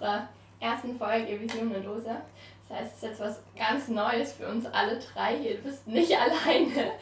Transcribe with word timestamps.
unserer 0.00 0.28
ersten 0.58 0.98
Folge 0.98 1.40
Vision 1.40 1.74
und 1.74 1.84
Dose. 1.84 2.16
Das 2.68 2.78
heißt, 2.78 2.90
es 2.90 2.96
ist 2.96 3.02
jetzt 3.02 3.20
was 3.20 3.42
ganz 3.56 3.88
Neues 3.88 4.32
für 4.32 4.48
uns 4.48 4.66
alle 4.66 4.98
drei 4.98 5.36
hier. 5.36 5.56
Du 5.56 5.62
bist 5.62 5.86
nicht 5.86 6.12
alleine. 6.16 6.92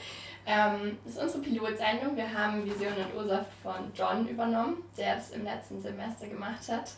Ähm, 0.47 0.99
das 1.05 1.15
ist 1.15 1.23
unsere 1.23 1.43
Pilotsendung. 1.43 2.17
Wir 2.17 2.33
haben 2.33 2.65
Vision 2.65 2.95
und 2.95 3.15
Ursa 3.17 3.45
von 3.63 3.93
John 3.95 4.27
übernommen, 4.27 4.83
der 4.97 5.17
das 5.17 5.31
im 5.31 5.45
letzten 5.45 5.81
Semester 5.81 6.27
gemacht 6.27 6.69
hat. 6.69 6.91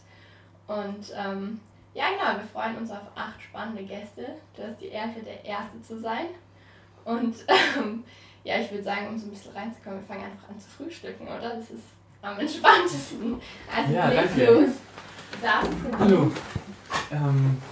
Und 0.66 1.12
ähm, 1.16 1.60
ja, 1.94 2.04
genau, 2.10 2.40
wir 2.40 2.48
freuen 2.52 2.76
uns 2.78 2.90
auf 2.92 3.02
acht 3.16 3.42
spannende 3.42 3.82
Gäste. 3.82 4.36
Du 4.56 4.62
hast 4.62 4.80
die 4.80 4.88
Ehre, 4.88 5.20
der 5.24 5.44
Erste 5.44 5.82
zu 5.82 5.98
sein. 5.98 6.26
Und 7.04 7.34
ähm, 7.76 8.04
ja, 8.44 8.58
ich 8.60 8.70
würde 8.70 8.84
sagen, 8.84 9.08
um 9.08 9.18
so 9.18 9.26
ein 9.26 9.30
bisschen 9.30 9.52
reinzukommen, 9.52 10.00
wir 10.00 10.06
fangen 10.06 10.30
einfach 10.30 10.48
an 10.48 10.60
zu 10.60 10.70
frühstücken, 10.70 11.26
oder? 11.26 11.56
Das 11.56 11.70
ist 11.70 11.82
am 12.22 12.38
entspanntesten. 12.38 13.40
Also 13.74 13.92
ja, 13.92 14.10
danke. 14.10 14.44
los. 14.44 14.70
Hallo. 15.98 16.30
Ähm, 17.10 17.62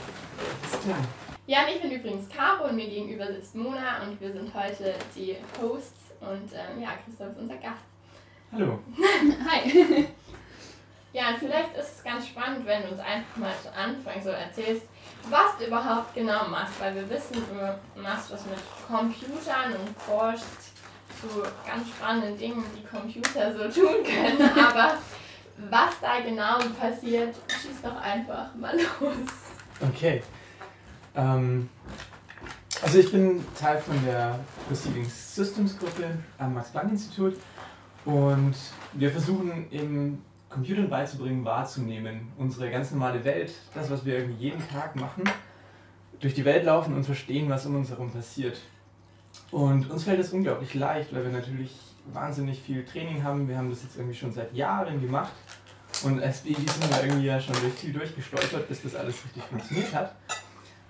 ist 0.65 0.83
klar. 0.83 0.99
Ja, 1.47 1.61
ich 1.73 1.81
bin 1.83 1.91
übrigens 1.91 2.29
Caro 2.29 2.69
und 2.69 2.77
mir 2.77 2.89
gegenüber 2.89 3.27
sitzt 3.27 3.55
Mona 3.55 4.03
und 4.03 4.21
wir 4.21 4.33
sind 4.33 4.53
heute 4.55 4.95
die 5.15 5.37
Hosts 5.61 6.13
und 6.21 6.53
ähm, 6.53 6.83
ja, 6.83 6.91
Christoph 7.05 7.33
ist 7.33 7.39
unser 7.39 7.57
Gast. 7.57 7.85
Hallo. 8.53 8.79
Hi. 9.51 10.07
ja, 11.13 11.29
und 11.31 11.39
vielleicht 11.39 11.77
ist 11.77 11.97
es 11.97 12.05
ganz 12.05 12.27
spannend, 12.29 12.65
wenn 12.67 12.83
du 12.83 12.89
uns 12.91 13.01
einfach 13.01 13.37
mal 13.37 13.55
zu 13.63 13.73
Anfang 13.73 14.23
so 14.23 14.31
erzählst, 14.31 14.87
was 15.29 15.59
du 15.59 15.67
überhaupt 15.67 16.15
genau 16.15 16.49
machst, 16.49 16.81
weil 16.81 16.95
wir 16.95 17.11
wissen, 17.11 17.43
du 17.95 18.01
machst 18.01 18.33
was 18.33 18.45
mit 18.47 18.59
Computern 18.87 19.73
und 19.73 19.97
forschst 19.99 20.73
zu 21.21 21.43
ganz 21.67 21.89
spannenden 21.89 22.39
Dingen, 22.39 22.65
die 22.77 22.87
Computer 22.87 23.53
so 23.53 23.81
tun 23.81 24.05
können, 24.05 24.51
aber 24.59 24.95
was 25.71 26.01
da 26.01 26.21
genau 26.21 26.59
passiert, 26.79 27.35
schieß 27.49 27.83
doch 27.83 27.97
einfach 27.97 28.55
mal 28.55 28.77
los. 28.77 29.17
Okay. 29.81 30.23
Ähm, 31.15 31.69
also 32.83 32.99
ich 32.99 33.11
bin 33.11 33.45
Teil 33.59 33.79
von 33.79 33.97
der 34.05 34.39
Receiving 34.71 35.05
Systems 35.05 35.79
Gruppe 35.79 36.11
am 36.39 36.55
Max-Planck-Institut 36.55 37.37
und 38.05 38.55
wir 38.93 39.11
versuchen 39.11 39.71
eben 39.73 40.25
Computern 40.49 40.89
beizubringen, 40.89 41.45
wahrzunehmen, 41.45 42.33
unsere 42.39 42.71
ganz 42.71 42.91
normale 42.91 43.25
Welt, 43.25 43.53
das, 43.75 43.91
was 43.91 44.05
wir 44.05 44.19
irgendwie 44.19 44.45
jeden 44.45 44.67
Tag 44.69 44.97
machen, 44.97 45.25
durch 46.21 46.35
die 46.35 46.45
Welt 46.45 46.65
laufen 46.65 46.95
und 46.95 47.05
verstehen, 47.05 47.51
was 47.51 47.67
um 47.67 47.77
uns 47.77 47.91
herum 47.91 48.11
passiert. 48.11 48.59
Und 49.51 49.91
uns 49.91 50.05
fällt 50.05 50.21
das 50.21 50.33
unglaublich 50.33 50.75
leicht, 50.75 51.15
weil 51.15 51.25
wir 51.25 51.33
natürlich 51.33 51.77
wahnsinnig 52.13 52.61
viel 52.61 52.85
Training 52.85 53.23
haben. 53.23 53.49
Wir 53.49 53.57
haben 53.57 53.71
das 53.71 53.83
jetzt 53.83 53.97
irgendwie 53.97 54.17
schon 54.17 54.33
seit 54.33 54.55
Jahren 54.55 55.01
gemacht. 55.01 55.33
Und 56.05 56.23
als 56.23 56.43
Babys 56.43 56.75
sind 56.75 56.91
wir 56.91 57.03
irgendwie 57.03 57.27
ja 57.27 57.41
schon 57.41 57.55
durch 57.61 57.75
viel 57.75 57.93
durchgestolpert, 57.93 58.69
bis 58.69 58.83
das 58.83 58.95
alles 58.95 59.25
richtig 59.25 59.43
funktioniert 59.45 59.95
hat. 59.95 60.15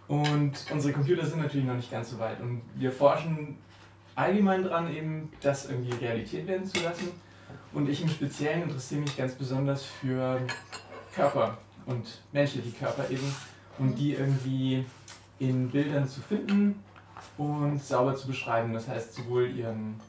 Und 0.06 0.52
unsere 0.70 0.92
Computer 0.92 1.24
sind 1.26 1.40
natürlich 1.40 1.66
noch 1.66 1.76
nicht 1.76 1.90
ganz 1.90 2.10
so 2.10 2.18
weit. 2.18 2.40
Und 2.40 2.62
wir 2.74 2.92
forschen 2.92 3.58
allgemein 4.14 4.64
dran, 4.64 4.94
eben 4.94 5.30
das 5.40 5.68
irgendwie 5.70 5.92
Realität 6.04 6.46
werden 6.46 6.66
zu 6.66 6.82
lassen. 6.82 7.10
Und 7.72 7.88
ich 7.88 8.02
im 8.02 8.08
Speziellen 8.08 8.64
interessiere 8.64 9.02
mich 9.02 9.16
ganz 9.16 9.34
besonders 9.34 9.84
für 9.84 10.40
Körper 11.14 11.58
und 11.86 12.22
menschliche 12.32 12.70
Körper 12.70 13.08
eben. 13.10 13.34
Und 13.78 13.96
die 13.96 14.14
irgendwie 14.14 14.84
in 15.38 15.70
Bildern 15.70 16.08
zu 16.08 16.20
finden 16.20 16.82
und 17.36 17.82
sauber 17.82 18.16
zu 18.16 18.26
beschreiben. 18.26 18.72
Das 18.72 18.88
heißt 18.88 19.14
sowohl 19.14 19.50
ihren, 19.50 20.00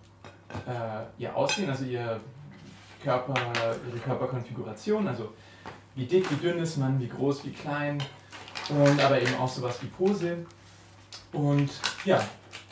äh, 0.67 1.21
ihr 1.21 1.35
Aussehen, 1.35 1.69
also 1.69 1.85
ihr 1.85 2.19
Körper, 3.03 3.35
ihre 3.87 3.99
Körperkonfiguration, 3.99 5.07
also 5.07 5.33
wie 5.95 6.05
dick, 6.05 6.29
wie 6.31 6.35
dünn 6.35 6.59
ist 6.59 6.77
man, 6.77 6.99
wie 6.99 7.07
groß, 7.07 7.45
wie 7.45 7.51
klein, 7.51 8.01
und 8.69 9.03
aber 9.03 9.21
eben 9.21 9.35
auch 9.35 9.47
sowas 9.47 9.81
wie 9.81 9.87
Pose. 9.87 10.45
Und 11.31 11.69
ja, 12.05 12.21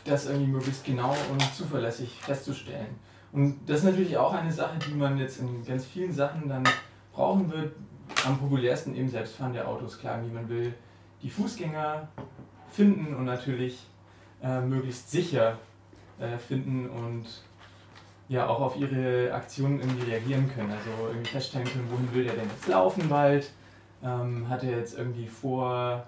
das 0.05 0.25
irgendwie 0.25 0.51
möglichst 0.51 0.85
genau 0.85 1.15
und 1.31 1.41
zuverlässig 1.55 2.11
festzustellen. 2.21 2.95
Und 3.31 3.59
das 3.67 3.79
ist 3.79 3.85
natürlich 3.85 4.17
auch 4.17 4.33
eine 4.33 4.51
Sache, 4.51 4.77
die 4.79 4.93
man 4.93 5.17
jetzt 5.17 5.39
in 5.39 5.63
ganz 5.65 5.85
vielen 5.85 6.11
Sachen 6.13 6.47
dann 6.47 6.63
brauchen 7.13 7.51
wird. 7.51 7.73
Am 8.25 8.39
populärsten 8.39 8.95
eben 8.95 9.09
selbstfahrende 9.09 9.67
Autos, 9.67 9.99
klar, 9.99 10.23
wie 10.23 10.31
man 10.31 10.47
will 10.47 10.73
die 11.21 11.29
Fußgänger 11.29 12.07
finden 12.69 13.15
und 13.15 13.25
natürlich 13.25 13.85
äh, 14.41 14.61
möglichst 14.61 15.11
sicher 15.11 15.57
äh, 16.19 16.37
finden 16.37 16.89
und 16.89 17.25
ja 18.29 18.47
auch 18.47 18.59
auf 18.59 18.75
ihre 18.77 19.33
Aktionen 19.33 19.79
irgendwie 19.79 20.11
reagieren 20.11 20.51
können. 20.53 20.71
Also 20.71 20.89
irgendwie 21.07 21.29
feststellen 21.29 21.67
können, 21.67 21.89
wohin 21.89 22.13
will 22.13 22.23
der 22.25 22.33
denn 22.33 22.49
jetzt 22.49 22.67
laufen 22.67 23.07
bald? 23.07 23.51
Ähm, 24.03 24.47
hat 24.49 24.63
er 24.63 24.77
jetzt 24.77 24.97
irgendwie 24.97 25.27
vor, 25.27 26.05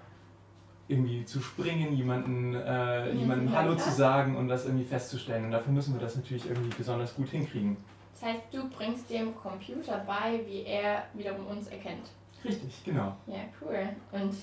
irgendwie 0.86 1.24
zu 1.24 1.40
springen, 1.40 1.92
jemanden, 1.96 2.54
äh, 2.54 3.10
jemandem 3.12 3.52
ja, 3.52 3.58
Hallo 3.58 3.74
klar. 3.74 3.84
zu 3.84 3.90
sagen 3.92 4.36
und 4.36 4.48
das 4.48 4.66
irgendwie 4.66 4.84
festzustellen. 4.84 5.46
Und 5.46 5.50
dafür 5.52 5.72
müssen 5.72 5.94
wir 5.94 6.00
das 6.00 6.16
natürlich 6.16 6.48
irgendwie 6.48 6.74
besonders 6.76 7.14
gut 7.14 7.28
hinkriegen. 7.30 7.76
Das 8.12 8.28
heißt, 8.28 8.42
du 8.52 8.68
bringst 8.68 9.08
dem 9.08 9.34
Computer 9.34 10.04
bei, 10.06 10.40
wie 10.46 10.64
er 10.64 11.04
wiederum 11.14 11.46
uns 11.46 11.68
erkennt. 11.68 12.10
Richtig, 12.44 12.84
genau. 12.84 13.16
Ja, 13.26 13.40
cool. 13.60 13.88
Und 14.12 14.34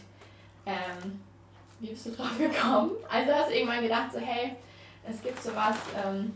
ähm, 0.66 1.20
wie 1.80 1.90
bist 1.90 2.08
du 2.08 2.12
drauf 2.12 2.38
gekommen? 2.38 2.92
Also 3.10 3.34
hast 3.34 3.50
du 3.50 3.56
irgendwann 3.56 3.82
gedacht, 3.82 4.12
so 4.14 4.20
hey, 4.20 4.56
es 5.08 5.22
gibt 5.22 5.42
sowas 5.42 5.76
ähm, 5.96 6.34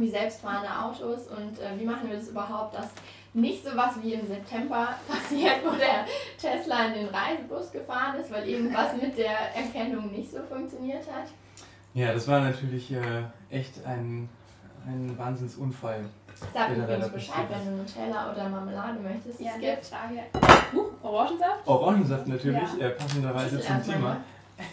wie 0.00 0.08
selbstfahrende 0.10 0.68
Autos 0.70 1.26
und 1.28 1.58
äh, 1.58 1.78
wie 1.78 1.84
machen 1.84 2.08
wir 2.10 2.16
das 2.16 2.28
überhaupt, 2.28 2.74
dass 2.74 2.88
nicht 3.32 3.64
sowas 3.64 3.92
wie 4.02 4.14
im 4.14 4.26
September 4.26 4.88
passiert, 5.08 5.56
wo 5.64 5.70
der 5.76 6.04
Tesla 6.40 6.86
in 6.86 6.94
den 6.94 7.08
Reisebus 7.08 7.70
gefahren 7.72 8.16
ist, 8.20 8.30
weil 8.32 8.48
irgendwas 8.48 8.94
mit 9.00 9.16
der 9.18 9.54
Erkennung 9.54 10.10
nicht 10.12 10.30
so 10.30 10.38
funktioniert 10.42 11.02
hat? 11.12 11.28
Ja, 11.94 12.12
das 12.12 12.26
war 12.28 12.40
natürlich 12.40 12.92
äh, 12.92 13.22
echt 13.50 13.84
ein, 13.84 14.28
ein 14.86 15.16
Wahnsinnsunfall. 15.18 16.04
Sag 16.52 16.68
da- 16.76 16.82
übrigens 16.82 17.08
Bescheid, 17.10 17.46
wenn 17.48 17.64
du 17.76 17.82
Nutella 17.82 18.32
oder 18.32 18.48
Marmelade 18.48 18.98
möchtest. 18.98 19.40
Ja, 19.40 19.52
es 19.54 19.60
gibt. 19.60 19.86
Frage. 19.86 20.20
Huch, 20.72 20.90
Orangensaft? 21.02 21.66
Orangensaft 21.66 22.26
natürlich, 22.26 22.74
Ja. 22.78 22.86
äh, 22.88 22.90
passenderweise 22.90 23.60
zum 23.60 23.82
Thema. 23.84 24.16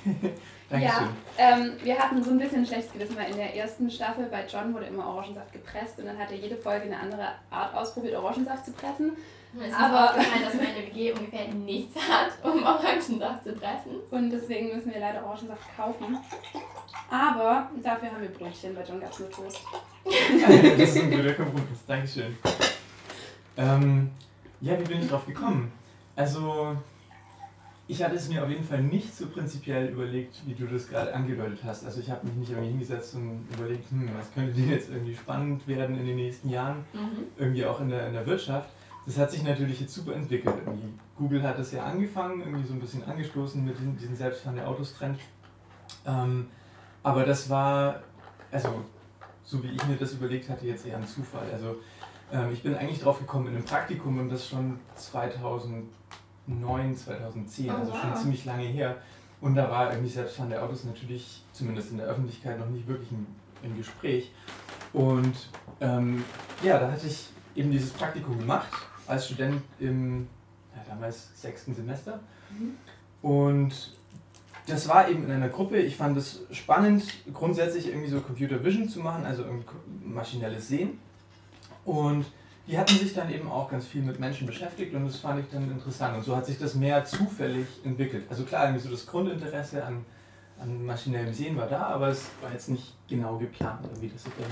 Dankeschön. 0.71 1.07
Ähm, 1.37 1.71
wir 1.83 1.99
hatten 1.99 2.23
so 2.23 2.31
ein 2.31 2.37
bisschen 2.39 2.59
ein 2.59 2.65
schlechtes 2.65 2.93
Gewissen, 2.93 3.17
weil 3.17 3.29
in 3.31 3.37
der 3.37 3.55
ersten 3.55 3.89
Staffel 3.91 4.25
bei 4.25 4.45
John 4.47 4.73
wurde 4.73 4.85
immer 4.85 5.05
Orangensaft 5.05 5.51
gepresst 5.51 5.99
und 5.99 6.05
dann 6.05 6.17
hat 6.17 6.31
er 6.31 6.37
jede 6.37 6.55
Folge 6.55 6.85
eine 6.85 6.97
andere 6.99 7.27
Art 7.49 7.75
ausprobiert, 7.75 8.15
Orangensaft 8.15 8.65
zu 8.65 8.71
pressen. 8.71 9.11
Mir 9.53 9.65
ist 9.67 9.75
Aber- 9.75 9.85
aber 9.85 10.09
aufgefallen, 10.11 10.43
dass 10.45 10.53
meine 10.53 10.77
WG 10.77 11.11
ungefähr 11.11 11.47
nichts 11.49 11.95
hat, 11.97 12.31
um 12.43 12.63
Orangensaft 12.63 13.43
zu 13.43 13.51
pressen. 13.53 13.97
Und 14.09 14.29
deswegen 14.31 14.73
müssen 14.73 14.93
wir 14.93 14.99
leider 15.01 15.25
Orangensaft 15.25 15.75
kaufen. 15.75 16.17
Aber 17.09 17.69
dafür 17.83 18.09
haben 18.11 18.21
wir 18.21 18.29
Brötchen, 18.29 18.73
bei 18.73 18.83
John 18.83 19.01
gab 19.01 19.11
es 19.11 19.19
nur 19.19 19.29
Toast. 19.29 19.59
das 20.05 20.79
ist 20.89 20.97
ein 20.97 21.11
guter 21.11 21.33
Kompromiss. 21.33 21.85
Dankeschön. 21.85 22.37
Ähm, 23.57 24.09
ja, 24.61 24.79
wie 24.79 24.83
bin 24.83 25.01
ich 25.01 25.09
drauf 25.09 25.25
gekommen? 25.25 25.71
Also, 26.15 26.77
ich 27.91 28.01
hatte 28.03 28.15
es 28.15 28.29
mir 28.29 28.41
auf 28.43 28.49
jeden 28.49 28.63
Fall 28.63 28.81
nicht 28.81 29.13
so 29.15 29.27
prinzipiell 29.27 29.89
überlegt, 29.89 30.41
wie 30.45 30.53
du 30.53 30.65
das 30.65 30.87
gerade 30.87 31.13
angedeutet 31.13 31.59
hast. 31.65 31.85
Also, 31.85 31.99
ich 31.99 32.09
habe 32.09 32.25
mich 32.25 32.35
nicht 32.35 32.49
irgendwie 32.51 32.69
hingesetzt 32.69 33.15
und 33.15 33.45
überlegt, 33.53 33.89
hm, 33.91 34.09
was 34.17 34.33
könnte 34.33 34.53
denn 34.53 34.69
jetzt 34.69 34.89
irgendwie 34.89 35.15
spannend 35.15 35.67
werden 35.67 35.97
in 35.99 36.05
den 36.05 36.15
nächsten 36.15 36.49
Jahren, 36.49 36.77
Mhm. 36.93 37.23
irgendwie 37.37 37.65
auch 37.65 37.79
in 37.81 37.89
der, 37.89 38.07
in 38.07 38.13
der 38.13 38.25
Wirtschaft. 38.25 38.69
Das 39.05 39.17
hat 39.17 39.31
sich 39.31 39.43
natürlich 39.43 39.81
jetzt 39.81 39.93
super 39.93 40.13
entwickelt. 40.13 40.55
Irgendwie 40.65 40.93
Google 41.17 41.41
hat 41.43 41.57
das 41.59 41.71
ja 41.71 41.83
angefangen, 41.83 42.41
irgendwie 42.41 42.67
so 42.67 42.73
ein 42.73 42.79
bisschen 42.79 43.03
angestoßen 43.03 43.63
mit 43.65 43.77
diesem 43.77 43.97
diesen 43.97 44.15
selbstfahrenden 44.15 44.65
Autos-Trend. 44.65 45.17
Ähm, 46.05 46.47
aber 47.03 47.25
das 47.25 47.49
war, 47.49 48.01
also 48.51 48.85
so 49.43 49.61
wie 49.63 49.69
ich 49.69 49.85
mir 49.87 49.95
das 49.97 50.13
überlegt 50.13 50.49
hatte, 50.49 50.65
jetzt 50.67 50.85
eher 50.85 50.97
ein 50.97 51.07
Zufall. 51.07 51.47
Also 51.51 51.77
ähm, 52.31 52.49
ich 52.53 52.61
bin 52.63 52.75
eigentlich 52.75 52.99
drauf 53.01 53.17
gekommen 53.19 53.47
in 53.47 53.55
einem 53.55 53.65
Praktikum 53.65 54.19
und 54.19 54.29
das 54.29 54.47
schon 54.47 54.79
2009, 54.95 55.89
2010, 56.95 57.69
Oh, 57.69 57.73
also 57.73 57.91
schon 57.93 58.11
wow. 58.11 58.19
ziemlich 58.19 58.45
lange 58.45 58.63
her. 58.63 58.97
Und 59.39 59.55
da 59.55 59.69
war 59.69 59.91
irgendwie 59.91 60.09
selbstfahrende 60.09 60.61
Autos 60.61 60.83
natürlich, 60.83 61.43
zumindest 61.51 61.91
in 61.91 61.97
der 61.97 62.07
Öffentlichkeit, 62.07 62.59
noch 62.59 62.69
nicht 62.69 62.87
wirklich 62.87 63.11
im, 63.11 63.25
im 63.63 63.75
Gespräch. 63.77 64.31
Und 64.93 65.33
ähm, 65.79 66.23
ja, 66.61 66.79
da 66.79 66.91
hatte 66.91 67.07
ich 67.07 67.29
eben 67.55 67.71
dieses 67.71 67.91
Praktikum 67.91 68.37
gemacht 68.37 68.71
als 69.07 69.25
Student 69.25 69.61
im 69.79 70.27
ja, 70.75 70.83
damals 70.87 71.29
sechsten 71.41 71.73
Semester. 71.73 72.19
Mhm. 72.51 72.75
Und 73.27 73.93
das 74.67 74.87
war 74.87 75.09
eben 75.09 75.23
in 75.25 75.31
einer 75.31 75.49
Gruppe. 75.49 75.77
Ich 75.77 75.95
fand 75.95 76.17
es 76.17 76.41
spannend, 76.51 77.03
grundsätzlich 77.33 77.87
irgendwie 77.87 78.09
so 78.09 78.21
Computer 78.21 78.63
Vision 78.63 78.87
zu 78.87 78.99
machen, 78.99 79.25
also 79.25 79.43
maschinelles 80.03 80.67
Sehen. 80.67 80.99
Und 81.83 82.25
die 82.71 82.77
hatten 82.79 82.97
sich 82.97 83.13
dann 83.13 83.29
eben 83.29 83.51
auch 83.51 83.69
ganz 83.69 83.85
viel 83.85 84.01
mit 84.01 84.17
Menschen 84.17 84.47
beschäftigt 84.47 84.95
und 84.95 85.05
das 85.05 85.17
fand 85.17 85.41
ich 85.41 85.45
dann 85.51 85.69
interessant. 85.69 86.15
Und 86.15 86.23
so 86.23 86.35
hat 86.37 86.45
sich 86.45 86.57
das 86.57 86.73
mehr 86.75 87.03
zufällig 87.03 87.67
entwickelt. 87.83 88.25
Also 88.29 88.45
klar, 88.45 88.65
irgendwie 88.67 88.83
so 88.83 88.89
das 88.91 89.05
Grundinteresse 89.05 89.83
an, 89.83 90.05
an 90.57 90.85
maschinellem 90.85 91.33
Sehen 91.33 91.57
war 91.57 91.67
da, 91.67 91.81
aber 91.87 92.07
es 92.07 92.29
war 92.41 92.49
jetzt 92.53 92.69
nicht 92.69 92.95
genau 93.09 93.37
geplant, 93.37 93.81
wie 93.99 94.07
das 94.07 94.23
sich 94.23 94.31
dann. 94.39 94.47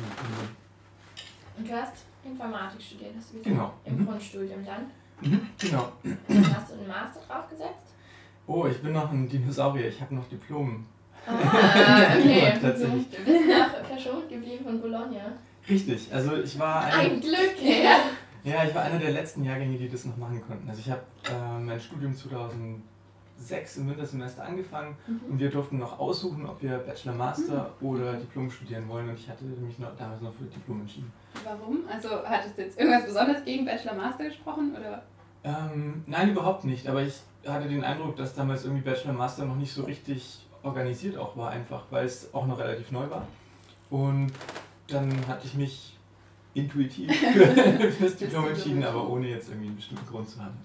Und 1.58 1.70
du 1.70 1.74
hast 1.74 1.94
Informatik 2.26 2.82
studiert, 2.82 3.12
hast 3.18 3.30
du 3.34 3.38
gesagt? 3.38 3.46
Genau. 3.56 3.74
Im 3.86 3.98
Mhm. 4.00 4.06
Grundstudium 4.06 4.66
dann. 4.66 4.92
Mhm, 5.22 5.50
genau. 5.58 5.92
Hast 6.54 6.72
du 6.72 6.74
einen 6.74 6.88
Master 6.88 7.22
draufgesetzt? 7.26 7.94
Oh, 8.48 8.66
ich 8.66 8.82
bin 8.82 8.92
noch 8.94 9.10
ein 9.12 9.30
Dinosaurier, 9.30 9.88
ich 9.88 10.02
habe 10.02 10.16
noch 10.16 10.28
Diplom. 10.28 10.86
Ah, 11.26 12.18
okay. 12.18 12.54
Tatsächlich. 12.62 13.10
Du 13.12 13.24
bist 13.24 13.48
noch 13.48 13.86
verschont 13.86 14.28
geblieben 14.30 14.66
von 14.66 14.82
Bologna. 14.82 15.32
Richtig, 15.68 16.14
also 16.14 16.36
ich 16.38 16.58
war 16.60 16.84
Ein 16.86 16.94
einer, 16.94 17.20
Glück, 17.20 17.56
ja. 17.62 17.98
ja, 18.44 18.64
ich 18.64 18.74
war 18.76 18.84
einer 18.84 19.00
der 19.00 19.12
letzten 19.12 19.44
Jahrgänge, 19.44 19.78
die 19.78 19.90
das 19.90 20.06
noch 20.06 20.18
machen 20.18 20.42
konnten. 20.48 20.70
Also 20.70 20.82
ich 20.82 20.90
habe 20.90 21.02
äh, 21.26 21.60
mein 21.60 21.80
Studium 21.80 22.14
2006 22.16 23.78
im 23.78 23.90
Wintersemester 23.90 24.44
angefangen 24.46 24.96
Mhm. 25.08 25.20
und 25.32 25.40
wir 25.40 25.50
durften 25.50 25.78
noch 25.78 26.00
aussuchen, 26.00 26.46
ob 26.46 26.62
wir 26.62 26.78
Bachelor, 26.80 27.14
Master 27.14 27.72
oder 27.82 28.14
Diplom 28.14 28.50
studieren 28.50 28.88
wollen 28.88 29.10
und 29.10 29.16
ich 29.20 29.30
hatte 29.30 29.44
mich 29.46 29.80
noch, 29.80 29.96
damals 29.98 30.22
noch 30.22 30.34
für 30.34 30.46
Diplom 30.46 30.82
entschieden. 30.82 31.12
Warum? 31.44 31.80
Also 31.92 32.10
hattest 32.26 32.58
du 32.58 32.62
jetzt 32.64 32.80
irgendwas 32.80 33.06
Besonderes 33.06 33.44
gegen 33.46 33.66
Bachelor 33.66 33.94
Master 33.96 34.26
gesprochen? 34.26 34.76
Oder? 34.78 35.04
Ähm, 35.44 36.04
nein, 36.08 36.32
überhaupt 36.32 36.66
nicht, 36.66 36.88
aber 36.88 37.02
ich 37.04 37.16
hatte 37.48 37.68
den 37.70 37.84
Eindruck, 37.84 38.16
dass 38.18 38.34
damals 38.36 38.66
irgendwie 38.66 38.82
Bachelor, 38.84 39.14
Master 39.14 39.46
noch 39.46 39.56
nicht 39.56 39.72
so 39.74 39.84
richtig 39.84 40.46
organisiert 40.64 41.18
auch 41.18 41.38
war, 41.38 41.52
einfach 41.52 41.84
weil 41.92 42.06
es 42.06 42.34
auch 42.34 42.46
noch 42.46 42.60
relativ 42.60 42.92
neu 42.92 43.10
war. 43.10 43.26
Und 43.90 44.32
dann 44.92 45.28
hatte 45.28 45.48
ich 45.48 45.54
mich 45.56 45.98
intuitiv 46.54 47.16
für, 47.34 47.92
fürs 47.92 48.18
Diplom 48.18 48.48
entschieden, 48.48 48.84
aber 48.84 49.08
ohne 49.10 49.28
jetzt 49.30 49.50
irgendwie 49.50 49.68
einen 49.68 49.76
bestimmten 49.76 50.06
Grund 50.08 50.28
zu 50.30 50.44
haben. 50.44 50.58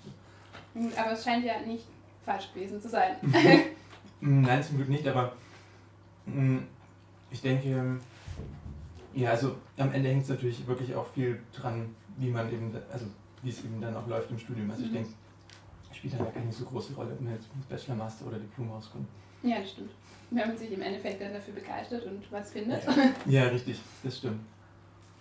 Gut, 0.75 0.97
Aber 0.99 1.13
es 1.13 1.23
scheint 1.25 1.45
ja 1.45 1.61
nicht 1.61 1.85
falsch 2.25 2.53
gewesen 2.53 2.81
zu 2.81 2.89
sein. 2.89 3.17
Mm, 4.21 4.41
Nein, 4.43 4.63
zum 4.63 4.77
Glück 4.79 4.89
nicht, 4.89 5.07
aber 5.07 5.33
mm, 6.27 6.59
ich 7.31 7.41
denke, 7.43 8.01
ja, 9.15 9.31
also 9.31 9.57
am 9.77 9.93
Ende 9.93 10.09
hängt 10.09 10.23
es 10.25 10.29
natürlich 10.31 10.67
wirklich 10.67 10.95
auch 10.95 11.07
viel 11.07 11.41
dran, 11.55 11.95
wie 12.17 12.31
man 12.31 12.51
eben, 12.53 12.75
also 12.93 13.07
wie 13.43 13.51
es 13.51 13.59
eben 13.65 13.81
dann 13.81 13.95
auch 13.97 14.07
läuft 14.09 14.31
im 14.31 14.39
Studium. 14.39 14.71
Also 14.71 14.83
ich 14.85 14.91
Mhm. 14.91 14.95
denke, 14.95 15.11
spielt 15.93 16.15
dann 16.15 16.25
ja 16.25 16.31
keine 16.33 16.53
so 16.53 16.65
große 16.65 16.95
Rolle, 16.95 17.13
ob 17.13 17.21
man 17.21 17.35
jetzt 17.35 17.55
mit 17.55 17.69
Bachelor, 17.69 17.95
Master 17.97 18.27
oder 18.27 18.39
Diplom 18.39 18.71
rauskommt. 18.73 19.07
ja, 19.43 19.59
das 19.61 19.71
stimmt. 19.71 19.91
Wenn 20.31 20.49
man 20.49 20.57
sich 20.59 20.73
im 20.73 20.83
Endeffekt 20.83 21.21
dann 21.21 21.33
dafür 21.33 21.55
begeistert 21.55 22.05
und 22.05 22.23
was 22.33 22.51
findet. 22.53 22.83
Ja, 23.27 23.45
richtig, 23.45 23.79
das 24.03 24.19
stimmt. 24.19 24.41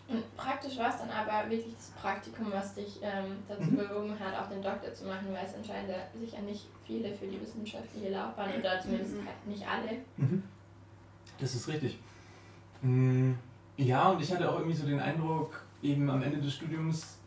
Und 0.07 0.35
praktisch 0.37 0.77
war 0.77 0.89
es 0.89 0.97
dann 0.97 1.09
aber 1.09 1.49
wirklich 1.49 1.73
das 1.75 1.89
Praktikum, 1.91 2.47
was 2.51 2.75
dich 2.75 2.99
ähm, 3.01 3.37
dazu 3.47 3.63
Mhm. 3.63 3.77
bewogen 3.77 4.19
hat, 4.19 4.37
auch 4.37 4.49
den 4.49 4.61
Doktor 4.61 4.93
zu 4.93 5.05
machen, 5.05 5.27
weil 5.31 5.45
es 5.45 5.55
anscheinend 5.55 5.89
ja 5.89 5.95
sicher 6.19 6.41
nicht 6.41 6.67
viele 6.85 7.13
für 7.13 7.25
die 7.25 7.39
wissenschaftliche 7.39 8.09
Laufbahn 8.09 8.51
oder 8.59 8.79
zumindest 8.81 9.13
Mhm. 9.13 9.25
halt 9.25 9.47
nicht 9.47 9.67
alle. 9.67 9.89
Mhm. 10.17 10.43
Das 11.39 11.55
ist 11.55 11.67
richtig. 11.67 11.97
Mm, 12.81 13.33
Ja, 13.77 14.09
und 14.09 14.21
ich 14.21 14.31
hatte 14.31 14.47
auch 14.51 14.59
irgendwie 14.59 14.75
so 14.77 14.85
den 14.85 14.99
Eindruck, 14.99 15.63
eben 15.81 16.07
am 16.09 16.21
Ende 16.21 16.37
des 16.39 16.53
Studiums 16.53 17.17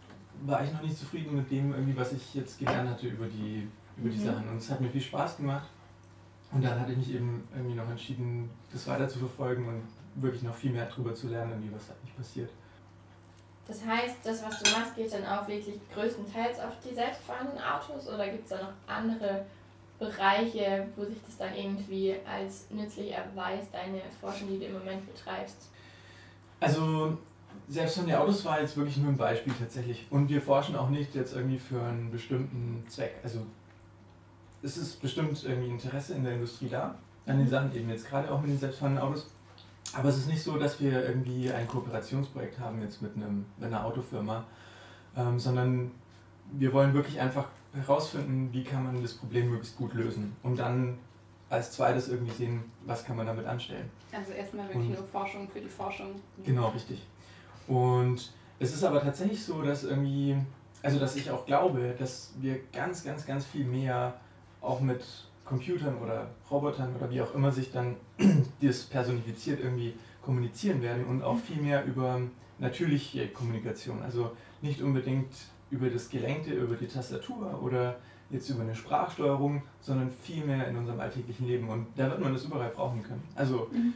war 0.44 0.62
ich 0.62 0.72
noch 0.72 0.82
nicht 0.82 0.96
zufrieden 0.96 1.34
mit 1.34 1.50
dem, 1.50 1.72
irgendwie, 1.72 1.96
was 1.96 2.12
ich 2.12 2.34
jetzt 2.34 2.58
gelernt 2.58 2.88
hatte 2.90 3.08
über 3.08 3.26
die, 3.26 3.66
über 3.96 4.08
die 4.10 4.16
Mhm. 4.18 4.22
Sachen. 4.24 4.48
Und 4.50 4.58
es 4.58 4.70
hat 4.70 4.80
mir 4.80 4.88
viel 4.90 5.00
Spaß 5.00 5.38
gemacht. 5.38 5.66
Und 6.52 6.64
dann 6.64 6.80
hatte 6.80 6.92
ich 6.92 6.98
mich 6.98 7.14
eben 7.14 7.46
irgendwie 7.54 7.74
noch 7.74 7.88
entschieden, 7.88 8.48
das 8.72 8.86
weiter 8.86 9.08
zu 9.08 9.18
verfolgen 9.18 9.66
und 9.68 10.22
wirklich 10.22 10.42
noch 10.42 10.54
viel 10.54 10.72
mehr 10.72 10.86
darüber 10.86 11.14
zu 11.14 11.28
lernen, 11.28 11.62
wie 11.62 11.74
was 11.74 11.90
eigentlich 11.90 12.16
passiert. 12.16 12.50
Das 13.66 13.84
heißt, 13.84 14.16
das, 14.22 14.44
was 14.44 14.62
du 14.62 14.70
machst, 14.70 14.94
geht 14.94 15.12
dann 15.12 15.26
auch 15.26 15.46
wirklich 15.48 15.76
größtenteils 15.92 16.60
auf 16.60 16.72
die 16.88 16.94
selbstfahrenden 16.94 17.58
Autos 17.58 18.06
oder 18.08 18.28
gibt 18.28 18.44
es 18.44 18.50
da 18.50 18.62
noch 18.62 18.72
andere 18.86 19.44
Bereiche, 19.98 20.86
wo 20.94 21.04
sich 21.04 21.18
das 21.26 21.38
dann 21.38 21.54
irgendwie 21.54 22.14
als 22.24 22.70
nützlich 22.70 23.10
erweist, 23.10 23.74
deine 23.74 24.02
Forschung, 24.20 24.48
die 24.48 24.58
du 24.58 24.66
im 24.66 24.74
Moment 24.74 25.12
betreibst? 25.12 25.70
Also, 26.60 27.18
selbst 27.68 27.96
von 27.96 28.06
den 28.06 28.14
Autos 28.14 28.44
war 28.44 28.60
jetzt 28.60 28.76
wirklich 28.76 28.98
nur 28.98 29.08
ein 29.08 29.16
Beispiel 29.16 29.52
tatsächlich. 29.58 30.06
Und 30.10 30.28
wir 30.28 30.40
forschen 30.40 30.76
auch 30.76 30.90
nicht 30.90 31.14
jetzt 31.14 31.34
irgendwie 31.34 31.58
für 31.58 31.82
einen 31.82 32.10
bestimmten 32.10 32.84
Zweck. 32.88 33.16
Also, 33.24 33.40
es 34.62 34.76
ist 34.76 35.00
bestimmt 35.00 35.42
irgendwie 35.44 35.70
Interesse 35.70 36.14
in 36.14 36.24
der 36.24 36.34
Industrie 36.34 36.68
da, 36.68 36.94
an 37.26 37.38
den 37.38 37.48
Sachen 37.48 37.74
eben 37.74 37.88
jetzt 37.88 38.08
gerade 38.08 38.30
auch 38.30 38.40
mit 38.40 38.50
den 38.50 38.58
selbstfahrenden 38.58 39.02
Autos. 39.02 39.26
Aber 39.92 40.08
es 40.08 40.18
ist 40.18 40.28
nicht 40.28 40.42
so, 40.42 40.58
dass 40.58 40.80
wir 40.80 41.06
irgendwie 41.06 41.50
ein 41.52 41.66
Kooperationsprojekt 41.68 42.58
haben 42.58 42.80
jetzt 42.82 43.00
mit, 43.02 43.14
einem, 43.16 43.46
mit 43.56 43.66
einer 43.68 43.84
Autofirma, 43.84 44.44
ähm, 45.16 45.38
sondern 45.38 45.90
wir 46.52 46.72
wollen 46.72 46.92
wirklich 46.94 47.20
einfach 47.20 47.46
herausfinden, 47.72 48.48
wie 48.52 48.64
kann 48.64 48.84
man 48.84 49.02
das 49.02 49.14
Problem 49.14 49.50
möglichst 49.50 49.76
gut 49.76 49.94
lösen. 49.94 50.34
Und 50.42 50.58
dann 50.58 50.98
als 51.48 51.72
zweites 51.72 52.08
irgendwie 52.08 52.32
sehen, 52.32 52.64
was 52.84 53.04
kann 53.04 53.16
man 53.16 53.26
damit 53.26 53.46
anstellen. 53.46 53.88
Also 54.12 54.32
erstmal 54.32 54.66
wirklich 54.66 54.88
Und- 54.90 54.94
nur 54.98 55.04
Forschung 55.08 55.48
für 55.48 55.60
die 55.60 55.68
Forschung. 55.68 56.16
Genau, 56.44 56.68
richtig. 56.68 57.06
Und 57.68 58.32
es 58.58 58.74
ist 58.74 58.82
aber 58.84 59.00
tatsächlich 59.00 59.44
so, 59.44 59.62
dass 59.62 59.84
irgendwie, 59.84 60.36
also 60.82 60.98
dass 60.98 61.14
ich 61.16 61.30
auch 61.30 61.46
glaube, 61.46 61.94
dass 61.98 62.32
wir 62.40 62.58
ganz, 62.72 63.04
ganz, 63.04 63.26
ganz 63.26 63.44
viel 63.44 63.64
mehr 63.64 64.14
auch 64.66 64.80
mit 64.80 65.04
Computern 65.44 65.96
oder 66.02 66.28
Robotern 66.50 66.94
oder 66.96 67.10
wie 67.10 67.20
auch 67.22 67.34
immer 67.34 67.52
sich 67.52 67.70
dann 67.72 67.96
das 68.60 68.82
personifiziert 68.84 69.60
irgendwie 69.60 69.94
kommunizieren 70.22 70.82
werden 70.82 71.04
und 71.04 71.22
auch 71.22 71.38
viel 71.38 71.62
mehr 71.62 71.84
über 71.84 72.20
natürliche 72.58 73.28
Kommunikation. 73.28 74.02
Also 74.02 74.32
nicht 74.62 74.82
unbedingt 74.82 75.28
über 75.70 75.88
das 75.88 76.08
Gelenkte, 76.08 76.52
über 76.52 76.74
die 76.74 76.86
Tastatur 76.88 77.60
oder 77.62 77.96
jetzt 78.30 78.48
über 78.50 78.62
eine 78.62 78.74
Sprachsteuerung, 78.74 79.62
sondern 79.80 80.10
viel 80.10 80.44
mehr 80.44 80.66
in 80.66 80.76
unserem 80.76 80.98
alltäglichen 80.98 81.46
Leben. 81.46 81.68
Und 81.68 81.86
da 81.96 82.10
wird 82.10 82.20
man 82.20 82.32
das 82.32 82.44
überall 82.44 82.70
brauchen 82.70 83.02
können. 83.04 83.22
Also 83.36 83.68
Mhm. 83.72 83.92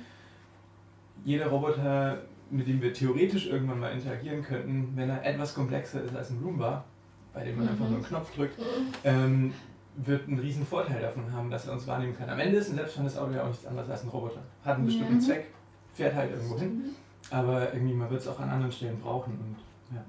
jeder 1.25 1.47
Roboter, 1.49 2.23
mit 2.51 2.69
dem 2.69 2.81
wir 2.81 2.93
theoretisch 2.93 3.47
irgendwann 3.49 3.81
mal 3.81 3.91
interagieren 3.93 4.43
könnten, 4.43 4.93
wenn 4.95 5.11
er 5.11 5.25
etwas 5.25 5.55
komplexer 5.55 6.03
ist 6.05 6.15
als 6.15 6.31
ein 6.31 6.39
Roomba, 6.45 6.85
bei 7.33 7.45
dem 7.45 7.57
man 7.57 7.65
Mhm. 7.65 7.71
einfach 7.73 7.87
nur 7.87 7.95
einen 7.97 8.05
Knopf 8.07 8.35
drückt, 8.35 8.59
ähm, 9.05 9.53
wird 9.97 10.29
einen 10.29 10.39
riesen 10.39 10.65
Vorteil 10.67 11.01
davon 11.01 11.31
haben, 11.33 11.51
dass 11.51 11.67
er 11.67 11.73
uns 11.75 11.87
wahrnehmen 11.87 12.17
kann. 12.17 12.29
Am 12.31 12.39
Ende 12.39 12.59
ist 12.59 12.71
ein 12.71 12.77
selbstfahrendes 12.77 13.19
Auto 13.19 13.33
ja 13.33 13.43
auch 13.43 13.49
nichts 13.49 13.67
anderes 13.67 13.91
als 13.91 14.03
ein 14.05 14.09
Roboter. 14.09 14.41
Hat 14.65 14.77
einen 14.77 14.87
bestimmten 14.87 15.15
Mhm. 15.15 15.21
Zweck, 15.21 15.47
fährt 15.95 16.15
halt 16.15 16.31
irgendwo 16.33 16.59
hin, 16.59 16.95
aber 17.31 17.73
irgendwie 17.75 17.95
man 17.95 18.09
wird 18.11 18.21
es 18.21 18.29
auch 18.29 18.39
an 18.41 18.51
anderen 18.51 18.73
Stellen 18.73 19.01
brauchen. 19.01 19.33
Und, 19.33 19.57
ja. 19.97 20.03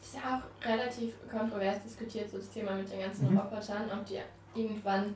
Das 0.00 0.08
ist 0.08 0.16
ja 0.16 0.40
auch 0.40 0.68
relativ 0.68 1.14
kontrovers 1.30 1.82
diskutiert, 1.82 2.30
so 2.30 2.38
das 2.38 2.48
Thema 2.50 2.74
mit 2.76 2.90
den 2.90 3.00
ganzen 3.00 3.30
Mhm. 3.32 3.38
Robotern, 3.38 3.90
ob 3.92 4.06
die 4.06 4.18
irgendwann 4.54 5.14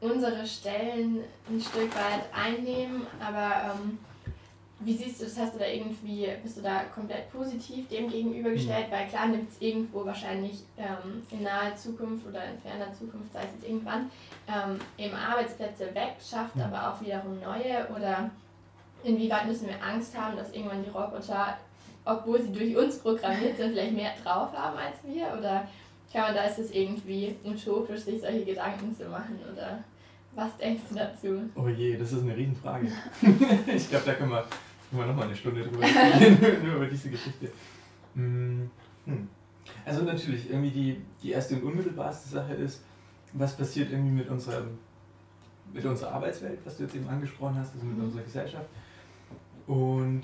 unsere 0.00 0.46
Stellen 0.46 1.20
ein 1.48 1.60
Stück 1.60 1.90
weit 1.96 2.24
einnehmen. 2.34 3.06
Aber 3.18 3.72
ähm, 3.74 3.98
wie 4.80 4.94
siehst 4.94 5.20
du 5.20 5.24
das? 5.24 5.38
Hast 5.38 5.54
du 5.54 5.58
da 5.58 5.66
irgendwie, 5.66 6.28
bist 6.42 6.58
du 6.58 6.62
da 6.62 6.84
komplett 6.94 7.32
positiv 7.32 7.88
dem 7.88 8.10
gegenübergestellt? 8.10 8.90
Weil 8.90 9.06
klar 9.06 9.28
nimmt 9.28 9.50
es 9.50 9.60
irgendwo 9.60 10.04
wahrscheinlich 10.04 10.64
ähm, 10.76 11.22
in 11.30 11.42
naher 11.42 11.74
Zukunft 11.74 12.26
oder 12.26 12.44
in 12.44 12.58
ferner 12.58 12.92
Zukunft, 12.92 13.32
sei 13.32 13.40
es 13.40 13.52
jetzt 13.54 13.68
irgendwann, 13.68 14.10
ähm, 14.48 14.78
eben 14.98 15.14
Arbeitsplätze 15.14 15.94
weg, 15.94 16.16
schafft 16.20 16.56
Ja. 16.56 16.66
aber 16.66 16.90
auch 16.92 17.00
wiederum 17.00 17.40
neue. 17.40 17.88
Oder 17.96 18.30
inwieweit 19.02 19.46
müssen 19.46 19.68
wir 19.68 19.82
Angst 19.82 20.16
haben, 20.16 20.36
dass 20.36 20.52
irgendwann 20.52 20.84
die 20.84 20.90
Roboter 20.90 21.56
obwohl 22.06 22.40
sie 22.40 22.52
durch 22.52 22.76
uns 22.76 22.98
programmiert 22.98 23.56
sind, 23.56 23.72
vielleicht 23.72 23.94
mehr 23.94 24.12
drauf 24.22 24.56
haben 24.56 24.78
als 24.78 24.96
wir? 25.04 25.26
Oder 25.38 25.66
kann 26.12 26.22
man 26.22 26.34
da 26.34 26.44
ist 26.44 26.58
es 26.58 26.70
irgendwie 26.70 27.34
utopisch, 27.44 28.02
sich 28.02 28.20
solche 28.20 28.44
Gedanken 28.44 28.94
zu 28.96 29.06
machen? 29.08 29.38
Oder 29.52 29.82
was 30.34 30.56
denkst 30.56 30.82
du 30.90 30.94
dazu? 30.94 31.50
Oh 31.56 31.68
je, 31.68 31.96
das 31.96 32.12
ist 32.12 32.22
eine 32.22 32.36
Riesenfrage. 32.36 32.86
ich 33.66 33.90
glaube, 33.90 34.04
da 34.06 34.14
können 34.14 34.30
wir, 34.30 34.44
können 34.96 35.08
wir 35.08 35.12
nochmal 35.12 35.26
eine 35.26 35.36
Stunde 35.36 35.62
drüber 35.62 35.84
reden, 35.84 36.66
nur 36.66 36.74
über 36.76 36.86
diese 36.86 37.10
Geschichte. 37.10 37.50
Mm, 38.14 38.64
hm. 39.04 39.28
Also 39.84 40.02
natürlich, 40.02 40.50
irgendwie 40.50 40.70
die, 40.70 41.00
die 41.22 41.32
erste 41.32 41.56
und 41.56 41.64
unmittelbarste 41.64 42.28
Sache 42.28 42.54
ist, 42.54 42.82
was 43.32 43.56
passiert 43.56 43.90
irgendwie 43.90 44.12
mit 44.12 44.28
unserer, 44.28 44.62
mit 45.72 45.84
unserer 45.84 46.12
Arbeitswelt, 46.12 46.60
was 46.64 46.76
du 46.76 46.84
jetzt 46.84 46.94
eben 46.94 47.08
angesprochen 47.08 47.56
hast, 47.58 47.74
also 47.74 47.84
mit 47.84 48.02
unserer 48.02 48.22
Gesellschaft. 48.22 48.66
Und 49.66 50.22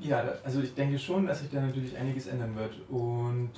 ja, 0.00 0.24
also 0.44 0.60
ich 0.60 0.74
denke 0.74 0.98
schon, 0.98 1.26
dass 1.26 1.40
sich 1.40 1.50
da 1.50 1.60
natürlich 1.60 1.96
einiges 1.96 2.26
ändern 2.26 2.54
wird 2.56 2.74
und 2.88 3.52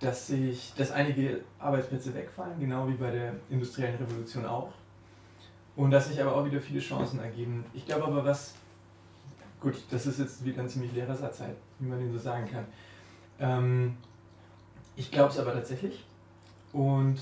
dass 0.00 0.28
sich, 0.28 0.72
dass 0.76 0.90
einige 0.90 1.40
Arbeitsplätze 1.58 2.14
wegfallen, 2.14 2.58
genau 2.58 2.88
wie 2.88 2.94
bei 2.94 3.10
der 3.10 3.34
industriellen 3.50 3.96
Revolution 3.96 4.46
auch. 4.46 4.72
Und 5.78 5.92
dass 5.92 6.08
sich 6.08 6.20
aber 6.20 6.34
auch 6.34 6.44
wieder 6.44 6.60
viele 6.60 6.80
Chancen 6.80 7.20
ergeben. 7.20 7.64
Ich 7.72 7.86
glaube 7.86 8.04
aber, 8.04 8.24
was, 8.24 8.54
gut, 9.60 9.76
das 9.92 10.06
ist 10.06 10.18
jetzt 10.18 10.44
wieder 10.44 10.60
ein 10.60 10.68
ziemlich 10.68 10.92
leerer 10.92 11.14
Satz 11.14 11.38
halt, 11.38 11.54
wie 11.78 11.86
man 11.86 12.00
den 12.00 12.12
so 12.12 12.18
sagen 12.18 12.48
kann. 12.50 12.64
Ähm, 13.38 13.96
ich 14.96 15.12
glaube 15.12 15.30
es 15.30 15.38
aber 15.38 15.52
tatsächlich. 15.52 16.04
Und 16.72 17.20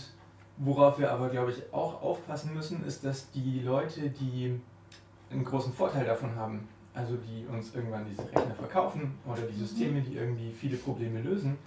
worauf 0.56 0.98
wir 0.98 1.12
aber, 1.12 1.28
glaube 1.28 1.50
ich, 1.50 1.70
auch 1.70 2.00
aufpassen 2.00 2.54
müssen, 2.54 2.82
ist, 2.86 3.04
dass 3.04 3.30
die 3.30 3.60
Leute, 3.60 4.08
die 4.08 4.58
einen 5.30 5.44
großen 5.44 5.74
Vorteil 5.74 6.06
davon 6.06 6.34
haben, 6.34 6.66
also 6.94 7.18
die 7.18 7.44
uns 7.52 7.74
irgendwann 7.74 8.06
diese 8.08 8.22
Rechner 8.22 8.54
verkaufen 8.54 9.18
oder 9.26 9.42
die 9.42 9.58
Systeme, 9.58 10.00
die 10.00 10.16
irgendwie 10.16 10.50
viele 10.50 10.78
Probleme 10.78 11.20
lösen, 11.20 11.58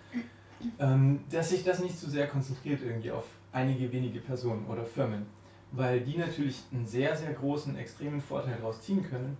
ähm, 0.79 1.19
dass 1.29 1.49
sich 1.49 1.63
das 1.63 1.81
nicht 1.81 1.99
zu 1.99 2.09
sehr 2.09 2.25
konzentriert 2.25 2.81
irgendwie 2.81 3.11
auf 3.11 3.25
einige 3.51 3.91
wenige 3.91 4.21
Personen 4.21 4.65
oder 4.65 4.83
Firmen, 4.83 5.27
weil 5.71 6.01
die 6.01 6.17
natürlich 6.17 6.63
einen 6.71 6.85
sehr, 6.85 7.15
sehr 7.15 7.33
großen, 7.33 7.75
extremen 7.77 8.21
Vorteil 8.21 8.57
daraus 8.57 8.81
ziehen 8.81 9.03
können 9.03 9.37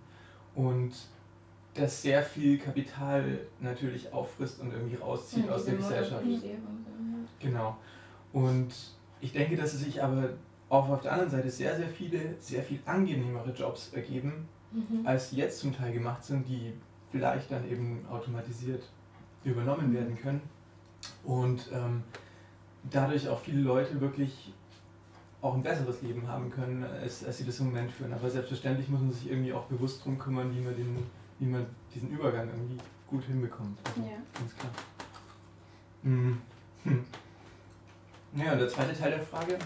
und 0.54 0.92
das 1.74 2.02
sehr 2.02 2.22
viel 2.22 2.58
Kapital 2.58 3.40
natürlich 3.60 4.12
auffrisst 4.12 4.60
und 4.60 4.72
irgendwie 4.72 4.96
rauszieht 4.96 5.46
Ja, 5.46 5.52
aus 5.52 5.64
der 5.64 5.74
Gesellschaft. 5.76 6.24
Genau. 7.38 7.76
Und 8.32 8.68
ich 9.20 9.32
denke, 9.32 9.56
dass 9.56 9.74
es 9.74 9.80
sich 9.80 10.02
aber 10.02 10.30
auch 10.68 10.88
auf 10.88 11.00
der 11.00 11.12
anderen 11.12 11.30
Seite 11.30 11.50
sehr, 11.50 11.76
sehr 11.76 11.88
viele, 11.88 12.34
sehr 12.38 12.62
viel 12.62 12.80
angenehmere 12.86 13.50
Jobs 13.52 13.92
ergeben, 13.92 14.48
Mhm. 14.72 15.04
als 15.04 15.32
jetzt 15.32 15.58
zum 15.58 15.74
Teil 15.74 15.92
gemacht 15.92 16.22
sind, 16.24 16.46
die 16.48 16.72
vielleicht 17.10 17.50
dann 17.50 17.68
eben 17.68 18.06
automatisiert 18.08 18.84
übernommen 19.42 19.92
werden 19.92 20.16
können. 20.16 20.40
Und 21.24 21.68
ähm, 21.72 22.04
dadurch 22.88 23.28
auch 23.28 23.40
viele 23.40 23.62
Leute 23.62 24.00
wirklich 24.00 24.52
auch 25.42 25.54
ein 25.54 25.62
besseres 25.62 26.02
Leben 26.02 26.26
haben 26.28 26.50
können, 26.50 26.84
als, 26.84 27.24
als 27.24 27.38
sie 27.38 27.46
das 27.46 27.58
im 27.60 27.66
Moment 27.66 27.90
führen. 27.90 28.12
Aber 28.12 28.28
selbstverständlich 28.28 28.88
muss 28.88 29.00
man 29.00 29.12
sich 29.12 29.30
irgendwie 29.30 29.52
auch 29.52 29.64
bewusst 29.64 30.04
drum 30.04 30.18
kümmern, 30.18 30.54
wie 30.54 30.60
man, 30.60 30.76
den, 30.76 30.96
wie 31.38 31.46
man 31.46 31.66
diesen 31.94 32.10
Übergang 32.10 32.48
irgendwie 32.48 32.78
gut 33.06 33.24
hinbekommt. 33.24 33.78
Also, 33.84 34.00
Ja. 34.00 34.16
Ganz 34.38 34.56
klar. 34.56 34.72
Mhm. 36.02 36.38
Hm. 36.84 37.04
Ja, 38.36 38.52
und 38.52 38.58
der 38.58 38.68
zweite 38.68 38.98
Teil 38.98 39.10
der 39.10 39.22
Frage, 39.22 39.58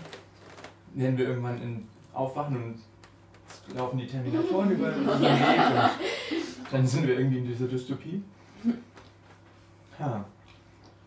werden 0.95 1.19
wir 1.19 1.29
irgendwann 1.29 1.61
in 1.61 1.89
aufwachen 2.13 2.57
und 2.57 3.77
laufen 3.77 3.99
die 3.99 4.07
Terminatoren 4.07 4.71
über 4.71 4.87
unseren 4.87 5.21
Weg 5.23 5.61
und 6.61 6.73
dann 6.73 6.87
sind 6.87 7.07
wir 7.07 7.19
irgendwie 7.19 7.39
in 7.39 7.47
dieser 7.47 7.67
Dystopie? 7.67 8.23
Ja, 9.99 10.25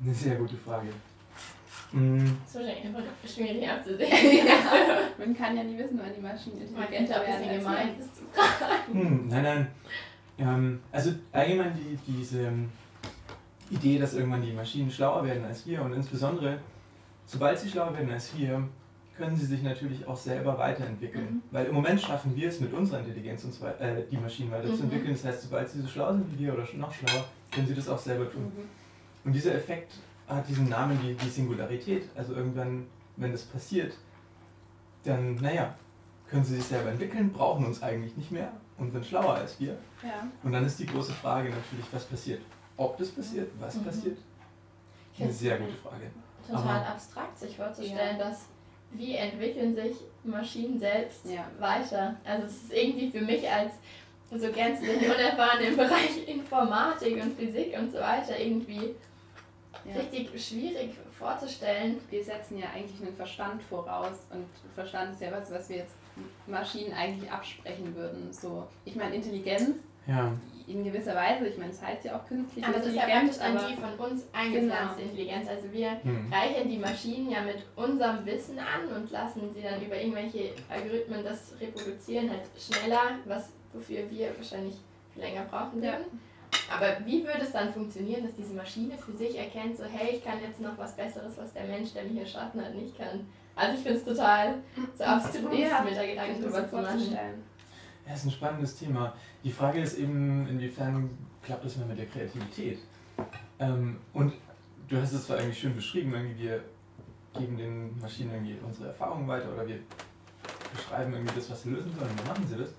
eine 0.02 0.14
sehr 0.14 0.36
gute 0.36 0.56
Frage. 0.58 0.90
Mhm. 1.92 2.38
Das 2.44 2.56
ist 2.56 2.56
wahrscheinlich 2.56 2.86
einfach 2.86 3.04
schwierig 3.26 3.70
abzusehen. 3.70 4.10
Man 5.18 5.38
kann 5.38 5.56
ja 5.56 5.64
nie 5.64 5.78
wissen, 5.78 6.00
wann 6.02 6.14
die 6.14 6.22
Maschinen 6.22 6.62
intelligenter 6.62 7.22
werden. 7.22 7.50
als 7.50 7.58
gemein 7.58 7.90
ist. 8.00 8.10
Hm, 8.92 9.28
nein, 9.28 9.44
nein. 9.44 9.68
Ähm, 10.40 10.80
also 10.92 11.12
allgemein 11.32 11.74
die, 11.74 11.98
diese 12.12 12.48
ähm, 12.48 12.70
Idee, 13.72 14.00
dass 14.00 14.14
irgendwann 14.14 14.42
die 14.42 14.52
Maschinen 14.52 14.92
schlauer 14.92 15.26
werden 15.26 15.46
als 15.46 15.66
wir 15.66 15.82
und 15.82 15.94
insbesondere, 15.94 16.60
sobald 17.26 17.58
sie 17.58 17.70
schlauer 17.70 17.94
werden 17.94 18.12
als 18.12 18.38
wir, 18.38 18.68
können 19.18 19.36
sie 19.36 19.46
sich 19.46 19.64
natürlich 19.64 20.08
auch 20.08 20.16
selber 20.16 20.58
weiterentwickeln. 20.58 21.26
Mhm. 21.26 21.42
Weil 21.52 21.66
im 21.66 21.74
Moment 21.74 22.00
schaffen 22.00 22.36
wir 22.36 22.50
es 22.50 22.60
mit 22.60 22.72
unserer 22.74 23.00
Intelligenz, 23.00 23.44
uns, 23.44 23.60
äh, 23.62 24.04
die 24.12 24.18
Maschinen 24.18 24.52
weiterzuentwickeln. 24.52 25.10
Mhm. 25.10 25.16
Das 25.16 25.26
heißt, 25.26 25.42
sobald 25.44 25.70
sie 25.70 25.82
so 25.82 25.88
schlau 25.88 26.14
sind 26.14 26.32
wie 26.32 26.46
wir 26.46 26.54
oder 26.54 26.68
noch 26.76 26.94
schlauer, 26.94 27.26
können 27.52 27.66
sie 27.66 27.74
das 27.74 27.90
auch 27.90 27.98
selber 27.98 28.32
tun. 28.32 28.44
Mhm. 28.44 28.70
Und 29.26 29.34
dieser 29.34 29.56
Effekt 29.56 29.94
hat 30.28 30.48
diesen 30.48 30.70
Namen 30.70 31.00
die, 31.02 31.14
die 31.16 31.30
Singularität. 31.30 32.10
Also 32.16 32.34
irgendwann, 32.34 32.88
wenn 33.16 33.32
das 33.32 33.44
passiert, 33.44 33.94
dann, 35.04 35.36
naja, 35.36 35.74
können 36.30 36.44
sie 36.44 36.56
sich 36.56 36.66
selber 36.66 36.90
entwickeln, 36.92 37.32
brauchen 37.32 37.66
uns 37.66 37.82
eigentlich 37.82 38.16
nicht 38.18 38.32
mehr 38.32 38.52
und 38.78 38.92
sind 38.92 39.06
schlauer 39.06 39.36
als 39.36 39.60
wir. 39.60 39.78
Ja. 40.04 40.28
Und 40.44 40.52
dann 40.52 40.66
ist 40.66 40.78
die 40.80 40.86
große 40.86 41.14
Frage 41.14 41.50
natürlich, 41.50 41.86
was 41.92 42.06
passiert? 42.06 42.42
Ob 42.76 42.98
das 42.98 43.10
passiert, 43.10 43.50
was 43.60 43.76
Mhm. 43.76 43.84
passiert? 43.86 44.18
Eine 45.20 45.32
sehr 45.32 45.58
gute 45.58 45.74
Frage. 45.74 46.12
Total 46.46 46.62
Aber- 46.82 46.90
abstrakt, 46.90 47.40
sich 47.40 47.56
vorzustellen, 47.56 48.18
Ja. 48.20 48.30
dass 48.30 48.46
wie 48.92 49.16
entwickeln 49.16 49.76
sich 49.76 49.98
Maschinen 50.24 50.80
selbst 50.80 51.26
Ja. 51.26 51.46
weiter. 51.60 52.16
Also 52.24 52.46
es 52.46 52.64
ist 52.64 52.74
irgendwie 52.74 53.10
für 53.10 53.22
mich 53.22 53.50
als 53.50 53.74
so 54.30 54.52
gänzlich 54.52 55.02
unerfahren 55.02 55.62
im 55.64 55.76
Bereich 55.76 56.28
Informatik 56.28 57.22
und 57.24 57.34
Physik 57.38 57.76
und 57.78 57.92
so 57.92 57.98
weiter 58.00 58.38
irgendwie 58.40 58.94
Ja. 59.86 60.00
richtig 60.00 60.30
schwierig 60.44 60.92
vorzustellen. 61.18 62.00
Wir 62.10 62.24
setzen 62.24 62.58
ja 62.58 62.68
eigentlich 62.76 63.02
einen 63.02 63.16
Verstand 63.16 63.62
voraus 63.64 64.28
und 64.32 64.46
Verstand 64.76 65.14
ist 65.14 65.22
ja 65.22 65.32
was, 65.32 65.52
was 65.52 65.70
wir 65.70 65.78
jetzt 65.78 65.96
Maschinen 66.46 66.94
eigentlich 66.94 67.32
absprechen 67.32 67.96
würden. 67.96 68.32
So, 68.32 68.68
ich 68.86 68.96
meine 68.96 69.16
Intelligenz 69.16 69.78
Ja, 70.08 70.32
in 70.68 70.84
gewisser 70.84 71.16
Weise, 71.16 71.48
ich 71.48 71.58
meine, 71.58 71.72
es 71.72 71.82
heißt 71.82 72.04
ja 72.06 72.18
auch 72.18 72.28
künstliche 72.28 72.68
Aber 72.68 72.78
deshalb 72.80 72.96
kommt 72.96 73.08
Intelligenz, 73.08 73.36
es 73.38 73.42
an 73.42 73.58
aber 73.58 73.68
die 73.68 73.76
von 73.76 74.12
uns 74.12 74.28
eingepflanzte 74.34 75.02
Genau. 75.02 75.12
Intelligenz. 75.12 75.50
Also 75.50 75.72
wir 75.72 76.04
hm. 76.04 76.32
reichern 76.32 76.70
die 76.70 76.78
Maschinen 76.78 77.32
ja 77.32 77.42
mit 77.42 77.66
unserem 77.76 78.26
Wissen 78.26 78.60
an 78.60 78.88
und 78.94 79.10
lassen 79.10 79.50
sie 79.54 79.62
dann 79.62 79.82
über 79.82 79.96
irgendwelche 79.96 80.52
Algorithmen 80.70 81.24
das 81.24 81.54
reproduzieren, 81.62 82.30
halt 82.30 82.42
schneller, 82.60 83.18
was 83.26 83.50
wofür 83.72 84.10
wir 84.10 84.36
wahrscheinlich 84.36 84.76
viel 85.14 85.24
länger 85.24 85.46
brauchen 85.46 85.82
Ja. 85.82 86.00
Aber 86.70 87.06
wie 87.06 87.24
würde 87.24 87.42
es 87.42 87.52
dann 87.52 87.72
funktionieren, 87.74 88.24
dass 88.24 88.36
diese 88.36 88.54
Maschine 88.54 88.98
für 88.98 89.14
sich 89.14 89.38
erkennt, 89.38 89.78
so 89.78 89.84
hey, 89.86 90.16
ich 90.18 90.24
kann 90.24 90.40
jetzt 90.42 90.60
noch 90.62 90.78
was 90.78 90.96
Besseres, 90.96 91.38
was 91.38 91.54
der 91.54 91.66
Mensch, 91.66 91.94
der 91.94 92.04
mich 92.04 92.20
erschaffen 92.20 92.64
hat, 92.64 92.76
nicht 92.76 92.98
kann. 92.98 93.26
Also 93.56 93.76
ich 93.78 93.84
finde 93.84 93.98
es 94.00 94.06
total 94.06 94.56
so 94.98 95.04
abstrus, 95.04 95.58
Ja, 95.58 95.82
mit 95.84 95.96
der 95.96 96.08
Gedanken 96.08 96.42
drüber 96.42 96.62
so 96.62 96.68
zu 96.68 96.76
machen. 96.76 96.86
vorzustellen. 96.90 97.44
ja, 98.08 98.14
ist 98.14 98.26
ein 98.26 98.32
spannendes 98.32 98.76
Thema. 98.78 99.14
Die 99.44 99.52
Frage 99.52 99.82
ist 99.82 99.98
eben, 99.98 100.48
inwiefern 100.48 101.10
klappt 101.42 101.66
das 101.66 101.78
mit 101.78 101.98
der 101.98 102.06
Kreativität? 102.06 102.80
Ähm, 103.60 103.98
und 104.14 104.34
du 104.88 105.02
hast 105.02 105.14
es 105.14 105.26
zwar 105.26 105.38
eigentlich 105.38 105.58
schön 105.58 105.76
beschrieben, 105.76 106.14
irgendwie 106.14 106.44
wir 106.44 106.64
geben 107.34 107.58
den 107.58 108.00
Maschinen 108.00 108.32
irgendwie 108.34 108.58
unsere 108.64 108.90
Erfahrungen 108.90 109.28
weiter 109.28 109.52
oder 109.54 109.66
wir 109.68 109.80
beschreiben 110.76 111.14
irgendwie 111.14 111.36
das, 111.36 111.50
was 111.50 111.64
sie 111.64 111.70
lösen 111.70 111.92
sollen, 111.98 112.10
und 112.12 112.20
dann 112.20 112.28
machen 112.28 112.48
sie 112.48 112.58
das. 112.58 112.70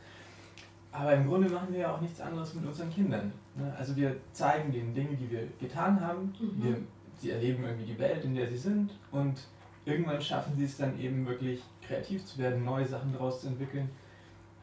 Aber 0.93 1.13
im 1.15 1.27
Grunde 1.27 1.49
machen 1.49 1.73
wir 1.73 1.81
ja 1.81 1.95
auch 1.95 2.01
nichts 2.01 2.21
anderes 2.21 2.55
mit 2.55 2.67
unseren 2.67 2.91
Kindern. 2.91 3.33
Ne? 3.59 3.75
Also 3.77 3.97
wir 3.97 4.17
zeigen 4.33 4.73
denen 4.73 4.95
Dinge, 4.95 5.17
die 5.17 5.31
wir 5.31 5.49
getan 5.61 6.01
haben. 6.01 6.35
Mhm. 6.41 6.63
Wir, 6.63 6.77
sie 7.19 7.31
erleben 7.31 7.65
irgendwie 7.65 7.87
die 7.87 7.99
Welt, 7.99 8.25
in 8.25 8.35
der 8.35 8.49
sie 8.49 8.57
sind. 8.57 8.93
Und 9.11 9.41
irgendwann 9.85 10.21
schaffen 10.21 10.57
sie 10.57 10.65
es 10.65 10.77
dann 10.77 10.99
eben 11.01 11.27
wirklich 11.27 11.63
kreativ 11.83 12.25
zu 12.25 12.39
werden, 12.39 12.65
neue 12.65 12.87
Sachen 12.87 13.13
daraus 13.13 13.41
zu 13.41 13.49
entwickeln. 13.49 13.91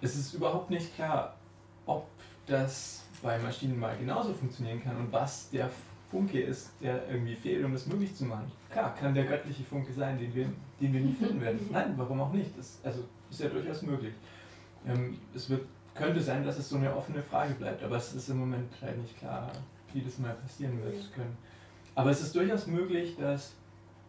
Es 0.02 0.16
ist 0.16 0.34
überhaupt 0.34 0.70
nicht 0.70 0.96
klar, 0.96 1.36
ob 1.86 2.08
das 2.46 3.04
bei 3.22 3.40
Maschinen 3.40 3.80
mal 3.80 3.98
genauso 3.98 4.34
funktionieren 4.34 4.84
kann 4.84 4.98
und 4.98 5.12
was 5.12 5.50
der 5.50 5.70
Funke 6.10 6.40
ist, 6.42 6.72
der 6.82 7.08
irgendwie 7.10 7.36
fehlt, 7.36 7.66
um 7.66 7.74
das 7.74 7.88
möglich 7.88 8.16
zu 8.16 8.26
machen. 8.26 8.52
Klar, 8.70 8.94
kann 8.96 9.14
der 9.14 9.26
göttliche 9.26 9.64
Funke 9.64 9.92
sein, 9.92 10.18
den 10.18 10.34
wir, 10.36 10.48
den 10.80 10.94
wir 10.94 11.02
nie 11.02 11.14
finden 11.14 11.42
werden. 11.42 11.60
Nein, 11.72 11.94
warum 11.98 12.22
auch 12.22 12.32
nicht? 12.32 12.58
Das 12.58 12.80
also, 12.84 13.04
ist 13.30 13.42
ja 13.42 13.50
durchaus 13.50 13.82
möglich. 13.82 14.14
Ähm, 14.88 15.18
es 15.34 15.50
wird, 15.50 15.66
könnte 15.96 16.22
sein, 16.22 16.44
dass 16.44 16.60
es 16.60 16.70
so 16.70 16.76
eine 16.76 16.96
offene 16.96 17.24
Frage 17.24 17.54
bleibt, 17.56 17.82
aber 17.84 17.96
es 17.96 18.14
ist 18.14 18.30
im 18.30 18.40
Moment 18.40 18.72
halt 18.82 18.98
nicht 19.02 19.18
klar, 19.18 19.52
wie 19.94 20.02
das 20.02 20.20
mal 20.20 20.34
passieren 20.34 20.84
wird 20.84 21.12
können. 21.14 21.38
Aber 21.96 22.12
es 22.12 22.22
ist 22.22 22.36
durchaus 22.36 22.68
möglich, 22.68 23.16
dass 23.18 23.54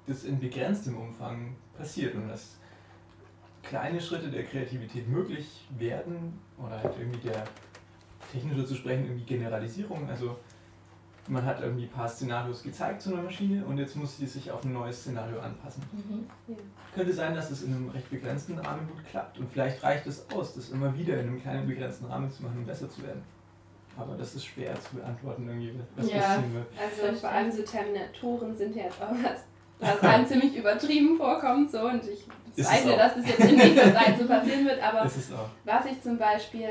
das 0.06 0.24
in 0.24 0.38
begrenztem 0.38 0.96
Umfang 0.96 1.54
passiert 1.78 2.14
und 2.16 2.28
dass 2.28 2.56
kleine 3.62 4.00
Schritte 4.00 4.30
der 4.30 4.44
Kreativität 4.44 5.08
möglich 5.08 5.66
werden 5.78 6.38
oder 6.58 6.82
halt 6.82 6.94
irgendwie 6.98 7.28
der 7.28 7.44
technische 8.32 8.64
zu 8.64 8.74
sprechen, 8.74 9.04
irgendwie 9.04 9.24
Generalisierung. 9.24 10.08
Also 10.08 10.38
man 11.28 11.44
hat 11.44 11.60
irgendwie 11.60 11.84
ein 11.84 11.90
paar 11.90 12.08
Szenarios 12.08 12.62
gezeigt 12.62 13.02
zu 13.02 13.12
einer 13.12 13.22
Maschine 13.22 13.64
und 13.64 13.78
jetzt 13.78 13.96
muss 13.96 14.16
sie 14.16 14.26
sich 14.26 14.50
auf 14.50 14.64
ein 14.64 14.72
neues 14.72 15.00
Szenario 15.00 15.40
anpassen. 15.40 15.82
Mhm. 15.92 16.26
Könnte 16.94 17.12
sein, 17.12 17.34
dass 17.34 17.50
es 17.50 17.62
in 17.62 17.74
einem 17.74 17.88
recht 17.90 18.08
begrenzten 18.10 18.58
Rahmen 18.58 18.88
gut 18.88 19.04
klappt 19.10 19.38
und 19.38 19.50
vielleicht 19.50 19.82
reicht 19.82 20.06
es 20.06 20.26
aus, 20.34 20.54
das 20.54 20.70
immer 20.70 20.96
wieder 20.96 21.14
in 21.14 21.28
einem 21.28 21.40
kleinen 21.40 21.66
begrenzten 21.66 22.06
Rahmen 22.06 22.30
zu 22.30 22.42
machen, 22.42 22.58
um 22.58 22.64
besser 22.66 22.88
zu 22.88 23.02
werden. 23.02 23.22
Aber 23.98 24.14
das 24.16 24.34
ist 24.34 24.44
schwer 24.44 24.74
zu 24.80 24.96
beantworten, 24.96 25.48
irgendwie, 25.48 25.72
was 25.96 26.10
Ja. 26.10 26.18
passieren 26.18 26.54
wird. 26.54 26.66
Also 26.78 27.20
vor 27.20 27.30
allem 27.30 27.50
so 27.50 27.62
Terminatoren 27.62 28.54
sind 28.54 28.76
ja 28.76 28.84
jetzt 28.84 29.00
auch 29.02 29.10
was, 29.10 29.40
was 29.78 30.00
einem 30.02 30.26
ziemlich 30.28 30.56
übertrieben 30.56 31.16
vorkommt 31.16 31.70
so 31.70 31.80
und 31.88 32.04
ich 32.04 32.26
es 32.56 32.56
bezweifle, 32.56 32.96
dass 32.96 33.14
das 33.16 33.26
jetzt 33.28 33.40
in 33.40 33.56
nächster 33.56 33.92
Zeit 33.94 34.18
so 34.18 34.26
passieren 34.26 34.64
wird, 34.66 34.82
aber 34.82 35.04
was 35.64 35.86
ich 35.86 36.02
zum 36.02 36.18
Beispiel 36.18 36.68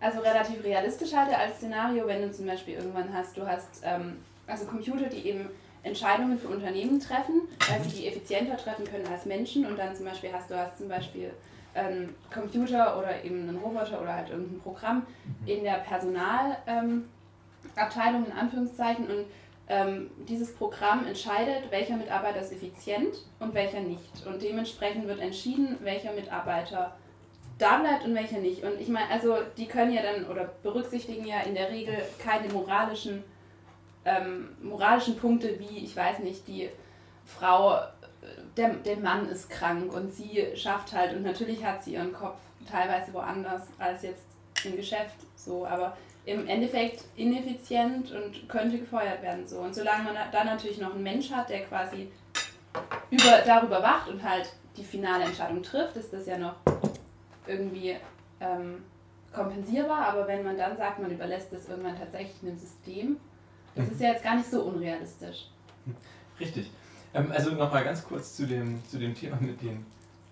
also 0.00 0.20
relativ 0.20 0.62
realistisch 0.64 1.14
halte 1.14 1.36
als 1.36 1.56
Szenario, 1.56 2.06
wenn 2.06 2.22
du 2.22 2.30
zum 2.32 2.46
Beispiel 2.46 2.74
irgendwann 2.74 3.12
hast, 3.12 3.36
du 3.36 3.46
hast 3.46 3.82
ähm, 3.84 4.18
also 4.46 4.66
Computer, 4.66 5.06
die 5.06 5.28
eben 5.28 5.48
Entscheidungen 5.82 6.38
für 6.38 6.48
Unternehmen 6.48 6.98
treffen, 7.00 7.42
weil 7.68 7.82
sie 7.82 8.00
die 8.00 8.06
effizienter 8.08 8.56
treffen 8.56 8.84
können 8.84 9.06
als 9.06 9.26
Menschen 9.26 9.66
und 9.66 9.78
dann 9.78 9.94
zum 9.94 10.06
Beispiel 10.06 10.32
hast 10.32 10.50
du 10.50 10.58
hast 10.58 10.78
zum 10.78 10.88
Beispiel 10.88 11.30
einen 11.74 12.14
Computer 12.32 12.98
oder 12.98 13.24
eben 13.24 13.48
einen 13.48 13.58
Roboter 13.58 14.00
oder 14.00 14.14
halt 14.14 14.30
irgendein 14.30 14.60
Programm 14.60 15.06
in 15.44 15.64
der 15.64 15.78
Personalabteilung 15.78 17.06
ähm, 17.76 18.26
in 18.26 18.32
Anführungszeichen 18.32 19.06
und 19.08 19.26
ähm, 19.66 20.10
dieses 20.28 20.54
Programm 20.54 21.06
entscheidet, 21.06 21.70
welcher 21.70 21.96
Mitarbeiter 21.96 22.40
ist 22.40 22.52
effizient 22.52 23.14
und 23.40 23.54
welcher 23.54 23.80
nicht. 23.80 24.26
Und 24.26 24.42
dementsprechend 24.42 25.06
wird 25.08 25.20
entschieden, 25.20 25.78
welcher 25.80 26.12
Mitarbeiter 26.12 26.94
da 27.58 27.78
bleibt 27.78 28.04
und 28.04 28.14
welcher 28.14 28.38
nicht. 28.38 28.62
Und 28.64 28.80
ich 28.80 28.88
meine, 28.88 29.10
also 29.10 29.38
die 29.56 29.66
können 29.66 29.92
ja 29.92 30.02
dann 30.02 30.26
oder 30.26 30.50
berücksichtigen 30.62 31.26
ja 31.26 31.40
in 31.40 31.54
der 31.54 31.70
Regel 31.70 31.96
keine 32.18 32.52
moralischen, 32.52 33.22
ähm, 34.04 34.48
moralischen 34.62 35.16
Punkte 35.16 35.58
wie, 35.58 35.84
ich 35.84 35.96
weiß 35.96 36.20
nicht, 36.20 36.46
die 36.48 36.68
Frau, 37.24 37.78
der, 38.56 38.74
der 38.74 38.96
Mann 38.96 39.28
ist 39.28 39.50
krank 39.50 39.92
und 39.92 40.12
sie 40.12 40.46
schafft 40.56 40.92
halt 40.92 41.14
und 41.14 41.22
natürlich 41.22 41.64
hat 41.64 41.84
sie 41.84 41.94
ihren 41.94 42.12
Kopf 42.12 42.38
teilweise 42.70 43.12
woanders 43.12 43.68
als 43.78 44.02
jetzt 44.02 44.26
im 44.64 44.76
Geschäft 44.76 45.16
so, 45.36 45.66
aber 45.66 45.96
im 46.24 46.48
Endeffekt 46.48 47.04
ineffizient 47.16 48.10
und 48.12 48.48
könnte 48.48 48.78
gefeuert 48.78 49.22
werden 49.22 49.46
so. 49.46 49.58
Und 49.58 49.74
solange 49.74 50.04
man 50.04 50.16
dann 50.32 50.46
natürlich 50.46 50.78
noch 50.78 50.94
einen 50.94 51.02
Mensch 51.02 51.30
hat, 51.30 51.50
der 51.50 51.64
quasi 51.64 52.10
über, 53.10 53.42
darüber 53.44 53.82
wacht 53.82 54.08
und 54.08 54.22
halt 54.22 54.50
die 54.76 54.84
finale 54.84 55.24
Entscheidung 55.24 55.62
trifft, 55.62 55.96
ist 55.96 56.12
das 56.12 56.26
ja 56.26 56.38
noch 56.38 56.54
irgendwie 57.46 57.96
ähm, 58.40 58.82
kompensierbar, 59.32 60.08
aber 60.08 60.26
wenn 60.28 60.44
man 60.44 60.56
dann 60.56 60.76
sagt, 60.76 61.00
man 61.00 61.10
überlässt 61.10 61.52
das 61.52 61.68
irgendwann 61.68 61.98
tatsächlich 61.98 62.42
einem 62.42 62.56
System, 62.56 63.16
das 63.74 63.88
ist 63.88 64.00
ja 64.00 64.12
jetzt 64.12 64.22
gar 64.22 64.36
nicht 64.36 64.50
so 64.50 64.62
unrealistisch. 64.62 65.48
Richtig. 66.38 66.70
Ähm, 67.12 67.30
also 67.32 67.50
nochmal 67.50 67.84
ganz 67.84 68.04
kurz 68.04 68.36
zu 68.36 68.46
dem, 68.46 68.82
zu 68.88 68.98
dem 68.98 69.14
Thema 69.14 69.36
mit 69.40 69.60
den, 69.62 69.84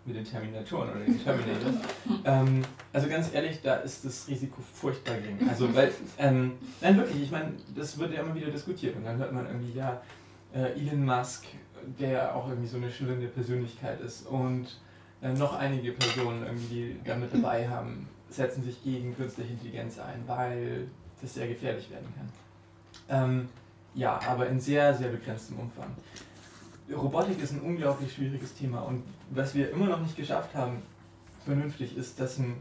mit 0.04 0.16
den 0.16 0.24
Terminatoren 0.24 0.90
oder 0.90 1.00
den 1.00 1.22
Terminators. 1.22 1.74
ähm, 2.24 2.62
also 2.92 3.08
ganz 3.08 3.32
ehrlich, 3.34 3.60
da 3.62 3.76
ist 3.76 4.04
das 4.04 4.28
Risiko 4.28 4.60
furchtbar 4.60 5.16
gering. 5.16 5.48
Also 5.48 5.74
weil, 5.74 5.92
ähm, 6.18 6.52
nein 6.80 6.96
wirklich, 6.96 7.22
ich 7.22 7.30
meine, 7.30 7.52
das 7.74 7.98
wird 7.98 8.12
ja 8.12 8.20
immer 8.22 8.34
wieder 8.34 8.50
diskutiert 8.50 8.96
und 8.96 9.04
dann 9.04 9.18
hört 9.18 9.32
man 9.32 9.46
irgendwie, 9.46 9.76
ja, 9.76 10.00
äh, 10.54 10.72
Elon 10.78 11.04
Musk, 11.04 11.46
der 11.98 12.34
auch 12.34 12.48
irgendwie 12.48 12.68
so 12.68 12.76
eine 12.76 12.90
schillernde 12.90 13.28
Persönlichkeit 13.28 14.00
ist 14.00 14.26
und 14.26 14.78
äh, 15.22 15.32
noch 15.32 15.56
einige 15.56 15.92
Personen 15.92 16.44
irgendwie, 16.44 16.96
die 17.02 17.04
da 17.04 17.16
mit 17.16 17.32
dabei 17.32 17.68
haben, 17.68 18.08
setzen 18.28 18.64
sich 18.64 18.82
gegen 18.82 19.14
künstliche 19.16 19.52
Intelligenz 19.52 19.98
ein, 19.98 20.22
weil 20.26 20.88
das 21.20 21.34
sehr 21.34 21.48
gefährlich 21.48 21.90
werden 21.90 22.12
kann. 22.16 22.28
Ähm, 23.08 23.48
ja, 23.94 24.20
aber 24.26 24.48
in 24.48 24.58
sehr, 24.58 24.94
sehr 24.94 25.08
begrenztem 25.08 25.58
Umfang. 25.58 25.94
Robotik 26.92 27.40
ist 27.42 27.52
ein 27.52 27.60
unglaublich 27.60 28.12
schwieriges 28.12 28.54
Thema 28.54 28.80
und 28.80 29.02
was 29.30 29.54
wir 29.54 29.70
immer 29.70 29.86
noch 29.86 30.00
nicht 30.00 30.16
geschafft 30.16 30.54
haben, 30.54 30.82
vernünftig, 31.44 31.96
ist, 31.96 32.18
dass, 32.20 32.38
ein, 32.38 32.56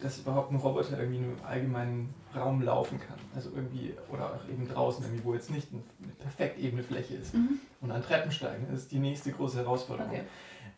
dass 0.00 0.18
überhaupt 0.18 0.52
ein 0.52 0.56
Roboter 0.56 0.98
irgendwie 0.98 1.18
im 1.18 1.36
allgemeinen 1.44 2.14
Raum 2.34 2.62
laufen 2.62 2.98
kann. 3.00 3.18
Also 3.34 3.50
irgendwie, 3.54 3.94
oder 4.12 4.26
auch 4.26 4.48
eben 4.48 4.68
draußen, 4.68 5.04
irgendwie, 5.04 5.24
wo 5.24 5.34
jetzt 5.34 5.50
nicht 5.50 5.68
eine 5.72 6.12
perfekt 6.12 6.58
ebene 6.58 6.82
Fläche 6.82 7.14
ist. 7.14 7.34
Mhm. 7.34 7.60
Und 7.80 7.90
an 7.90 8.02
Treppensteigen 8.02 8.72
ist 8.72 8.90
die 8.92 8.98
nächste 8.98 9.32
große 9.32 9.58
Herausforderung. 9.58 10.10
Okay. 10.10 10.24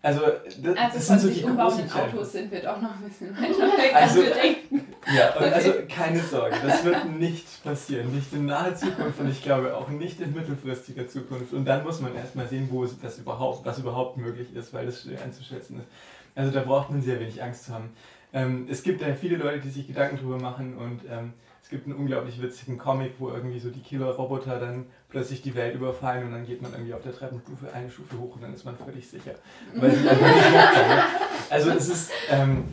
Also, 0.06 0.20
das, 0.20 0.76
also 0.76 0.94
das 0.94 1.06
sind 1.08 1.20
so 1.20 1.28
die 1.28 1.42
großen 1.42 1.90
Autos 1.90 2.30
sind 2.30 2.52
wir 2.52 2.62
doch 2.62 2.80
noch 2.80 2.94
ein 2.94 3.02
bisschen 3.08 3.36
weiter 3.36 3.76
weg, 3.76 3.92
also, 3.92 4.20
als 4.20 4.26
wir 4.28 4.34
denken. 4.34 4.94
Ja, 5.12 5.34
und 5.34 5.52
also 5.52 5.72
keine 5.88 6.20
Sorge, 6.20 6.54
das 6.64 6.84
wird 6.84 7.18
nicht 7.18 7.64
passieren. 7.64 8.14
Nicht 8.14 8.32
in 8.32 8.46
naher 8.46 8.76
Zukunft 8.76 9.18
und 9.18 9.28
ich 9.28 9.42
glaube 9.42 9.76
auch 9.76 9.88
nicht 9.88 10.20
in 10.20 10.32
mittelfristiger 10.32 11.08
Zukunft. 11.08 11.52
Und 11.52 11.64
dann 11.64 11.82
muss 11.82 12.00
man 12.00 12.14
erstmal 12.14 12.46
sehen, 12.46 12.68
wo 12.70 12.86
das 12.86 13.18
überhaupt, 13.18 13.66
was 13.66 13.80
überhaupt 13.80 14.16
möglich 14.16 14.54
ist, 14.54 14.72
weil 14.72 14.86
das 14.86 15.02
schwer 15.02 15.20
einzuschätzen 15.24 15.80
ist. 15.80 15.88
Also 16.36 16.52
da 16.52 16.60
braucht 16.60 16.90
man 16.90 17.02
sehr 17.02 17.18
wenig 17.18 17.42
Angst 17.42 17.64
zu 17.64 17.74
haben. 17.74 17.90
Ähm, 18.32 18.68
es 18.70 18.84
gibt 18.84 19.00
ja 19.00 19.12
viele 19.12 19.38
Leute, 19.38 19.58
die 19.58 19.70
sich 19.70 19.88
Gedanken 19.88 20.18
drüber 20.18 20.38
machen 20.38 20.76
und 20.76 21.00
ähm, 21.10 21.32
es 21.64 21.68
gibt 21.68 21.86
einen 21.86 21.96
unglaublich 21.96 22.40
witzigen 22.40 22.78
Comic, 22.78 23.14
wo 23.18 23.30
irgendwie 23.30 23.58
so 23.58 23.70
die 23.70 23.80
Killer-Roboter 23.80 24.60
dann 24.60 24.86
plötzlich 25.08 25.42
die 25.42 25.54
Welt 25.54 25.74
überfallen 25.74 26.26
und 26.26 26.32
dann 26.32 26.46
geht 26.46 26.62
man 26.62 26.72
irgendwie 26.72 26.94
auf 26.94 27.02
der 27.02 27.14
Treppenstufe 27.14 27.72
eine 27.72 27.90
Stufe 27.90 28.18
hoch 28.18 28.34
und 28.34 28.42
dann 28.42 28.54
ist 28.54 28.64
man 28.64 28.76
völlig 28.76 29.08
sicher. 29.08 29.34
Weil 29.74 29.90
sie 29.92 30.08
einfach 30.08 30.26
nicht 30.26 31.50
Also 31.50 31.70
es 31.70 31.88
ist, 31.88 32.12
ähm, 32.30 32.64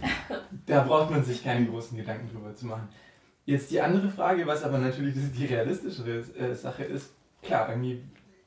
da 0.66 0.84
braucht 0.84 1.12
man 1.12 1.24
sich 1.24 1.44
keine 1.44 1.66
großen 1.66 1.98
Gedanken 1.98 2.30
drüber 2.34 2.56
zu 2.56 2.66
machen. 2.66 2.90
Jetzt 3.46 3.72
die 3.72 3.82
andere 3.82 4.10
Frage, 4.10 4.48
was 4.48 4.64
aber 4.64 4.78
natürlich 4.78 5.16
die 5.36 5.46
realistischere 5.46 6.20
äh, 6.20 6.54
Sache 6.56 6.84
ist, 6.84 7.12
klar, 7.42 7.70
irgendwie, 7.70 8.02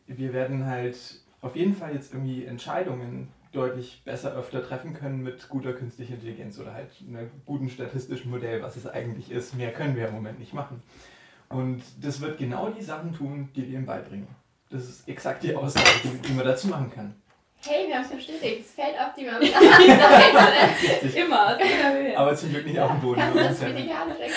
wir 0.06 0.32
werden 0.32 0.66
halt 0.66 0.96
auf 1.42 1.54
jeden 1.54 1.76
Fall 1.76 1.94
jetzt 1.94 2.12
irgendwie 2.12 2.44
Entscheidungen 2.44 3.28
deutlich 3.52 4.02
besser 4.04 4.34
öfter 4.34 4.62
treffen 4.62 4.94
können 4.94 5.22
mit 5.22 5.48
guter 5.48 5.72
künstlicher 5.72 6.14
Intelligenz 6.14 6.58
oder 6.58 6.74
halt 6.74 6.90
einem 7.06 7.30
guten 7.44 7.68
statistischen 7.68 8.30
Modell, 8.30 8.62
was 8.62 8.76
es 8.76 8.86
eigentlich 8.86 9.30
ist. 9.30 9.54
Mehr 9.54 9.72
können 9.72 9.96
wir 9.96 10.08
im 10.08 10.14
Moment 10.14 10.38
nicht 10.38 10.52
machen. 10.52 10.82
Und 11.48 11.82
das 12.00 12.20
wird 12.20 12.38
genau 12.38 12.70
die 12.70 12.82
Sachen 12.82 13.14
tun, 13.14 13.48
die 13.54 13.68
wir 13.68 13.78
ihm 13.78 13.86
beibringen. 13.86 14.26
Das 14.70 14.84
ist 14.84 15.08
exakt 15.08 15.44
die 15.44 15.54
Aussage, 15.54 15.86
die, 16.26 16.32
man 16.32 16.44
dazu 16.44 16.66
machen 16.68 16.90
kann. 16.90 17.14
Hey, 17.64 17.88
wir 17.88 17.96
haben 17.96 18.04
es 18.04 18.10
bestätigt. 18.10 18.66
Es 18.66 18.72
fällt 18.72 18.98
auf 18.98 19.14
die 19.16 19.24
Mama. 19.24 19.38
Immer. 21.14 22.18
Aber 22.18 22.36
zum 22.36 22.50
Glück 22.50 22.66
nicht 22.66 22.78
auf 22.78 22.90
dem 22.90 23.00
Boden. 23.00 23.22
Das 23.34 23.58
physikalisch 23.58 24.16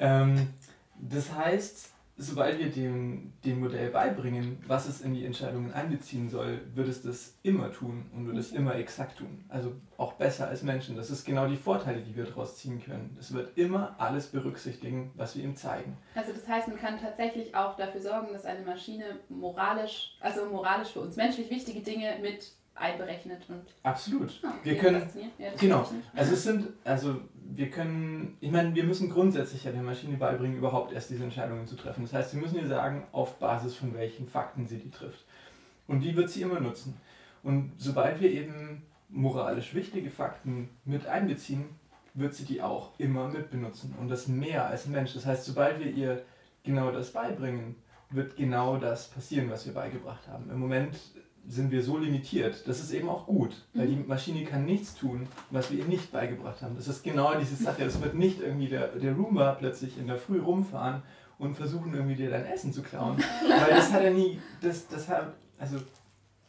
ähm, 0.00 0.54
Das 0.96 1.32
heißt, 1.32 1.90
sobald 2.20 2.58
wir 2.58 2.70
dem, 2.70 3.32
dem 3.44 3.60
Modell 3.60 3.90
beibringen, 3.90 4.62
was 4.66 4.86
es 4.86 5.00
in 5.00 5.14
die 5.14 5.24
Entscheidungen 5.24 5.72
einbeziehen 5.72 6.28
soll, 6.28 6.60
wird 6.74 6.88
es 6.88 7.02
das 7.02 7.38
immer 7.42 7.72
tun 7.72 8.10
und 8.14 8.26
wird 8.26 8.36
es 8.36 8.52
immer 8.52 8.74
exakt 8.76 9.18
tun. 9.18 9.44
Also 9.48 9.72
auch 9.96 10.12
besser 10.12 10.48
als 10.48 10.62
Menschen. 10.62 10.96
Das 10.96 11.10
ist 11.10 11.24
genau 11.24 11.48
die 11.48 11.56
Vorteile, 11.56 12.02
die 12.02 12.14
wir 12.14 12.24
daraus 12.24 12.56
ziehen 12.58 12.82
können. 12.82 13.16
Es 13.18 13.32
wird 13.32 13.56
immer 13.56 13.96
alles 13.98 14.26
berücksichtigen, 14.28 15.12
was 15.14 15.34
wir 15.34 15.42
ihm 15.42 15.56
zeigen. 15.56 15.96
Also 16.14 16.32
das 16.32 16.46
heißt, 16.46 16.68
man 16.68 16.76
kann 16.76 17.00
tatsächlich 17.00 17.54
auch 17.54 17.76
dafür 17.76 18.00
sorgen, 18.02 18.32
dass 18.32 18.44
eine 18.44 18.64
Maschine 18.64 19.04
moralisch, 19.28 20.16
also 20.20 20.44
moralisch 20.46 20.88
für 20.88 21.00
uns 21.00 21.16
menschlich 21.16 21.50
wichtige 21.50 21.80
Dinge 21.80 22.18
mit 22.20 22.52
einberechnet 22.74 23.42
und 23.48 23.64
absolut. 23.82 24.40
Ah, 24.42 24.52
wir 24.62 24.76
können 24.76 25.06
ja, 25.38 25.50
genau. 25.58 25.86
Also 26.14 26.32
es 26.32 26.42
sind 26.44 26.68
also 26.84 27.20
wir 27.54 27.70
können, 27.70 28.36
ich 28.40 28.50
meine, 28.50 28.74
wir 28.74 28.84
müssen 28.84 29.10
grundsätzlich 29.10 29.64
ja 29.64 29.72
der 29.72 29.82
Maschine 29.82 30.16
beibringen, 30.16 30.58
überhaupt 30.58 30.92
erst 30.92 31.10
diese 31.10 31.24
Entscheidungen 31.24 31.66
zu 31.66 31.76
treffen. 31.76 32.02
Das 32.02 32.12
heißt, 32.12 32.34
wir 32.34 32.40
müssen 32.40 32.58
ihr 32.58 32.68
sagen, 32.68 33.06
auf 33.12 33.38
Basis 33.38 33.74
von 33.74 33.94
welchen 33.94 34.28
Fakten 34.28 34.66
sie 34.66 34.78
die 34.78 34.90
trifft. 34.90 35.24
Und 35.86 36.00
die 36.00 36.14
wird 36.16 36.30
sie 36.30 36.42
immer 36.42 36.60
nutzen. 36.60 36.96
Und 37.42 37.72
sobald 37.78 38.20
wir 38.20 38.30
eben 38.30 38.82
moralisch 39.08 39.74
wichtige 39.74 40.10
Fakten 40.10 40.70
mit 40.84 41.06
einbeziehen, 41.06 41.64
wird 42.14 42.34
sie 42.34 42.44
die 42.44 42.62
auch 42.62 42.98
immer 42.98 43.28
mitbenutzen. 43.28 43.94
Und 44.00 44.08
das 44.08 44.28
mehr 44.28 44.66
als 44.66 44.86
ein 44.86 44.92
Mensch. 44.92 45.14
Das 45.14 45.26
heißt, 45.26 45.44
sobald 45.44 45.80
wir 45.80 45.90
ihr 45.90 46.22
genau 46.62 46.90
das 46.90 47.12
beibringen, 47.12 47.76
wird 48.10 48.36
genau 48.36 48.76
das 48.76 49.08
passieren, 49.08 49.50
was 49.50 49.66
wir 49.66 49.74
beigebracht 49.74 50.26
haben. 50.28 50.50
Im 50.50 50.58
Moment 50.58 50.96
sind 51.46 51.70
wir 51.70 51.82
so 51.82 51.98
limitiert. 51.98 52.66
Das 52.66 52.80
ist 52.80 52.92
eben 52.92 53.08
auch 53.08 53.26
gut, 53.26 53.54
weil 53.74 53.86
die 53.86 53.96
mhm. 53.96 54.06
Maschine 54.06 54.44
kann 54.44 54.64
nichts 54.64 54.94
tun, 54.94 55.26
was 55.50 55.70
wir 55.70 55.80
ihr 55.80 55.86
nicht 55.86 56.12
beigebracht 56.12 56.62
haben. 56.62 56.76
Das 56.76 56.88
ist 56.88 57.02
genau 57.02 57.34
diese 57.38 57.56
Sache. 57.56 57.84
Es 57.84 58.00
wird 58.00 58.14
nicht 58.14 58.40
irgendwie 58.40 58.68
der, 58.68 58.88
der 58.88 59.14
Roomba 59.14 59.52
plötzlich 59.52 59.98
in 59.98 60.06
der 60.06 60.16
Früh 60.16 60.40
rumfahren 60.40 61.02
und 61.38 61.54
versuchen 61.54 61.94
irgendwie 61.94 62.16
dir 62.16 62.30
dein 62.30 62.46
Essen 62.46 62.72
zu 62.72 62.82
klauen. 62.82 63.16
weil 63.48 63.70
das 63.70 63.92
hat 63.92 64.02
er 64.02 64.12
nie, 64.12 64.38
das, 64.60 64.86
das 64.88 65.08
hat, 65.08 65.32
also 65.58 65.78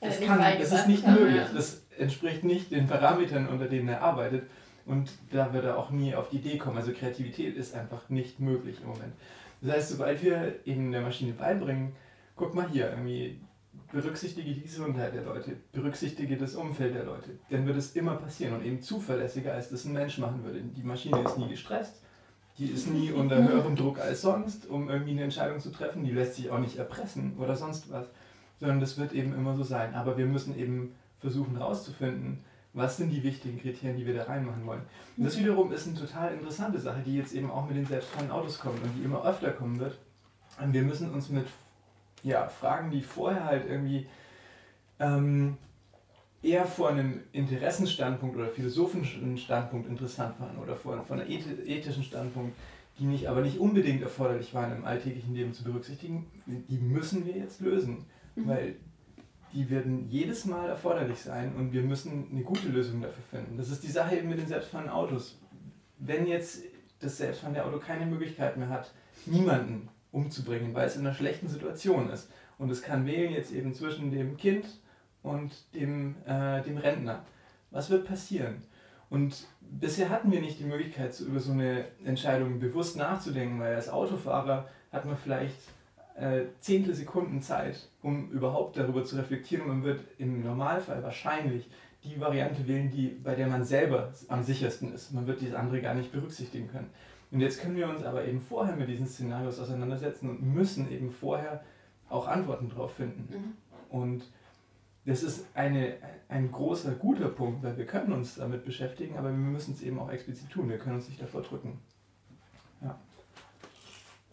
das, 0.02 0.20
kann, 0.20 0.40
das 0.40 0.72
ist 0.72 0.88
nicht 0.88 1.08
möglich. 1.08 1.44
Das 1.54 1.84
entspricht 1.98 2.44
nicht 2.44 2.72
den 2.72 2.88
Parametern, 2.88 3.48
unter 3.48 3.68
denen 3.68 3.88
er 3.88 4.02
arbeitet. 4.02 4.44
Und 4.86 5.12
da 5.32 5.54
wird 5.54 5.66
er 5.66 5.78
auch 5.78 5.92
nie 5.92 6.16
auf 6.16 6.30
die 6.30 6.38
Idee 6.38 6.58
kommen. 6.58 6.78
Also 6.78 6.92
Kreativität 6.92 7.56
ist 7.56 7.76
einfach 7.76 8.10
nicht 8.10 8.40
möglich 8.40 8.78
im 8.82 8.90
Moment. 8.90 9.14
Das 9.62 9.76
heißt, 9.76 9.90
sobald 9.90 10.24
wir 10.24 10.56
eben 10.66 10.92
der 10.92 11.02
Maschine 11.02 11.34
beibringen, 11.34 11.94
guck 12.36 12.56
mal 12.56 12.68
hier, 12.68 12.90
irgendwie 12.90 13.40
berücksichtige 13.92 14.54
die 14.54 14.62
Gesundheit 14.62 15.14
der 15.14 15.24
Leute, 15.24 15.58
berücksichtige 15.72 16.38
das 16.38 16.56
Umfeld 16.56 16.96
der 16.96 17.04
Leute, 17.04 17.32
dann 17.50 17.66
wird 17.66 17.78
es 17.78 17.96
immer 17.96 18.16
passieren 18.16 18.56
und 18.56 18.66
eben 18.66 18.82
zuverlässiger, 18.82 19.54
als 19.54 19.70
das 19.70 19.86
ein 19.86 19.94
Mensch 19.94 20.18
machen 20.18 20.44
würde. 20.44 20.62
Die 20.62 20.84
Maschine 20.84 21.22
ist 21.22 21.38
nie 21.38 21.50
gestresst, 21.50 22.02
die 22.58 22.68
ist 22.68 22.88
nie 22.88 23.12
unter 23.12 23.44
höherem 23.44 23.76
Druck 23.76 24.00
als 24.00 24.22
sonst, 24.22 24.70
um 24.70 24.90
irgendwie 24.90 25.12
eine 25.12 25.24
Entscheidung 25.24 25.60
zu 25.60 25.72
treffen, 25.72 26.04
die 26.04 26.12
lässt 26.12 26.36
sich 26.36 26.50
auch 26.52 26.60
nicht 26.60 26.78
erpressen 26.78 27.36
oder 27.38 27.56
sonst 27.56 27.92
was, 27.92 28.08
sondern 28.60 28.80
das 28.80 28.98
wird 28.98 29.14
eben 29.14 29.34
immer 29.34 29.56
so 29.56 29.64
sein. 29.64 29.94
Aber 29.94 30.18
wir 30.18 30.26
müssen 30.26 30.58
eben 30.58 30.96
versuchen 31.20 31.58
herauszufinden, 31.58 32.44
was 32.74 32.98
sind 32.98 33.10
die 33.10 33.24
wichtigen 33.24 33.60
Kriterien, 33.60 33.98
die 33.98 34.06
wir 34.06 34.14
da 34.14 34.24
reinmachen 34.24 34.66
wollen. 34.66 34.82
Und 35.18 35.26
das 35.26 35.38
wiederum 35.38 35.72
ist 35.72 35.88
eine 35.88 35.98
total 35.98 36.34
interessante 36.34 36.80
Sache, 36.80 37.02
die 37.06 37.18
jetzt 37.18 37.34
eben 37.34 37.52
auch 37.52 37.68
mit 37.68 37.76
den 37.76 37.86
selbstfahrenden 37.86 38.36
Autos 38.36 38.60
kommt 38.60 38.82
und 38.82 38.94
die 38.98 39.04
immer 39.04 39.26
öfter 39.26 39.52
kommen 39.52 39.80
wird. 39.80 39.98
Und 40.62 40.74
wir 40.74 40.84
müssen 40.84 41.12
uns 41.12 41.30
mit 41.30 41.48
ja, 42.24 42.48
Fragen, 42.48 42.92
die 42.92 43.02
vorher 43.02 43.46
halt 43.46 43.68
irgendwie 43.68 44.08
ähm, 45.00 45.58
eher 46.44 46.66
vor 46.66 46.90
einem 46.90 47.22
Interessenstandpunkt 47.32 48.36
oder 48.36 48.50
philosophischen 48.50 49.38
Standpunkt 49.38 49.88
interessant 49.88 50.40
waren 50.40 50.58
oder 50.58 50.76
vor, 50.76 51.04
von 51.04 51.20
einem 51.20 51.30
ethischen 51.30 52.04
Standpunkt, 52.04 52.56
die 53.00 53.06
nicht, 53.06 53.28
aber 53.28 53.42
nicht 53.42 53.60
unbedingt 53.60 54.02
erforderlich 54.02 54.54
waren 54.54 54.76
im 54.76 54.86
alltäglichen 54.86 55.34
Leben 55.34 55.54
zu 55.54 55.64
berücksichtigen, 55.64 56.28
die 56.46 56.78
müssen 56.78 57.26
wir 57.26 57.34
jetzt 57.34 57.62
lösen, 57.62 58.06
mhm. 58.36 58.48
weil 58.48 58.76
die 59.54 59.70
werden 59.70 60.08
jedes 60.10 60.46
Mal 60.46 60.70
erforderlich 60.70 61.20
sein 61.20 61.54
und 61.56 61.74
wir 61.74 61.82
müssen 61.82 62.28
eine 62.32 62.42
gute 62.42 62.70
Lösung 62.70 63.02
dafür 63.02 63.24
finden. 63.30 63.58
Das 63.58 63.70
ist 63.70 63.84
die 63.84 63.92
Sache 63.92 64.16
eben 64.16 64.30
mit 64.30 64.40
den 64.40 64.48
selbstfahrenden 64.48 64.94
Autos. 64.94 65.38
Wenn 65.98 66.26
jetzt 66.26 66.64
das 67.00 67.18
selbstfahrende 67.18 67.66
Auto 67.66 67.78
keine 67.80 68.06
Möglichkeit 68.06 68.58
mehr 68.58 68.70
hat, 68.70 68.94
niemanden 69.26 69.90
umzubringen, 70.12 70.74
weil 70.74 70.88
es 70.88 70.96
in 70.96 71.06
einer 71.06 71.16
schlechten 71.16 71.48
Situation 71.48 72.10
ist. 72.10 72.30
Und 72.58 72.70
es 72.70 72.82
kann 72.82 73.06
wählen 73.06 73.34
jetzt 73.34 73.52
eben 73.52 73.74
zwischen 73.74 74.12
dem 74.12 74.38
Kind 74.38 74.66
und 75.24 75.52
dem, 75.74 76.16
äh, 76.26 76.62
dem 76.62 76.78
Rentner. 76.78 77.24
Was 77.72 77.90
wird 77.90 78.06
passieren? 78.06 78.64
Und 79.10 79.46
bisher 79.60 80.10
hatten 80.10 80.32
wir 80.32 80.42
nicht 80.42 80.60
die 80.60 80.66
Möglichkeit, 80.66 81.20
über 81.20 81.40
so 81.40 81.52
eine 81.52 81.86
Entscheidung 82.04 82.60
bewusst 82.60 82.98
nachzudenken, 82.98 83.60
weil 83.60 83.76
als 83.76 83.90
Autofahrer 83.90 84.70
hat 84.92 85.06
man 85.06 85.18
vielleicht 85.18 85.58
äh, 86.16 86.44
Zehntelsekunden 86.60 87.42
Zeit, 87.42 87.90
um 88.02 88.30
überhaupt 88.32 88.78
darüber 88.78 89.04
zu 89.04 89.18
reflektieren. 89.18 89.68
Man 89.68 89.84
wird 89.84 90.02
im 90.18 90.44
Normalfall 90.44 91.04
wahrscheinlich 91.04 91.70
die 92.04 92.20
Variante 92.20 92.68
wählen, 92.68 92.90
die, 92.90 93.08
bei 93.08 93.36
der 93.36 93.48
man 93.48 93.64
selber 93.64 94.12
am 94.28 94.44
sichersten 94.44 94.94
ist. 94.94 95.14
Man 95.14 95.28
wird 95.28 95.42
dieses 95.42 95.56
andere 95.56 95.82
gar 95.82 95.94
nicht 95.94 96.12
berücksichtigen 96.12 96.70
können. 96.70 96.90
Und 97.32 97.40
jetzt 97.40 97.62
können 97.62 97.78
wir 97.78 97.88
uns 97.88 98.04
aber 98.04 98.26
eben 98.26 98.42
vorher 98.42 98.76
mit 98.76 98.90
diesen 98.90 99.08
Szenarios 99.08 99.60
auseinandersetzen 99.60 100.30
und 100.30 100.42
müssen 100.42 100.92
eben 100.92 101.12
vorher 101.12 101.64
auch 102.10 102.28
Antworten 102.28 102.70
drauf 102.70 102.94
finden. 102.96 103.28
Mhm. 103.34 103.98
Und 103.98 104.24
das 105.06 105.24
ist 105.24 105.46
eine, 105.56 105.96
ein 106.30 106.52
großer, 106.52 106.92
guter 106.92 107.30
Punkt, 107.30 107.64
weil 107.64 107.78
wir 107.78 107.86
können 107.86 108.12
uns 108.14 108.36
damit 108.36 108.66
beschäftigen, 108.66 109.18
aber 109.18 109.30
wir 109.30 109.38
müssen 109.38 109.74
es 109.74 109.82
eben 109.82 109.98
auch 109.98 110.12
explizit 110.12 110.50
tun. 110.50 110.70
Wir 110.70 110.78
können 110.78 110.96
uns 110.96 111.08
nicht 111.08 111.22
davor 111.22 111.42
drücken. 111.42 111.80
Ja. 112.82 113.00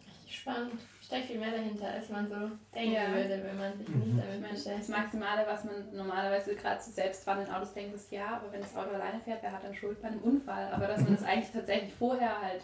Richtig 0.06 0.40
spannend. 0.40 0.72
Steckt 1.00 1.26
viel 1.26 1.38
mehr 1.38 1.52
dahinter, 1.52 1.90
als 1.90 2.10
man 2.10 2.28
so 2.28 2.34
denken 2.74 2.92
ja. 2.92 3.08
würde, 3.14 3.42
wenn 3.42 3.56
man 3.56 3.78
sich 3.78 3.88
nicht 3.88 4.12
mhm. 4.12 4.18
damit 4.18 4.40
meine, 4.42 4.52
beschäftigt. 4.52 4.80
Das 4.80 4.88
Maximale, 4.88 5.46
was 5.46 5.64
man 5.64 5.74
normalerweise 5.94 6.54
gerade 6.54 6.80
zu 6.80 6.90
selbstfahrenden 6.90 7.54
Autos 7.54 7.72
denkt, 7.72 7.94
ist 7.94 8.12
ja, 8.12 8.36
aber 8.36 8.52
wenn 8.52 8.60
das 8.60 8.76
Auto 8.76 8.90
alleine 8.90 9.20
fährt, 9.20 9.42
wer 9.42 9.52
hat 9.52 9.64
dann 9.64 9.74
Schuld 9.74 10.02
bei 10.02 10.08
einem 10.08 10.20
Unfall? 10.20 10.70
Aber 10.70 10.86
dass 10.86 11.00
man 11.00 11.14
das 11.14 11.22
eigentlich 11.24 11.50
tatsächlich 11.50 11.94
vorher 11.94 12.42
halt 12.42 12.62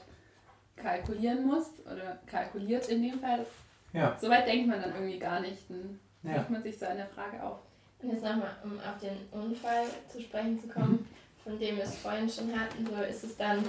kalkulieren 0.77 1.47
muss 1.47 1.71
oder 1.85 2.19
kalkuliert 2.27 2.89
in 2.89 3.03
dem 3.03 3.21
Fall, 3.21 3.47
ja. 3.93 4.17
so 4.21 4.29
weit 4.29 4.47
denkt 4.47 4.69
man 4.69 4.81
dann 4.81 4.95
irgendwie 4.95 5.19
gar 5.19 5.41
nicht. 5.41 5.59
Dann 5.69 5.99
ja. 6.23 6.45
man 6.49 6.63
sich 6.63 6.79
so 6.79 6.87
eine 6.87 7.07
Frage 7.07 7.43
auf. 7.43 7.59
Und 8.01 8.11
jetzt 8.11 8.23
nochmal, 8.23 8.57
um 8.63 8.73
auf 8.79 8.99
den 9.01 9.17
Unfall 9.31 9.87
zu 10.09 10.21
sprechen 10.21 10.61
zu 10.61 10.69
kommen, 10.69 10.93
mhm. 10.93 11.07
von 11.45 11.59
dem 11.59 11.77
wir 11.77 11.85
es 11.85 11.97
vorhin 11.97 12.29
schon 12.29 12.59
hatten, 12.59 12.87
so 12.87 13.03
ist 13.03 13.25
es 13.25 13.37
dann 13.37 13.63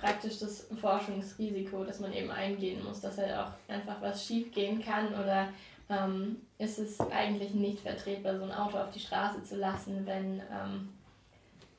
praktisch 0.00 0.38
das 0.38 0.66
Forschungsrisiko, 0.80 1.84
das 1.84 2.00
man 2.00 2.12
eben 2.12 2.30
eingehen 2.30 2.82
muss, 2.82 3.00
dass 3.00 3.18
halt 3.18 3.32
auch 3.34 3.52
einfach 3.68 4.00
was 4.00 4.24
schief 4.26 4.52
gehen 4.52 4.82
kann 4.82 5.08
oder 5.08 5.48
ähm, 5.90 6.36
ist 6.58 6.78
es 6.78 6.98
eigentlich 7.00 7.52
nicht 7.54 7.80
vertretbar, 7.80 8.38
so 8.38 8.44
ein 8.44 8.52
Auto 8.52 8.78
auf 8.78 8.90
die 8.90 9.00
Straße 9.00 9.42
zu 9.42 9.56
lassen, 9.56 10.06
wenn, 10.06 10.40
ähm, 10.50 10.88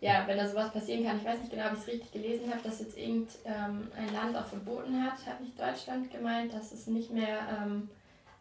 ja, 0.05 0.23
wenn 0.27 0.37
da 0.37 0.47
sowas 0.47 0.71
passieren 0.71 1.03
kann. 1.03 1.17
Ich 1.17 1.25
weiß 1.25 1.39
nicht 1.39 1.49
genau, 1.49 1.65
ob 1.65 1.73
ich 1.73 1.79
es 1.79 1.87
richtig 1.87 2.11
gelesen 2.11 2.51
habe, 2.51 2.61
dass 2.61 2.79
jetzt 2.79 2.95
irgendein 2.95 3.27
ähm, 3.43 4.13
Land 4.13 4.37
auch 4.37 4.45
verboten 4.45 5.03
hat, 5.03 5.25
hat 5.25 5.41
nicht 5.41 5.59
Deutschland 5.59 6.11
gemeint, 6.11 6.53
dass 6.53 6.71
es 6.71 6.85
nicht 6.85 7.09
mehr 7.09 7.39
ähm, 7.49 7.89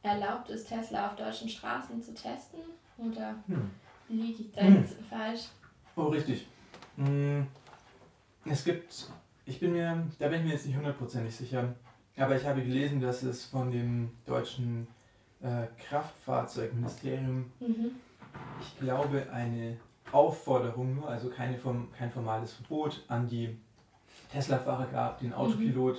erlaubt 0.03 0.50
ist, 0.50 0.68
Tesla 0.68 1.07
auf 1.09 1.16
deutschen 1.16 1.48
Straßen 1.48 2.03
zu 2.03 2.12
testen. 2.12 2.61
Oder 2.98 3.37
hm. 3.46 3.70
liege 4.11 4.42
ich 4.42 4.53
da 4.53 4.61
hm. 4.61 4.83
jetzt 4.83 4.96
falsch? 5.09 5.44
Oh, 5.96 6.09
richtig. 6.09 6.46
Hm. 6.96 7.46
Es 8.44 8.62
gibt, 8.62 9.07
ich 9.46 9.59
bin 9.59 9.72
mir, 9.72 10.07
da 10.18 10.29
bin 10.29 10.40
ich 10.40 10.44
mir 10.44 10.53
jetzt 10.53 10.66
nicht 10.66 10.77
hundertprozentig 10.77 11.35
sicher, 11.35 11.74
aber 12.18 12.37
ich 12.37 12.44
habe 12.44 12.62
gelesen, 12.62 13.00
dass 13.00 13.22
es 13.22 13.46
von 13.46 13.70
dem 13.70 14.11
deutschen 14.27 14.87
äh, 15.42 15.66
Kraftfahrzeugministerium, 15.83 17.50
mhm. 17.59 17.92
ich 18.61 18.79
glaube, 18.79 19.27
eine 19.33 19.79
Aufforderung 20.14 20.94
nur, 20.94 21.09
also 21.09 21.29
keine 21.29 21.59
vom, 21.59 21.92
kein 21.92 22.11
formales 22.11 22.53
Verbot 22.53 23.03
an 23.09 23.29
die 23.29 23.57
Tesla-Fahrer 24.33 24.87
gab, 24.87 25.20
den 25.20 25.33
Autopilot 25.33 25.96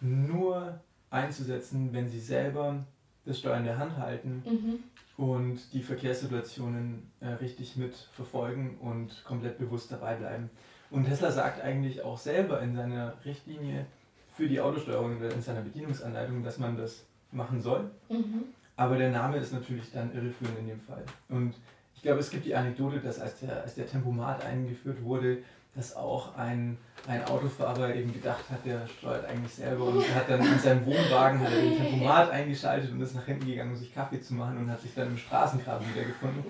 mhm. 0.00 0.26
nur 0.26 0.80
einzusetzen, 1.10 1.92
wenn 1.92 2.08
sie 2.08 2.20
selber 2.20 2.84
das 3.24 3.38
Steuer 3.38 3.58
in 3.58 3.64
der 3.64 3.78
Hand 3.78 3.96
halten 3.98 4.42
mhm. 4.44 5.24
und 5.24 5.72
die 5.72 5.82
Verkehrssituationen 5.82 7.10
äh, 7.20 7.28
richtig 7.28 7.76
mitverfolgen 7.76 8.78
und 8.78 9.22
komplett 9.24 9.58
bewusst 9.58 9.92
dabei 9.92 10.14
bleiben. 10.14 10.50
Und 10.90 11.06
Tesla 11.06 11.30
sagt 11.30 11.62
eigentlich 11.62 12.02
auch 12.02 12.18
selber 12.18 12.60
in 12.60 12.74
seiner 12.74 13.14
Richtlinie 13.24 13.86
für 14.34 14.48
die 14.48 14.60
Autosteuerung 14.60 15.18
oder 15.18 15.30
in 15.30 15.42
seiner 15.42 15.60
Bedienungsanleitung, 15.60 16.42
dass 16.42 16.58
man 16.58 16.76
das 16.76 17.04
machen 17.30 17.60
soll. 17.60 17.90
Mhm. 18.08 18.44
Aber 18.76 18.96
der 18.96 19.10
Name 19.10 19.36
ist 19.36 19.52
natürlich 19.52 19.92
dann 19.92 20.12
irreführend 20.14 20.58
in 20.58 20.68
dem 20.68 20.80
Fall. 20.80 21.04
Und 21.28 21.54
ich 22.02 22.06
glaube, 22.06 22.18
es 22.18 22.30
gibt 22.30 22.44
die 22.44 22.56
Anekdote, 22.56 22.98
dass 22.98 23.20
als 23.20 23.38
der, 23.38 23.62
als 23.62 23.76
der 23.76 23.86
Tempomat 23.86 24.44
eingeführt 24.44 25.04
wurde, 25.04 25.38
dass 25.76 25.94
auch 25.94 26.36
ein, 26.36 26.76
ein 27.06 27.24
Autofahrer 27.26 27.94
eben 27.94 28.12
gedacht 28.12 28.42
hat, 28.50 28.66
der 28.66 28.88
steuert 28.88 29.24
eigentlich 29.24 29.54
selber 29.54 29.84
und 29.84 30.12
hat 30.12 30.28
dann 30.28 30.40
in 30.40 30.58
seinem 30.58 30.84
Wohnwagen 30.84 31.38
hat 31.38 31.52
er 31.52 31.60
den 31.60 31.76
Tempomat 31.76 32.30
eingeschaltet 32.32 32.90
und 32.90 33.00
ist 33.00 33.14
nach 33.14 33.24
hinten 33.24 33.46
gegangen, 33.46 33.70
um 33.70 33.76
sich 33.76 33.94
Kaffee 33.94 34.20
zu 34.20 34.34
machen 34.34 34.58
und 34.58 34.68
hat 34.68 34.80
sich 34.80 34.92
dann 34.96 35.10
im 35.10 35.16
Straßengraben 35.16 35.86
wiedergefunden. 35.94 36.42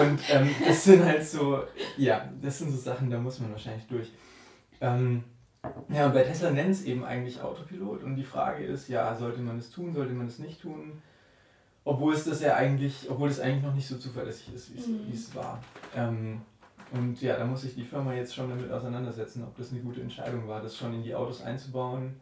Und 0.00 0.20
ähm, 0.30 0.54
das 0.64 0.84
sind 0.84 1.04
halt 1.04 1.24
so, 1.24 1.64
ja, 1.96 2.30
das 2.40 2.58
sind 2.60 2.70
so 2.70 2.76
Sachen, 2.76 3.10
da 3.10 3.18
muss 3.18 3.40
man 3.40 3.50
wahrscheinlich 3.50 3.88
durch. 3.88 4.12
Ähm, 4.80 5.24
ja, 5.88 6.06
und 6.06 6.14
bei 6.14 6.22
Tesla 6.22 6.52
nennt 6.52 6.70
es 6.70 6.84
eben 6.84 7.04
eigentlich 7.04 7.42
Autopilot 7.42 8.04
und 8.04 8.14
die 8.14 8.22
Frage 8.22 8.62
ist, 8.62 8.86
ja, 8.86 9.12
sollte 9.16 9.40
man 9.40 9.58
es 9.58 9.72
tun, 9.72 9.92
sollte 9.92 10.12
man 10.12 10.28
es 10.28 10.38
nicht 10.38 10.62
tun? 10.62 11.02
Obwohl 11.84 12.14
es 12.14 12.24
das 12.24 12.40
ja 12.40 12.54
eigentlich, 12.54 13.10
obwohl 13.10 13.28
es 13.28 13.40
eigentlich 13.40 13.64
noch 13.64 13.74
nicht 13.74 13.88
so 13.88 13.98
zuverlässig 13.98 14.54
ist, 14.54 14.74
wie 14.74 15.12
es 15.12 15.30
mhm. 15.30 15.34
war. 15.34 15.62
Ähm, 15.96 16.42
und 16.92 17.20
ja, 17.22 17.36
da 17.36 17.44
muss 17.44 17.62
sich 17.62 17.74
die 17.74 17.84
Firma 17.84 18.12
jetzt 18.12 18.34
schon 18.34 18.50
damit 18.50 18.70
auseinandersetzen, 18.70 19.42
ob 19.42 19.56
das 19.56 19.72
eine 19.72 19.80
gute 19.80 20.02
Entscheidung 20.02 20.46
war, 20.46 20.62
das 20.62 20.76
schon 20.76 20.92
in 20.94 21.02
die 21.02 21.14
Autos 21.14 21.42
einzubauen, 21.42 22.20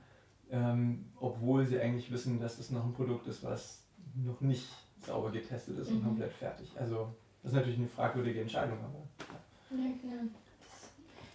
ähm, 0.51 1.07
obwohl 1.18 1.66
sie 1.66 1.81
eigentlich 1.81 2.11
wissen, 2.11 2.40
dass 2.40 2.57
das 2.57 2.70
noch 2.70 2.85
ein 2.85 2.94
Produkt 2.94 3.27
ist, 3.27 3.42
was 3.42 3.83
noch 4.14 4.40
nicht 4.40 4.68
sauber 5.05 5.31
getestet 5.31 5.79
ist 5.79 5.90
mhm. 5.90 5.96
und 5.96 6.05
komplett 6.05 6.33
fertig. 6.33 6.70
Also 6.79 7.12
das 7.42 7.53
ist 7.53 7.57
natürlich 7.57 7.79
eine 7.79 7.88
fragwürdige 7.88 8.40
Entscheidung, 8.40 8.79
aber. 8.79 9.03
Ja, 9.70 9.85
ja 9.85 9.92
klar. 9.99 10.25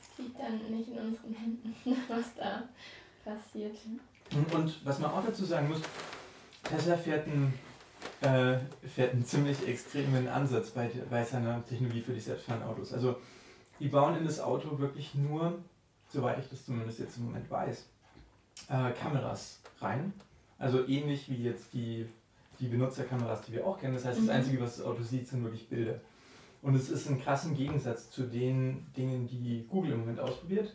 Das 0.08 0.18
liegt 0.18 0.40
dann 0.40 0.78
nicht 0.78 0.90
in 0.90 0.98
unseren 0.98 1.34
Händen, 1.34 1.76
was 2.08 2.34
da 2.36 2.64
passiert. 3.24 3.76
Und 4.54 4.86
was 4.86 5.00
man 5.00 5.12
auch 5.12 5.26
dazu 5.26 5.46
sagen 5.46 5.68
muss, 5.68 5.82
Tesla 6.64 6.96
fährt 6.96 7.28
ein 7.28 7.54
äh, 8.22 8.58
fährt 8.88 9.14
einen 9.14 9.26
ziemlich 9.26 9.68
extremen 9.68 10.28
Ansatz 10.28 10.72
bei, 10.72 10.90
bei 11.10 11.24
seiner 11.24 11.66
Technologie 11.66 12.02
für 12.02 12.14
die 12.14 12.20
selbstfahrenden 12.20 12.70
Autos. 12.70 12.94
Also 12.94 13.18
die 13.80 13.88
bauen 13.88 14.18
in 14.18 14.26
das 14.26 14.40
Auto 14.40 14.80
wirklich 14.80 15.16
nur, 15.16 15.60
soweit 16.08 16.40
ich 16.40 16.50
das 16.50 16.66
zumindest 16.66 17.00
jetzt 17.00 17.18
im 17.18 17.26
Moment 17.26 17.50
weiß, 17.50 17.86
äh, 18.70 18.92
Kameras 18.92 19.60
rein. 19.82 20.14
Also 20.58 20.88
ähnlich 20.88 21.30
wie 21.30 21.44
jetzt 21.44 21.74
die, 21.74 22.08
die 22.60 22.68
Benutzerkameras, 22.68 23.42
die 23.42 23.54
wir 23.54 23.68
auch 23.68 23.80
kennen. 23.80 23.94
Das 23.94 24.06
heißt, 24.06 24.18
das 24.18 24.26
mhm. 24.26 24.32
Einzige, 24.32 24.62
was 24.62 24.78
das 24.78 24.86
Auto 24.86 25.04
sieht, 25.04 25.28
sind 25.28 25.44
wirklich 25.44 25.68
Bilder. 25.68 26.00
Und 26.62 26.76
es 26.76 26.90
ist 26.90 27.10
ein 27.10 27.22
krassen 27.22 27.56
Gegensatz 27.56 28.10
zu 28.10 28.24
den 28.24 28.88
Dingen, 28.98 29.28
die 29.28 29.66
Google 29.70 29.92
im 29.92 30.00
Moment 30.00 30.20
ausprobiert. 30.20 30.74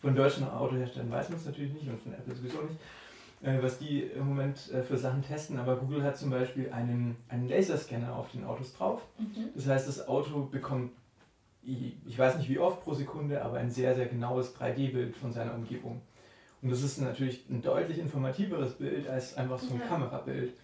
Von 0.00 0.14
deutschen 0.14 0.46
Autoherstellern 0.46 1.10
weiß 1.10 1.30
man 1.30 1.38
es 1.38 1.46
natürlich 1.46 1.72
nicht 1.72 1.88
und 1.88 2.00
von 2.02 2.12
Apple 2.12 2.34
sowieso 2.34 2.62
nicht. 2.62 2.78
Äh, 3.44 3.62
was 3.62 3.78
die 3.78 4.00
im 4.00 4.26
Moment 4.28 4.70
äh, 4.72 4.82
für 4.82 4.96
Sachen 4.96 5.22
testen, 5.22 5.58
aber 5.58 5.76
Google 5.76 6.02
hat 6.02 6.16
zum 6.16 6.30
Beispiel 6.30 6.72
einen, 6.72 7.16
einen 7.28 7.46
Laserscanner 7.46 8.16
auf 8.16 8.30
den 8.30 8.44
Autos 8.44 8.72
drauf. 8.74 9.02
Mhm. 9.18 9.50
Das 9.54 9.66
heißt, 9.66 9.86
das 9.86 10.08
Auto 10.08 10.46
bekommt, 10.46 10.92
ich 11.62 12.18
weiß 12.18 12.38
nicht 12.38 12.48
wie 12.48 12.58
oft 12.58 12.82
pro 12.82 12.94
Sekunde, 12.94 13.42
aber 13.42 13.58
ein 13.58 13.70
sehr, 13.70 13.94
sehr 13.94 14.06
genaues 14.06 14.54
3D-Bild 14.56 15.16
von 15.16 15.32
seiner 15.32 15.54
Umgebung. 15.54 16.00
Und 16.62 16.70
das 16.70 16.82
ist 16.82 16.98
natürlich 16.98 17.44
ein 17.50 17.60
deutlich 17.60 17.98
informativeres 17.98 18.74
Bild 18.74 19.08
als 19.08 19.36
einfach 19.36 19.58
so 19.58 19.74
ein 19.74 19.80
ja. 19.80 19.86
Kamerabild. 19.86 20.54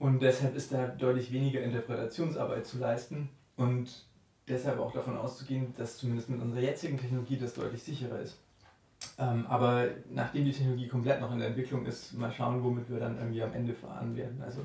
Und 0.00 0.20
deshalb 0.20 0.56
ist 0.56 0.72
da 0.72 0.88
deutlich 0.88 1.32
weniger 1.32 1.60
Interpretationsarbeit 1.60 2.66
zu 2.66 2.78
leisten 2.78 3.28
und 3.56 4.06
deshalb 4.48 4.80
auch 4.80 4.92
davon 4.92 5.16
auszugehen, 5.16 5.72
dass 5.76 5.98
zumindest 5.98 6.30
mit 6.30 6.40
unserer 6.40 6.60
jetzigen 6.60 6.98
Technologie 6.98 7.36
das 7.36 7.54
deutlich 7.54 7.82
sicherer 7.82 8.18
ist. 8.18 8.38
Ähm, 9.18 9.46
aber 9.48 9.88
nachdem 10.10 10.44
die 10.44 10.52
Technologie 10.52 10.88
komplett 10.88 11.20
noch 11.20 11.32
in 11.32 11.38
der 11.38 11.48
Entwicklung 11.48 11.86
ist, 11.86 12.14
mal 12.14 12.32
schauen, 12.32 12.62
womit 12.62 12.90
wir 12.90 12.98
dann 12.98 13.16
irgendwie 13.16 13.42
am 13.42 13.52
Ende 13.52 13.74
fahren 13.74 14.16
werden. 14.16 14.42
Also 14.44 14.60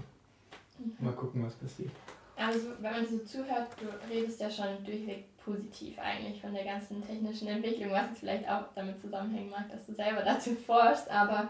mhm. 0.78 1.06
mal 1.06 1.14
gucken, 1.14 1.46
was 1.46 1.56
passiert. 1.56 1.92
Also 2.36 2.70
wenn 2.80 2.92
man 2.92 3.06
so 3.06 3.20
zuhört, 3.20 3.68
du 3.80 4.14
redest 4.14 4.40
ja 4.40 4.50
schon 4.50 4.84
durchweg 4.86 5.26
positiv 5.38 6.00
eigentlich 6.00 6.40
von 6.42 6.54
der 6.54 6.64
ganzen 6.64 7.06
technischen 7.06 7.48
Entwicklung, 7.50 7.92
was 7.92 8.10
jetzt 8.10 8.20
vielleicht 8.20 8.48
auch 8.50 8.64
damit 8.76 9.02
zusammenhängen 9.02 9.50
mag, 9.50 9.70
dass 9.70 9.86
du 9.86 9.94
selber 9.94 10.22
dazu 10.22 10.56
forschst, 10.56 11.12
aber 11.12 11.50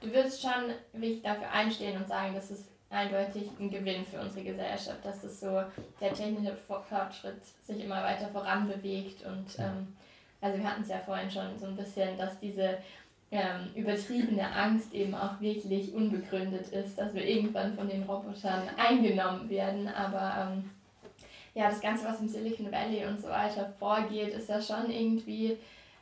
du 0.00 0.08
würdest 0.08 0.42
schon 0.42 0.74
wirklich 0.92 1.22
dafür 1.22 1.50
einstehen 1.50 1.96
und 1.96 2.06
sagen, 2.06 2.34
dass 2.34 2.50
es 2.50 2.66
eindeutig 2.90 3.50
ein 3.58 3.70
Gewinn 3.70 4.04
für 4.04 4.20
unsere 4.20 4.44
Gesellschaft, 4.44 5.04
dass 5.04 5.24
es 5.24 5.40
so 5.40 5.62
der 6.00 6.12
technische 6.12 6.54
Fortschritt 6.54 7.42
sich 7.64 7.82
immer 7.82 8.02
weiter 8.02 8.28
voranbewegt 8.28 9.24
und 9.24 9.58
ähm, 9.58 9.88
also 10.40 10.58
wir 10.58 10.68
hatten 10.68 10.82
es 10.82 10.88
ja 10.88 10.98
vorhin 10.98 11.30
schon 11.30 11.58
so 11.58 11.66
ein 11.66 11.76
bisschen, 11.76 12.16
dass 12.16 12.38
diese 12.38 12.78
ähm, 13.30 13.70
übertriebene 13.74 14.50
Angst 14.52 14.94
eben 14.94 15.14
auch 15.14 15.40
wirklich 15.40 15.92
unbegründet 15.92 16.68
ist, 16.68 16.98
dass 16.98 17.12
wir 17.14 17.26
irgendwann 17.26 17.74
von 17.74 17.88
den 17.88 18.04
Robotern 18.04 18.68
eingenommen 18.76 19.48
werden. 19.50 19.88
Aber 19.88 20.52
ähm, 20.52 20.70
ja, 21.54 21.68
das 21.68 21.80
Ganze, 21.80 22.04
was 22.04 22.20
im 22.20 22.28
Silicon 22.28 22.70
Valley 22.70 23.04
und 23.06 23.20
so 23.20 23.28
weiter 23.28 23.72
vorgeht, 23.78 24.28
ist 24.28 24.48
ja 24.48 24.60
schon 24.60 24.90
irgendwie, 24.90 25.56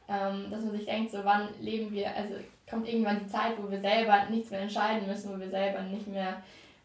ähm, 0.09 0.51
dass 0.51 0.63
man 0.65 0.73
sich 0.73 0.85
denkt, 0.85 1.13
so 1.13 1.25
wann 1.25 1.49
leben 1.61 1.93
wir, 1.93 2.15
also 2.15 2.35
kommt 2.69 2.89
irgendwann 2.89 3.21
die 3.21 3.31
Zeit, 3.31 3.53
wo 3.59 3.71
wir 3.71 3.81
selber 3.81 4.27
nichts 4.29 4.51
mehr 4.51 4.61
entscheiden 4.61 5.07
müssen, 5.07 5.35
wo 5.35 5.41
wir 5.41 5.51
selber 5.51 5.83
nicht 5.83 6.07
mehr 6.07 6.43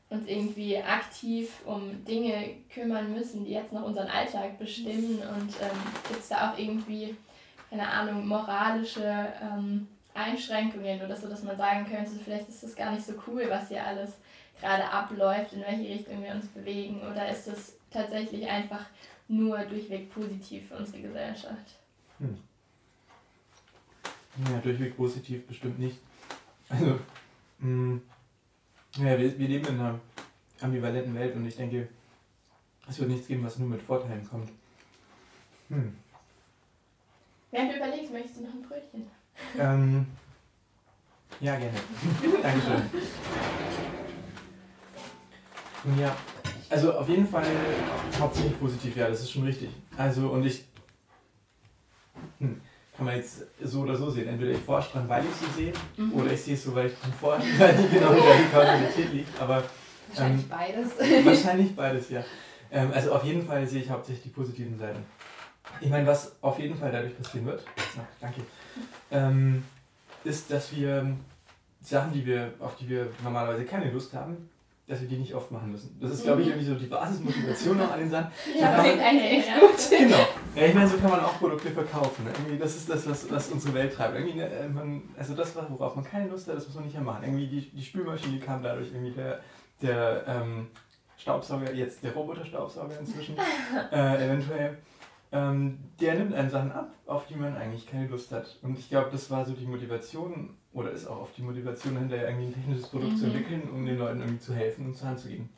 uns 0.10 0.28
irgendwie 0.28 0.78
aktiv 0.78 1.62
um 1.66 2.04
Dinge 2.06 2.56
kümmern 2.74 3.14
müssen, 3.14 3.46
die 3.46 3.52
jetzt 3.52 3.74
noch 3.74 3.84
unseren 3.84 4.08
Alltag 4.08 4.58
bestimmen 4.58 5.20
und 5.20 5.54
ähm, 5.62 5.78
gibt 6.08 6.22
es 6.22 6.30
da 6.30 6.50
auch 6.50 6.58
irgendwie 6.58 7.16
keine 7.70 7.88
Ahnung, 7.88 8.28
moralische 8.28 9.34
ähm, 9.42 9.88
Einschränkungen 10.14 11.02
oder 11.02 11.16
so, 11.16 11.30
dass 11.30 11.44
man 11.44 11.58
sagen 11.58 11.86
könnte, 11.86 12.12
vielleicht 12.24 12.50
ist 12.50 12.64
das 12.64 12.76
gar 12.76 12.92
nicht 12.92 13.06
so 13.06 13.14
cool, 13.28 13.46
was 13.50 13.70
hier 13.70 13.86
alles 13.86 14.14
gerade 14.60 14.84
abläuft, 14.90 15.54
in 15.54 15.62
welche 15.62 15.94
Richtung 15.94 16.24
wir 16.24 16.32
uns 16.32 16.48
bewegen, 16.48 17.02
oder 17.02 17.30
ist 17.30 17.48
das 17.48 17.74
tatsächlich 17.92 18.48
einfach 18.48 18.86
nur 19.28 19.60
durchweg 19.60 20.12
positiv 20.14 20.68
für 20.68 20.78
unsere 20.78 21.02
Gesellschaft? 21.04 21.76
Hm. 22.18 22.38
Ja, 24.52 24.60
durchweg 24.60 24.98
positiv 24.98 25.46
bestimmt 25.48 25.80
nicht. 25.80 25.98
Also, 26.70 27.00
mh, 27.60 27.60
hm, 27.60 28.02
ja, 28.98 29.18
wir, 29.18 29.38
wir 29.38 29.48
leben 29.48 29.68
in 29.68 29.80
einer 29.80 30.00
ambivalenten 30.62 31.16
Welt 31.16 31.36
und 31.36 31.46
ich 31.46 31.56
denke, 31.56 31.88
Es 32.90 32.98
wird 32.98 33.10
nichts 33.10 33.28
geben, 33.28 33.44
was 33.44 33.60
nur 33.60 33.70
mit 33.70 33.82
Vorteilen 33.82 34.28
kommt. 34.28 34.50
Hm. 35.70 35.96
Während 37.52 37.72
du 37.72 37.78
überlegst, 37.78 38.12
möchtest 38.12 38.38
du 38.38 38.44
noch 38.44 38.54
ein 38.54 38.62
Brötchen? 38.62 39.08
Ähm, 39.58 40.06
ja, 41.40 41.58
gerne. 41.58 41.78
Dankeschön. 42.44 42.82
Ja, 45.98 46.16
also 46.70 46.94
auf 46.94 47.08
jeden 47.08 47.26
Fall 47.26 47.46
hauptsächlich 48.20 48.60
positiv, 48.60 48.96
ja, 48.98 49.08
das 49.08 49.22
ist 49.22 49.32
schon 49.32 49.44
richtig. 49.44 49.70
Also 49.98 50.30
und 50.30 50.46
ich 50.46 50.66
hm, 52.40 52.62
kann 52.96 53.06
man 53.06 53.16
jetzt 53.16 53.46
so 53.64 53.82
oder 53.82 53.96
so 53.96 54.10
sehen. 54.10 54.28
Entweder 54.28 54.52
ich 54.52 54.60
forsche 54.60 54.92
dran, 54.92 55.08
weil 55.08 55.24
ich 55.24 55.36
sie 55.36 55.64
sehe, 55.64 55.74
mhm. 55.98 56.14
oder 56.14 56.34
ich 56.34 56.42
sehe 56.42 56.56
es 56.56 56.64
so, 56.64 56.76
weil 56.76 56.88
ich 56.88 57.00
dran 57.00 57.14
forsche, 57.14 57.48
weil 57.60 57.76
die 57.76 57.96
genau 57.96 58.14
da 58.14 58.16
die 58.16 58.52
Kausalität 58.52 59.14
liegt. 59.14 59.42
Aber 59.42 59.64
wahrscheinlich 60.10 60.44
ähm, 60.44 60.50
beides. 60.50 61.26
Wahrscheinlich 61.26 61.76
beides, 61.76 62.10
ja. 62.10 62.24
Ähm, 62.72 62.92
also 62.94 63.14
auf 63.14 63.24
jeden 63.24 63.46
Fall 63.48 63.66
sehe 63.66 63.82
ich 63.82 63.90
hauptsächlich 63.90 64.24
die 64.24 64.30
positiven 64.30 64.78
Seiten. 64.78 65.04
Ich 65.82 65.90
meine, 65.90 66.06
was 66.08 66.36
auf 66.42 66.60
jeden 66.60 66.76
Fall 66.76 66.92
dadurch 66.92 67.18
passieren 67.18 67.46
wird, 67.46 67.64
na, 67.96 68.08
danke, 68.20 68.42
ähm, 69.12 69.64
ist, 70.24 70.52
dass 70.52 70.76
wir 70.76 71.16
Sachen, 71.82 72.14
die 72.14 72.26
wir, 72.26 72.54
auf 72.60 72.76
die 72.76 72.90
wir 72.90 73.08
normalerweise 73.24 73.66
keine 73.66 73.90
Lust 73.92 74.14
haben, 74.14 74.50
dass 74.90 75.02
wir 75.02 75.08
die 75.08 75.18
nicht 75.18 75.36
oft 75.36 75.52
machen 75.52 75.72
müssen. 75.72 75.96
Das 76.02 76.12
ist, 76.12 76.24
glaube 76.24 76.42
ich, 76.42 76.48
mhm. 76.48 76.54
irgendwie 76.54 76.70
so 76.70 76.76
die 76.76 76.88
Basismotivation 76.88 77.78
noch 77.78 77.92
an 77.92 78.00
den 78.00 78.10
Sachen. 78.10 78.32
Ja, 78.60 78.76
das 78.76 78.86
klingt 78.86 79.02
eigentlich 79.02 79.32
echt 79.32 79.60
gut. 79.60 80.00
Genau. 80.00 80.28
Ja, 80.56 80.66
ich 80.66 80.74
meine, 80.74 80.88
so 80.90 80.98
kann 80.98 81.12
man 81.12 81.20
auch 81.20 81.38
Produkte 81.38 81.70
verkaufen. 81.70 82.26
Ne? 82.26 82.32
Irgendwie, 82.36 82.58
das 82.58 82.76
ist 82.76 82.90
das, 82.90 83.08
was, 83.08 83.30
was 83.30 83.50
unsere 83.50 83.76
Welt 83.76 83.94
treibt. 83.94 84.16
Irgendwie, 84.16 84.38
ne, 84.38 84.50
äh, 84.50 84.68
man, 84.68 85.04
also 85.18 85.36
das, 85.36 85.56
worauf 85.56 85.96
man 85.96 86.04
keine 86.04 86.28
Lust 86.28 86.48
hat, 86.48 86.56
das 86.56 86.66
muss 86.66 86.76
man 86.76 86.86
nicht 86.86 86.96
mehr 86.96 87.04
machen. 87.04 87.24
Irgendwie 87.24 87.48
die, 87.48 87.70
die 87.70 87.84
Spülmaschine 87.84 88.40
kam 88.40 88.64
dadurch, 88.64 88.88
irgendwie 88.88 89.12
der, 89.12 89.40
der 89.80 90.24
ähm, 90.28 90.68
Staubsauger, 91.18 91.72
jetzt 91.72 92.04
der 92.04 92.14
Roboter-Staubsauger 92.14 93.00
inzwischen, 93.00 93.38
äh, 93.92 94.26
eventuell 94.26 94.80
ähm, 95.32 95.78
der 96.00 96.16
nimmt 96.16 96.34
einem 96.34 96.50
Sachen 96.50 96.72
ab, 96.72 96.92
auf 97.06 97.28
die 97.28 97.36
man 97.36 97.56
eigentlich 97.56 97.88
keine 97.88 98.08
Lust 98.08 98.32
hat. 98.32 98.58
Und 98.62 98.78
ich 98.80 98.90
glaube, 98.90 99.10
das 99.12 99.30
war 99.30 99.46
so 99.46 99.54
die 99.54 99.66
Motivation, 99.66 100.56
oder 100.74 100.92
ist 100.92 101.08
auch 101.08 101.22
oft 101.22 101.38
die 101.38 101.44
Motivation 101.44 101.98
hinterher, 101.98 102.30
irgendwie 102.30 102.48
ein 102.48 102.54
technisches 102.54 102.88
Produkt 102.88 103.14
mhm. 103.14 103.18
zu 103.18 103.26
entwickeln, 103.26 103.70
um 103.72 103.86
den 103.86 103.98
Leuten 103.98 104.20
irgendwie 104.20 104.40
zu 104.40 104.54
helfen 104.54 104.88
und 104.88 104.98
zur 104.98 105.10
Hand 105.10 105.20
zu 105.20 105.30
geben. 105.30 105.50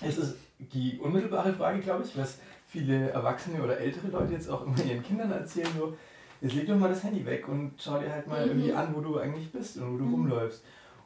Es 0.00 0.18
ist 0.18 0.36
die 0.58 0.98
unmittelbare 0.98 1.52
Frage, 1.52 1.80
glaube 1.80 2.04
ich, 2.04 2.16
was 2.16 2.38
viele 2.66 3.10
Erwachsene 3.10 3.62
oder 3.62 3.78
ältere 3.78 4.08
Leute 4.08 4.34
jetzt 4.34 4.50
auch 4.50 4.66
immer 4.66 4.78
ihren 4.84 5.02
Kindern 5.02 5.32
erzählen, 5.32 5.68
so, 5.76 5.96
jetzt 6.40 6.54
leg 6.54 6.66
doch 6.66 6.76
mal 6.76 6.90
das 6.90 7.02
Handy 7.02 7.24
weg 7.24 7.48
und 7.48 7.72
schau 7.78 7.98
dir 7.98 8.12
halt 8.12 8.26
mal 8.26 8.44
mhm. 8.44 8.50
irgendwie 8.50 8.72
an, 8.72 8.94
wo 8.94 9.00
du 9.00 9.18
eigentlich 9.18 9.50
bist 9.50 9.78
und 9.78 9.94
wo 9.94 9.96
du 9.96 10.04
mhm. 10.04 10.14
rumläufst. 10.14 10.62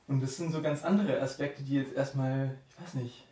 Und 0.09 0.23
das 0.23 0.37
sind 0.37 0.53
so 0.53 0.61
ganz 0.61 0.85
andere 0.85 1.21
Aspekte, 1.21 1.63
die 1.63 1.77
jetzt 1.77 1.95
erstmal, 1.95 2.57
ich 2.71 2.83
weiß 2.83 2.95
nicht, 2.95 3.25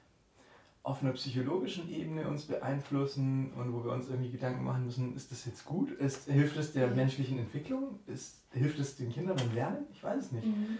auf 0.91 1.03
einer 1.03 1.13
psychologischen 1.13 1.89
Ebene 1.89 2.27
uns 2.27 2.47
beeinflussen 2.47 3.53
und 3.55 3.73
wo 3.73 3.85
wir 3.85 3.93
uns 3.93 4.09
irgendwie 4.09 4.31
Gedanken 4.31 4.65
machen 4.65 4.85
müssen, 4.85 5.15
ist 5.15 5.31
das 5.31 5.45
jetzt 5.47 5.65
gut? 5.65 5.93
Ist, 5.93 6.29
hilft 6.29 6.57
es 6.57 6.73
der 6.73 6.89
menschlichen 6.89 7.39
Entwicklung? 7.39 8.01
Ist, 8.07 8.43
hilft 8.53 8.79
es 8.81 8.97
den 8.97 9.13
Kindern 9.13 9.37
beim 9.37 9.55
Lernen? 9.55 9.87
Ich 9.93 10.03
weiß 10.03 10.25
es 10.25 10.33
nicht. 10.33 10.47
Mhm. 10.47 10.79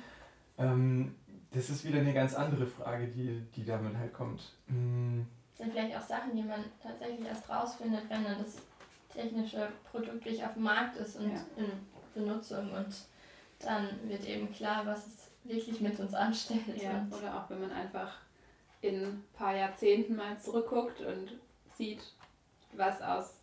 Ähm, 0.59 1.15
das 1.53 1.71
ist 1.71 1.85
wieder 1.85 2.01
eine 2.01 2.13
ganz 2.13 2.35
andere 2.35 2.67
Frage, 2.67 3.07
die, 3.07 3.41
die 3.55 3.65
damit 3.65 3.97
halt 3.97 4.13
kommt. 4.13 4.53
Mhm. 4.67 5.27
Das 5.57 5.67
sind 5.67 5.73
vielleicht 5.73 5.97
auch 5.97 6.07
Sachen, 6.07 6.35
die 6.35 6.43
man 6.43 6.65
tatsächlich 6.83 7.27
erst 7.27 7.49
rausfindet, 7.49 8.03
wenn 8.09 8.25
dann 8.25 8.39
das 8.39 8.57
technische 9.15 9.69
Produkt 9.91 10.25
wirklich 10.25 10.45
auf 10.45 10.55
dem 10.55 10.65
Markt 10.65 10.97
ist 10.97 11.17
und 11.17 11.31
ja. 11.31 11.45
in 11.57 11.67
Benutzung 12.15 12.73
und 12.73 12.95
dann 13.61 13.89
wird 14.09 14.25
eben 14.27 14.53
klar, 14.53 14.85
was 14.87 15.07
es 15.07 15.31
wirklich 15.45 15.81
mit 15.81 15.99
uns 16.01 16.15
anstellt. 16.15 16.83
Ja, 16.83 17.07
oder 17.11 17.37
auch 17.37 17.51
wenn 17.51 17.61
man 17.61 17.71
einfach 17.71 18.13
in 18.83 19.05
ein 19.05 19.25
paar 19.35 19.57
Jahrzehnten 19.57 20.17
mal 20.17 20.39
zurückguckt 20.39 21.01
und 21.01 21.33
sieht, 21.77 22.01
was 22.73 23.01
aus 23.03 23.35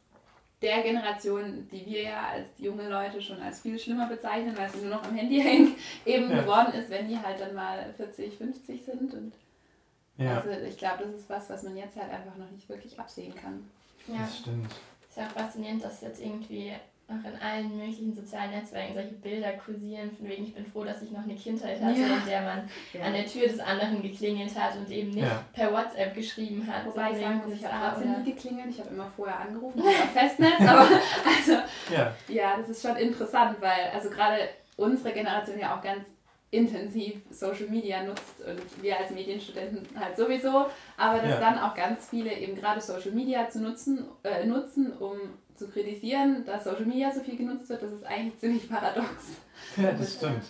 der 0.62 0.82
Generation, 0.82 1.68
die 1.72 1.86
wir 1.86 2.02
ja 2.04 2.28
als 2.30 2.48
junge 2.58 2.90
Leute 2.90 3.22
schon 3.22 3.40
als 3.42 3.62
viel 3.62 3.78
schlimmer 3.78 4.08
bezeichnen, 4.08 4.58
weil 4.58 4.70
sie 4.70 4.80
nur 4.80 4.96
noch 4.96 5.04
am 5.04 5.16
Handy 5.16 5.40
hängen, 5.42 5.76
eben 6.06 6.32
ja. 6.32 6.42
geworden 6.42 6.74
ist, 6.74 6.90
wenn 6.90 7.08
die 7.08 7.20
halt 7.20 7.40
dann 7.40 7.54
mal 7.54 7.94
40, 7.96 8.38
50 8.38 8.84
sind. 8.84 9.14
Und 9.14 9.34
ja. 10.18 10.38
Also 10.38 10.50
ich 10.50 10.78
glaube, 10.78 11.04
das 11.04 11.14
ist 11.14 11.30
was, 11.30 11.50
was 11.50 11.64
man 11.64 11.78
jetzt 11.78 11.96
halt 11.96 12.12
einfach 12.12 12.36
noch 12.38 12.50
nicht 12.50 12.68
wirklich 12.70 13.00
absehen 13.00 13.36
kann. 13.36 13.70
Ja. 14.08 14.22
Das 14.22 14.40
stimmt. 14.40 14.72
Ist 15.08 15.18
ja 15.18 15.28
auch 15.28 15.32
faszinierend, 15.32 15.84
dass 15.84 16.02
jetzt 16.02 16.22
irgendwie 16.22 16.74
auch 17.10 17.26
in 17.26 17.40
allen 17.42 17.78
möglichen 17.78 18.14
sozialen 18.14 18.52
Netzwerken 18.52 18.94
solche 18.94 19.14
Bilder 19.14 19.54
kursieren, 19.54 20.12
von 20.12 20.28
wegen 20.28 20.44
ich 20.44 20.54
bin 20.54 20.66
froh, 20.66 20.84
dass 20.84 21.02
ich 21.02 21.12
noch 21.12 21.24
eine 21.24 21.36
Kindheit 21.36 21.82
hatte, 21.82 22.00
ja. 22.00 22.18
in 22.18 22.26
der 22.26 22.42
man 22.42 22.70
ja. 22.92 23.02
an 23.02 23.14
der 23.14 23.26
Tür 23.26 23.48
des 23.48 23.60
anderen 23.60 24.02
geklingelt 24.02 24.54
hat 24.60 24.76
und 24.76 24.90
eben 24.92 25.12
nicht 25.12 25.24
ja. 25.24 25.44
per 25.54 25.72
WhatsApp 25.72 26.14
geschrieben 26.14 26.68
hat. 26.68 26.86
Wobei 26.86 27.12
ich 27.12 27.20
sagen 27.20 27.42
muss, 27.46 27.56
ich 27.56 27.66
habe 27.66 27.96
trotzdem 27.96 28.24
nie 28.24 28.32
geklingelt, 28.34 28.70
ich 28.70 28.80
habe 28.80 28.90
immer 28.90 29.10
vorher 29.16 29.40
angerufen, 29.40 29.82
auf 29.82 30.12
Festnetz, 30.12 30.60
aber 30.60 30.82
also 31.38 31.54
ja. 31.94 32.14
ja, 32.28 32.58
das 32.58 32.70
ist 32.70 32.82
schon 32.82 32.98
interessant, 32.98 33.56
weil 33.62 33.90
also 33.94 34.10
gerade 34.10 34.50
unsere 34.76 35.14
Generation 35.14 35.58
ja 35.60 35.78
auch 35.78 35.82
ganz 35.82 36.04
intensiv 36.52 37.22
Social 37.30 37.68
Media 37.68 38.04
nutzt 38.04 38.42
und 38.46 38.84
wir 38.84 38.98
als 38.98 39.12
Medienstudenten 39.12 39.88
halt 39.98 40.16
sowieso, 40.18 40.66
aber 40.98 41.20
dass 41.20 41.40
dann 41.40 41.60
auch 41.60 41.74
ganz 41.74 42.10
viele 42.10 42.34
eben 42.34 42.56
gerade 42.56 42.80
Social 42.82 43.12
Media 43.12 43.50
zu 43.50 43.62
nutzen, 43.62 44.06
äh, 44.24 44.46
nutzen, 44.46 44.94
um 44.94 45.18
zu 45.58 45.68
kritisieren, 45.68 46.46
dass 46.46 46.64
Social 46.64 46.86
Media 46.86 47.12
so 47.12 47.22
viel 47.22 47.36
genutzt 47.36 47.70
wird, 47.70 47.82
das 47.82 47.92
ist 47.92 48.06
eigentlich 48.06 48.38
ziemlich 48.40 48.70
paradox. 48.70 49.38
Ja, 49.76 49.92
das 49.92 50.16
stimmt. 50.16 50.44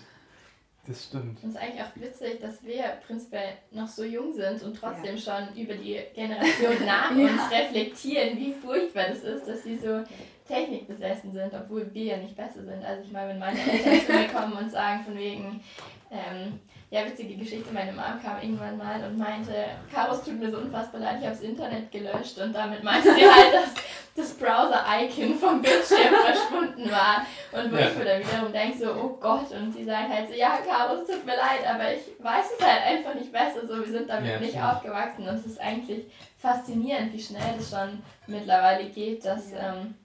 Das 0.87 1.03
stimmt. 1.03 1.43
Und 1.43 1.49
es 1.49 1.55
ist 1.55 1.57
eigentlich 1.57 1.83
auch 1.83 1.95
witzig, 1.95 2.39
dass 2.39 2.63
wir 2.63 2.83
prinzipiell 3.05 3.57
noch 3.71 3.87
so 3.87 4.05
jung 4.05 4.31
sind 4.31 4.63
und 4.63 4.73
trotzdem 4.77 5.17
ja. 5.17 5.17
schon 5.17 5.61
über 5.61 5.73
die 5.73 5.99
Generation 6.15 6.85
nach 6.85 7.11
ja. 7.15 7.23
uns 7.25 7.51
reflektieren, 7.51 8.37
wie 8.37 8.53
furchtbar 8.53 9.09
das 9.09 9.23
ist, 9.23 9.47
dass 9.47 9.63
sie 9.63 9.77
so 9.77 10.03
technikbesessen 10.47 11.33
sind, 11.33 11.53
obwohl 11.53 11.93
wir 11.93 12.03
ja 12.03 12.17
nicht 12.17 12.37
besser 12.37 12.63
sind. 12.63 12.83
Also 12.85 13.03
ich 13.03 13.11
meine, 13.11 13.29
wenn 13.29 13.39
meine 13.39 13.59
Eltern 13.59 14.05
zu 14.05 14.13
mir 14.13 14.27
kommen 14.27 14.53
und 14.53 14.71
sagen 14.71 15.03
von 15.03 15.17
wegen, 15.17 15.61
ähm, 16.09 16.59
ja, 16.89 17.05
witzige 17.05 17.35
Geschichte, 17.35 17.73
meine 17.73 17.91
Mom 17.91 18.21
kam 18.23 18.41
irgendwann 18.41 18.77
mal 18.77 19.03
und 19.03 19.17
meinte, 19.17 19.53
Karos 19.93 20.23
tut 20.23 20.39
mir 20.39 20.49
so 20.49 20.59
unfassbar 20.59 21.01
leid, 21.01 21.17
ich 21.19 21.25
habe 21.25 21.35
das 21.35 21.43
Internet 21.43 21.91
gelöscht 21.91 22.37
und 22.37 22.53
damit 22.53 22.81
meinte 22.81 23.13
sie 23.13 23.29
halt, 23.29 23.53
dass 23.53 23.73
das 24.15 24.33
Browser-Icon 24.33 25.35
vom 25.35 25.61
Bildschirm 25.61 26.15
verschwunden 26.25 26.89
war. 26.89 27.25
Und 27.51 27.71
wo 27.71 27.75
ja. 27.75 27.89
ich 27.89 27.97
mir 27.97 28.05
dann 28.05 28.21
wiederum 28.21 28.53
denke, 28.53 28.77
so, 28.77 28.91
oh 28.93 29.17
Gott, 29.19 29.51
und 29.51 29.73
sie 29.73 29.83
sagt 29.83 30.09
halt 30.09 30.29
so, 30.29 30.33
ja, 30.33 30.59
Caro, 30.65 30.95
es 31.01 31.07
tut 31.07 31.25
mir 31.25 31.35
leid, 31.35 31.67
aber 31.67 31.93
ich 31.93 32.23
weiß 32.23 32.45
es 32.57 32.65
halt 32.65 32.83
einfach 32.85 33.13
nicht 33.15 33.33
besser, 33.33 33.67
so, 33.67 33.77
wir 33.85 33.91
sind 33.91 34.09
damit 34.09 34.31
ja, 34.31 34.39
nicht 34.39 34.51
stimmt. 34.51 34.65
aufgewachsen. 34.65 35.27
Und 35.27 35.35
es 35.35 35.45
ist 35.45 35.61
eigentlich 35.61 36.05
faszinierend, 36.37 37.11
wie 37.11 37.21
schnell 37.21 37.55
es 37.59 37.69
schon 37.69 38.01
mittlerweile 38.27 38.89
geht, 38.89 39.25
dass, 39.25 39.51
ja. 39.51 39.73
ähm, 39.73 39.95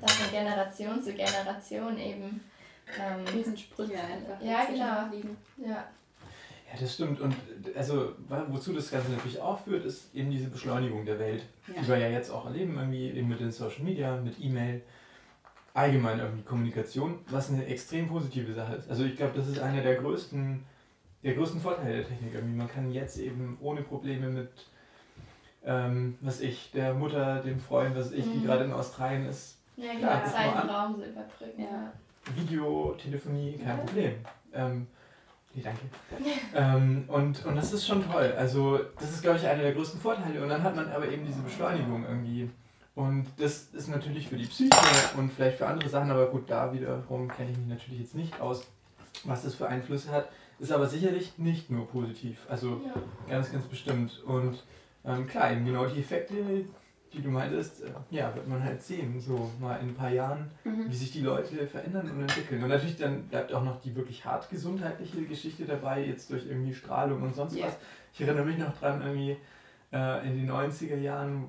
dass 0.00 0.12
von 0.12 0.30
Generation 0.30 1.02
zu 1.02 1.12
Generation 1.12 1.98
eben 1.98 2.40
ähm, 2.96 3.24
Riesensprünge 3.34 4.00
einfach 4.00 4.40
ja, 4.40 4.64
genau. 4.64 5.12
liegen. 5.12 5.36
Ja. 5.56 5.84
Ja, 6.70 6.78
das 6.80 6.94
stimmt. 6.94 7.20
Und 7.20 7.34
also, 7.74 8.12
wozu 8.48 8.72
das 8.72 8.90
Ganze 8.90 9.10
natürlich 9.10 9.40
auch 9.40 9.60
führt, 9.60 9.84
ist 9.84 10.14
eben 10.14 10.30
diese 10.30 10.48
Beschleunigung 10.48 11.06
der 11.06 11.18
Welt, 11.18 11.42
ja. 11.66 11.80
die 11.80 11.88
wir 11.88 11.98
ja 11.98 12.08
jetzt 12.08 12.30
auch 12.30 12.44
erleben, 12.44 12.76
irgendwie 12.76 13.10
eben 13.10 13.28
mit 13.28 13.40
den 13.40 13.50
Social 13.50 13.82
Media, 13.84 14.16
mit 14.16 14.38
E-Mail, 14.38 14.82
allgemein 15.72 16.18
irgendwie 16.18 16.42
Kommunikation, 16.42 17.20
was 17.30 17.50
eine 17.50 17.64
extrem 17.66 18.08
positive 18.08 18.52
Sache 18.52 18.74
ist. 18.76 18.90
Also 18.90 19.04
ich 19.04 19.16
glaube, 19.16 19.32
das 19.36 19.48
ist 19.48 19.60
einer 19.60 19.82
der 19.82 19.96
größten, 19.96 20.62
der 21.22 21.34
größten 21.34 21.60
Vorteile 21.60 21.96
der 21.96 22.08
Technik. 22.08 22.34
Irgendwie. 22.34 22.56
Man 22.56 22.68
kann 22.68 22.92
jetzt 22.92 23.18
eben 23.18 23.56
ohne 23.62 23.82
Probleme 23.82 24.28
mit, 24.28 24.50
ähm, 25.64 26.18
was 26.20 26.40
ich, 26.40 26.70
der 26.72 26.92
Mutter, 26.92 27.40
dem 27.40 27.60
Freund, 27.60 27.96
was 27.96 28.12
ich, 28.12 28.26
mhm. 28.26 28.32
die 28.32 28.46
gerade 28.46 28.64
in 28.64 28.72
Australien 28.72 29.26
ist, 29.26 29.58
ja, 29.76 29.94
klar, 29.94 30.24
Zeit 30.24 30.64
und 30.64 30.68
Raum 30.68 30.96
so 30.96 31.04
überbrücken. 31.04 31.62
Ja. 31.62 31.92
Videotelefonie, 32.34 33.58
kein 33.58 33.68
ja. 33.68 33.76
Problem. 33.76 34.12
Ähm, 34.52 34.86
Nee, 35.58 35.64
danke. 35.64 35.80
ähm, 36.54 37.04
und, 37.08 37.44
und 37.44 37.56
das 37.56 37.72
ist 37.72 37.86
schon 37.86 38.04
toll. 38.10 38.32
Also, 38.36 38.78
das 38.98 39.10
ist, 39.10 39.22
glaube 39.22 39.38
ich, 39.38 39.46
einer 39.46 39.62
der 39.62 39.72
größten 39.72 40.00
Vorteile. 40.00 40.42
Und 40.42 40.48
dann 40.48 40.62
hat 40.62 40.76
man 40.76 40.90
aber 40.90 41.08
eben 41.08 41.26
diese 41.26 41.40
Beschleunigung 41.40 42.04
irgendwie. 42.04 42.50
Und 42.94 43.26
das 43.36 43.68
ist 43.72 43.88
natürlich 43.88 44.28
für 44.28 44.36
die 44.36 44.46
Psyche 44.46 44.70
und 45.16 45.32
vielleicht 45.32 45.58
für 45.58 45.66
andere 45.68 45.88
Sachen, 45.88 46.10
aber 46.10 46.26
gut, 46.26 46.50
da 46.50 46.72
wiederum 46.72 47.28
kenne 47.28 47.52
ich 47.52 47.56
mich 47.56 47.68
natürlich 47.68 48.00
jetzt 48.00 48.16
nicht 48.16 48.40
aus, 48.40 48.66
was 49.22 49.44
das 49.44 49.54
für 49.54 49.68
Einflüsse 49.68 50.10
hat. 50.10 50.28
Ist 50.58 50.72
aber 50.72 50.88
sicherlich 50.88 51.38
nicht 51.38 51.70
nur 51.70 51.86
positiv. 51.88 52.38
Also 52.48 52.80
ja. 52.84 53.00
ganz, 53.28 53.52
ganz 53.52 53.66
bestimmt. 53.66 54.22
Und 54.26 54.64
ähm, 55.04 55.28
klar, 55.28 55.52
eben 55.52 55.64
genau 55.64 55.86
die 55.86 56.00
Effekte, 56.00 56.34
die 57.12 57.22
du 57.22 57.30
meintest, 57.30 57.84
äh, 57.84 57.90
ja, 58.10 58.34
wird 58.34 58.48
man 58.48 58.62
halt 58.62 58.82
sehen, 58.82 59.18
so 59.20 59.50
mal 59.60 59.76
in 59.76 59.88
ein 59.88 59.94
paar 59.94 60.10
Jahren, 60.10 60.50
mhm. 60.64 60.86
wie 60.88 60.94
sich 60.94 61.10
die 61.12 61.20
Leute 61.20 61.66
verändern 61.66 62.10
und 62.10 62.20
entwickeln. 62.20 62.62
Und 62.62 62.68
natürlich 62.68 62.96
dann 62.96 63.24
bleibt 63.24 63.52
auch 63.52 63.64
noch 63.64 63.80
die 63.80 63.94
wirklich 63.96 64.24
hart 64.24 64.48
gesundheitliche 64.50 65.22
Geschichte 65.22 65.64
dabei, 65.64 66.04
jetzt 66.04 66.30
durch 66.30 66.46
irgendwie 66.46 66.74
Strahlung 66.74 67.22
und 67.22 67.34
sonst 67.34 67.56
yeah. 67.56 67.66
was. 67.66 67.76
Ich 68.12 68.20
erinnere 68.20 68.44
mich 68.44 68.58
noch 68.58 68.76
dran, 68.78 69.00
irgendwie 69.00 69.36
äh, 69.92 70.28
in 70.28 70.36
den 70.36 70.50
90er 70.50 70.96
Jahren, 70.96 71.48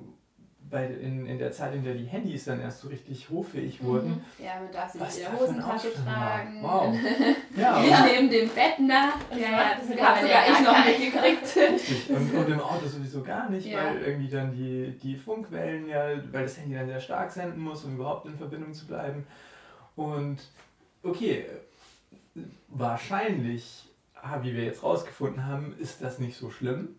bei, 0.70 0.86
in, 0.86 1.26
in 1.26 1.38
der 1.38 1.50
Zeit, 1.50 1.74
in 1.74 1.82
der 1.82 1.94
die 1.94 2.04
Handys 2.04 2.44
dann 2.44 2.60
erst 2.60 2.80
so 2.80 2.88
richtig 2.88 3.28
hochfähig 3.28 3.82
wurden. 3.82 4.10
Mhm. 4.38 4.44
Ja, 4.44 4.60
man 4.60 4.70
darf 4.72 4.90
sie 4.92 4.98
nicht 4.98 5.16
in 5.18 5.22
der 5.24 5.40
Hosentasche 5.40 5.88
tragen. 5.94 6.62
Wow. 6.62 6.94
Ja, 7.56 7.82
Ja. 7.82 8.06
Neben 8.06 8.30
dem 8.30 8.48
Bett 8.48 8.78
nach. 8.78 9.14
Das 9.28 9.38
Ja, 9.40 9.74
das 9.76 9.88
das 9.88 9.96
kann 9.96 10.06
habe 10.06 10.20
sogar 10.20 10.46
ja 10.46 10.52
ich 10.52 10.60
noch 10.64 10.84
nicht. 10.86 11.22
richtig. 11.58 12.10
Und, 12.10 12.34
und 12.34 12.48
im 12.52 12.60
Auto 12.60 12.86
sowieso 12.86 13.22
gar 13.22 13.50
nicht, 13.50 13.66
Ja. 13.66 13.78
weil 13.84 14.02
irgendwie 14.02 14.28
dann 14.30 14.52
die, 14.52 14.96
die 15.02 15.16
Funkwellen 15.16 15.88
ja, 15.88 16.04
weil 16.32 16.44
das 16.44 16.56
Handy 16.58 16.74
dann 16.76 16.86
sehr 16.86 17.00
stark 17.00 17.30
senden 17.32 17.60
muss, 17.62 17.84
um 17.84 17.96
überhaupt 17.96 18.26
in 18.26 18.36
Verbindung 18.38 18.72
zu 18.72 18.86
bleiben. 18.86 19.26
Und 19.96 20.38
okay, 21.02 21.46
wahrscheinlich, 22.68 23.84
ah, 24.22 24.38
wie 24.42 24.54
wir 24.54 24.64
jetzt 24.64 24.82
rausgefunden 24.82 25.46
haben, 25.46 25.74
ist 25.78 26.02
das 26.02 26.18
nicht 26.18 26.36
so 26.36 26.50
schlimm. 26.50 26.90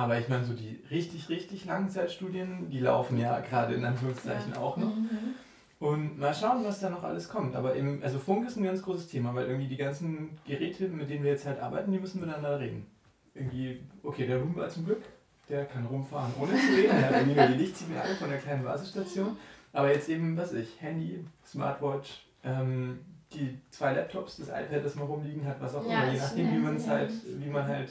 Aber 0.00 0.18
ich 0.18 0.30
meine, 0.30 0.44
so 0.44 0.54
die 0.54 0.80
richtig, 0.90 1.28
richtig 1.28 1.66
Langzeitstudien, 1.66 2.70
die 2.70 2.80
laufen 2.80 3.18
ja 3.18 3.38
gerade 3.40 3.74
in 3.74 3.84
Anführungszeichen 3.84 4.54
auch 4.56 4.78
noch. 4.78 4.96
Mhm. 4.96 5.34
Und 5.78 6.18
mal 6.18 6.32
schauen, 6.32 6.64
was 6.64 6.80
da 6.80 6.88
noch 6.88 7.02
alles 7.02 7.28
kommt. 7.28 7.54
Aber 7.54 7.76
eben, 7.76 8.02
also 8.02 8.18
Funk 8.18 8.46
ist 8.46 8.56
ein 8.56 8.64
ganz 8.64 8.80
großes 8.82 9.08
Thema, 9.08 9.34
weil 9.34 9.46
irgendwie 9.46 9.68
die 9.68 9.76
ganzen 9.76 10.38
Geräte, 10.46 10.88
mit 10.88 11.10
denen 11.10 11.22
wir 11.22 11.32
jetzt 11.32 11.46
halt 11.46 11.60
arbeiten, 11.60 11.92
die 11.92 11.98
müssen 11.98 12.18
miteinander 12.20 12.58
reden. 12.58 12.86
Irgendwie, 13.34 13.82
okay, 14.02 14.26
der 14.26 14.38
Roomba 14.38 14.70
zum 14.70 14.86
Glück, 14.86 15.02
der 15.50 15.66
kann 15.66 15.84
rumfahren 15.84 16.32
ohne 16.40 16.52
zu 16.52 16.74
reden. 16.74 16.96
Er 16.96 17.04
hat 17.04 17.16
irgendwie 17.16 17.38
nur 17.38 17.46
die 17.48 17.62
Lichtsignale 17.62 18.14
von 18.14 18.30
der 18.30 18.38
kleinen 18.38 18.64
Basisstation. 18.64 19.36
Aber 19.74 19.92
jetzt 19.92 20.08
eben, 20.08 20.34
was 20.34 20.54
ich, 20.54 20.80
Handy, 20.80 21.22
Smartwatch, 21.44 22.24
ähm, 22.42 23.00
die 23.34 23.58
zwei 23.68 23.92
Laptops, 23.92 24.38
das 24.38 24.48
iPad, 24.48 24.82
das 24.82 24.94
mal 24.94 25.04
rumliegen 25.04 25.46
hat, 25.46 25.60
was 25.60 25.74
auch 25.74 25.84
Ja, 25.84 26.04
immer, 26.04 26.12
je 26.12 26.18
nachdem, 26.18 26.52
wie 26.52 26.58
man 26.58 26.76
es 26.76 26.86
ja. 26.86 26.92
halt, 26.92 27.12
wie 27.38 27.50
man 27.50 27.66
halt 27.66 27.90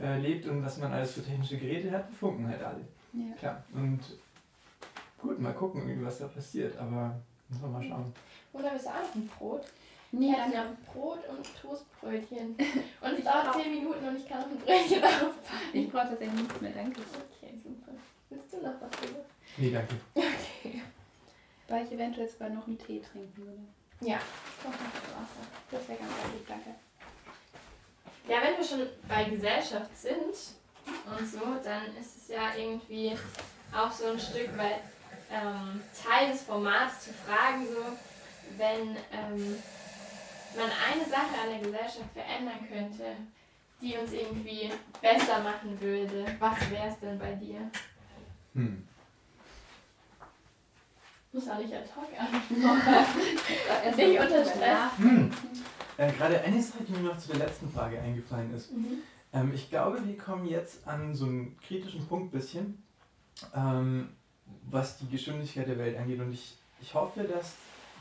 äh, 0.00 0.18
lebt 0.18 0.46
und 0.46 0.64
was 0.64 0.78
man 0.78 0.92
alles 0.92 1.12
für 1.12 1.22
technische 1.24 1.58
Geräte 1.58 1.90
hat, 1.90 2.08
die 2.10 2.14
funken 2.14 2.48
halt 2.48 2.62
alle. 2.62 2.84
Ja. 3.12 3.34
Klar. 3.36 3.64
Und 3.72 4.00
gut, 5.18 5.38
mal 5.40 5.52
gucken, 5.54 5.88
irgendwie, 5.88 6.06
was 6.06 6.18
da 6.18 6.28
passiert, 6.28 6.76
aber 6.78 7.18
müssen 7.48 7.62
wir 7.62 7.68
mal 7.68 7.82
schauen. 7.82 8.12
Oder 8.52 8.72
willst 8.72 8.86
du 8.86 8.90
auch 8.90 8.94
noch 8.94 9.14
ein 9.14 9.28
Brot? 9.38 9.64
Nee, 10.10 10.30
Ich 10.30 10.32
hätte 10.38 10.52
danke. 10.52 10.70
noch 10.70 10.92
Brot 10.92 11.18
und 11.28 11.46
Toastbrötchen. 11.60 12.54
Und 13.00 13.18
es 13.18 13.24
dauert 13.24 13.54
10 13.54 13.74
Minuten 13.74 14.08
und 14.08 14.16
ich 14.16 14.26
kann 14.26 14.40
noch 14.40 14.48
ein 14.48 14.56
Brötchen 14.56 15.04
aufpacken. 15.04 15.68
Ich 15.74 15.90
brauche 15.90 16.08
tatsächlich 16.08 16.40
nichts 16.40 16.60
mehr, 16.62 16.70
danke. 16.72 17.00
Okay, 17.02 17.52
super. 17.62 17.92
Willst 18.30 18.52
du 18.54 18.56
noch 18.62 18.80
was? 18.80 18.90
Lisa? 19.02 19.20
Nee, 19.58 19.70
danke. 19.70 19.94
Okay. 20.14 20.82
Weil 21.68 21.84
ich 21.84 21.92
eventuell 21.92 22.26
sogar 22.28 22.48
noch 22.48 22.66
einen 22.66 22.78
Tee 22.78 23.00
trinken 23.00 23.36
würde. 23.36 23.58
Ja, 24.00 24.16
ich 24.16 24.62
brauche 24.64 24.82
noch 24.82 24.92
das 24.92 25.02
Wasser. 25.12 25.44
Das 25.72 25.88
wäre 25.88 25.98
ganz 25.98 26.10
gut, 26.10 26.48
danke. 26.48 26.70
Ja, 28.28 28.42
wenn 28.42 28.58
wir 28.58 28.64
schon 28.64 28.86
bei 29.08 29.24
Gesellschaft 29.24 29.96
sind 29.96 30.34
und 31.18 31.26
so, 31.26 31.40
dann 31.64 31.96
ist 31.98 32.16
es 32.16 32.28
ja 32.28 32.54
irgendwie 32.56 33.16
auch 33.74 33.90
so 33.90 34.08
ein 34.08 34.18
Stück 34.18 34.56
weit 34.58 34.82
ähm, 35.30 35.80
Teil 36.02 36.32
des 36.32 36.42
Formats 36.42 37.04
zu 37.04 37.10
fragen, 37.12 37.66
so, 37.66 37.84
wenn 38.58 38.96
ähm, 39.12 39.56
man 40.56 40.70
eine 40.92 41.04
Sache 41.08 41.40
an 41.42 41.50
der 41.50 41.60
Gesellschaft 41.60 42.12
verändern 42.12 42.68
könnte, 42.70 43.16
die 43.80 43.96
uns 43.96 44.12
irgendwie 44.12 44.72
besser 45.00 45.40
machen 45.40 45.80
würde, 45.80 46.26
was 46.38 46.70
wäre 46.70 46.88
es 46.88 47.00
denn 47.00 47.18
bei 47.18 47.32
dir? 47.32 47.70
Hm. 48.54 48.86
Muss 51.32 51.48
auch 51.48 51.58
nicht 51.58 51.72
ad 51.72 51.88
hoc 51.94 52.08
an. 52.18 52.42
Nicht 53.96 54.20
unter 54.20 54.44
Stress. 54.44 54.98
Hm. 54.98 55.30
Äh, 55.98 56.12
Gerade 56.12 56.40
eine 56.40 56.62
Sache, 56.62 56.84
die 56.84 56.92
mir 56.92 57.08
noch 57.08 57.18
zu 57.18 57.28
der 57.28 57.38
letzten 57.38 57.68
Frage 57.68 58.00
eingefallen 58.00 58.54
ist. 58.54 58.72
Mhm. 58.72 59.02
Ähm, 59.32 59.52
ich 59.52 59.68
glaube, 59.68 59.98
wir 60.06 60.16
kommen 60.16 60.46
jetzt 60.46 60.86
an 60.86 61.14
so 61.14 61.26
einen 61.26 61.58
kritischen 61.60 62.06
Punkt 62.06 62.30
bisschen, 62.32 62.82
ähm, 63.54 64.10
was 64.70 64.98
die 64.98 65.08
Geschwindigkeit 65.08 65.66
der 65.66 65.76
Welt 65.76 65.98
angeht. 65.98 66.20
Und 66.20 66.32
ich, 66.32 66.56
ich 66.80 66.94
hoffe, 66.94 67.24
dass, 67.24 67.56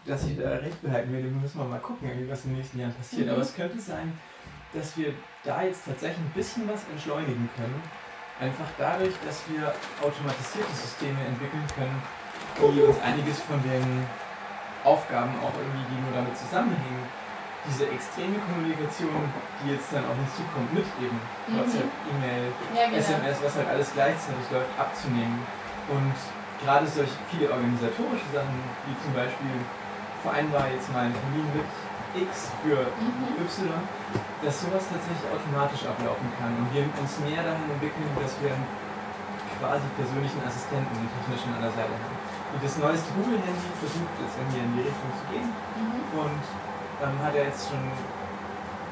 dass 0.05 0.25
ich 0.25 0.37
da 0.37 0.49
recht 0.49 0.79
behalten 0.81 1.11
werde. 1.11 1.25
Wir 1.25 1.31
müssen 1.31 1.57
mal, 1.57 1.79
gucken, 1.79 2.09
was 2.29 2.45
in 2.45 2.51
den 2.51 2.59
nächsten 2.59 2.79
Jahren 2.79 2.93
passiert. 2.93 3.25
Mhm. 3.25 3.33
Aber 3.33 3.41
es 3.41 3.55
könnte 3.55 3.79
sein, 3.79 4.13
dass 4.73 4.95
wir 4.95 5.13
da 5.43 5.63
jetzt 5.63 5.85
tatsächlich 5.85 6.19
ein 6.19 6.33
bisschen 6.35 6.69
was 6.69 6.83
entschleunigen 6.91 7.49
können. 7.57 7.81
Einfach 8.39 8.67
dadurch, 8.77 9.13
dass 9.25 9.41
wir 9.49 9.73
automatisierte 10.05 10.71
Systeme 10.71 11.17
entwickeln 11.25 11.65
können, 11.73 11.99
die 12.61 12.81
uns 12.81 12.99
einiges 13.01 13.39
von 13.41 13.59
den 13.63 14.05
Aufgaben 14.83 15.33
auch 15.39 15.53
irgendwie, 15.57 15.95
die 15.95 16.01
nur 16.01 16.13
damit 16.13 16.37
zusammenhängen, 16.37 17.16
diese 17.67 17.85
extreme 17.91 18.39
Kommunikation, 18.47 19.27
die 19.61 19.75
jetzt 19.75 19.91
dann 19.91 20.07
auf 20.07 20.15
uns 20.15 20.31
zukommt, 20.35 20.71
mit 20.73 20.87
eben 21.03 21.19
Mhm. 21.47 21.59
WhatsApp, 21.59 21.89
E-Mail, 22.07 22.47
Ja, 22.73 22.85
genau. 22.87 22.97
SMS, 22.97 23.37
was 23.43 23.53
halt 23.59 23.67
alles 23.69 23.87
gleichzeitig 23.93 24.45
läuft, 24.51 24.71
abzunehmen. 24.79 25.43
Und 25.91 26.15
gerade 26.63 26.87
solche 26.87 27.15
viele 27.29 27.51
organisatorische 27.51 28.27
Sachen, 28.33 28.57
wie 28.87 28.95
zum 29.03 29.11
Beispiel 29.13 29.55
vereinbar 30.23 30.67
jetzt 30.71 30.87
mal 30.91 31.05
einen 31.11 31.15
Termin 31.15 31.47
mit 31.53 31.67
X 32.17 32.49
für 32.63 32.87
Mhm. 32.97 33.35
Y, 33.43 33.69
dass 34.41 34.55
sowas 34.63 34.83
tatsächlich 34.89 35.27
automatisch 35.29 35.83
ablaufen 35.85 36.27
kann 36.39 36.55
und 36.57 36.67
wir 36.73 36.87
uns 36.87 37.11
mehr 37.21 37.43
dahin 37.43 37.67
entwickeln, 37.67 38.07
dass 38.17 38.33
wir 38.41 38.55
einen 38.55 38.65
quasi 39.59 39.85
persönlichen 39.97 40.41
Assistenten, 40.45 40.89
einen 40.97 41.09
technischen 41.21 41.51
an 41.57 41.61
der 41.67 41.73
Seite 41.73 41.93
haben. 41.93 42.17
Und 42.53 42.61
das 42.63 42.73
neueste 42.79 43.09
Google-Handy 43.17 43.69
versucht 43.81 44.13
jetzt 44.23 44.35
irgendwie 44.39 44.61
in 44.63 44.71
die 44.77 44.83
Richtung 44.87 45.11
zu 45.19 45.25
gehen 45.29 45.49
Mhm. 45.51 45.99
und 46.25 46.41
ähm, 47.03 47.15
hat 47.21 47.33
ja 47.35 47.43
jetzt 47.45 47.69
schon 47.69 47.81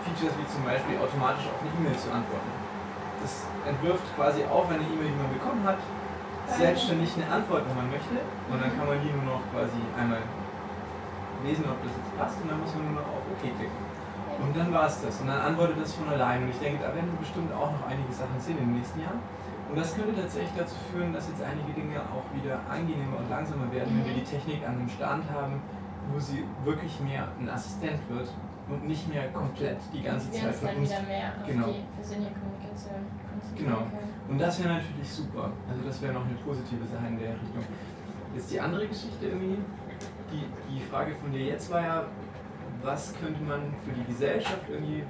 Features 0.05 0.33
wie 0.37 0.47
zum 0.47 0.63
Beispiel 0.63 0.97
automatisch 1.01 1.49
auf 1.49 1.59
eine 1.61 1.71
E-Mail 1.73 1.97
zu 1.97 2.09
antworten. 2.13 2.51
Das 3.21 3.49
entwirft 3.65 4.05
quasi 4.13 4.45
auf 4.45 4.69
eine 4.69 4.85
E-Mail, 4.85 5.09
die 5.09 5.19
man 5.19 5.33
bekommen 5.33 5.63
hat, 5.65 5.81
selbstständig 6.45 7.09
eine 7.17 7.25
Antwort, 7.25 7.65
wenn 7.65 7.77
man 7.77 7.89
möchte 7.89 8.21
und 8.21 8.57
dann 8.61 8.69
kann 8.77 8.85
man 8.85 9.01
die 9.01 9.09
nur 9.09 9.25
noch 9.25 9.41
quasi 9.49 9.81
einmal 9.97 10.21
lesen, 11.41 11.65
ob 11.65 11.81
das 11.81 11.93
jetzt 11.97 12.13
passt 12.13 12.37
und 12.41 12.53
dann 12.53 12.61
muss 12.61 12.69
man 12.77 12.93
nur 12.93 13.01
noch 13.01 13.09
auf 13.17 13.25
OK 13.33 13.41
klicken. 13.41 13.81
Und 14.35 14.51
dann 14.55 14.73
war 14.73 14.87
es 14.87 14.99
das. 15.01 15.21
Und 15.21 15.27
dann 15.27 15.39
antwortet 15.39 15.79
das 15.79 15.93
von 15.93 16.09
allein. 16.09 16.43
Und 16.43 16.49
ich 16.49 16.59
denke, 16.59 16.83
da 16.83 16.91
werden 16.91 17.07
wir 17.07 17.19
bestimmt 17.23 17.53
auch 17.53 17.71
noch 17.71 17.87
einige 17.87 18.11
Sachen 18.11 18.35
sehen 18.39 18.57
in 18.59 18.67
den 18.67 18.77
nächsten 18.83 18.99
Jahren. 18.99 19.21
Und 19.69 19.79
das 19.79 19.95
könnte 19.95 20.13
tatsächlich 20.13 20.51
dazu 20.57 20.75
führen, 20.91 21.13
dass 21.13 21.27
jetzt 21.29 21.41
einige 21.41 21.71
Dinge 21.73 22.03
auch 22.13 22.27
wieder 22.35 22.59
angenehmer 22.69 23.17
und 23.17 23.29
langsamer 23.29 23.71
werden, 23.71 23.95
wenn 23.95 24.05
wir 24.05 24.13
die 24.13 24.27
Technik 24.27 24.61
an 24.67 24.77
einem 24.77 24.89
Stand 24.89 25.23
haben, 25.31 25.61
wo 26.13 26.19
sie 26.19 26.43
wirklich 26.63 26.99
mehr 27.01 27.27
ein 27.39 27.49
Assistent 27.49 27.99
wird 28.09 28.29
und 28.69 28.87
nicht 28.87 29.07
mehr 29.13 29.27
komplett 29.29 29.77
die 29.93 30.01
ganze 30.01 30.31
Zeit 30.31 30.55
von 30.55 30.67
dann 30.67 30.77
uns. 30.77 30.89
wieder 30.89 31.01
mehr 31.03 31.27
auf 31.41 31.47
Genau. 31.47 31.67
die 31.67 31.83
persönliche 31.95 32.31
Kommunikation 32.33 33.05
Genau. 33.55 33.83
Und 34.27 34.39
das 34.41 34.59
wäre 34.63 34.73
natürlich 34.75 35.09
super. 35.09 35.51
Also 35.69 35.83
das 35.85 36.01
wäre 36.01 36.13
noch 36.13 36.25
eine 36.25 36.33
positive 36.35 36.83
Sache 36.85 37.07
in 37.07 37.19
der 37.19 37.29
Richtung. 37.29 37.63
Jetzt 38.33 38.51
die 38.51 38.59
andere 38.59 38.87
Geschichte 38.87 39.27
irgendwie, 39.27 39.57
die, 40.31 40.45
die 40.73 40.81
Frage 40.81 41.13
von 41.15 41.31
dir 41.31 41.45
jetzt 41.45 41.71
war 41.71 41.81
ja, 41.81 42.03
was 42.81 43.13
könnte 43.19 43.41
man 43.43 43.61
für 43.85 43.91
die 43.93 44.03
Gesellschaft 44.05 44.67
irgendwie, 44.69 45.03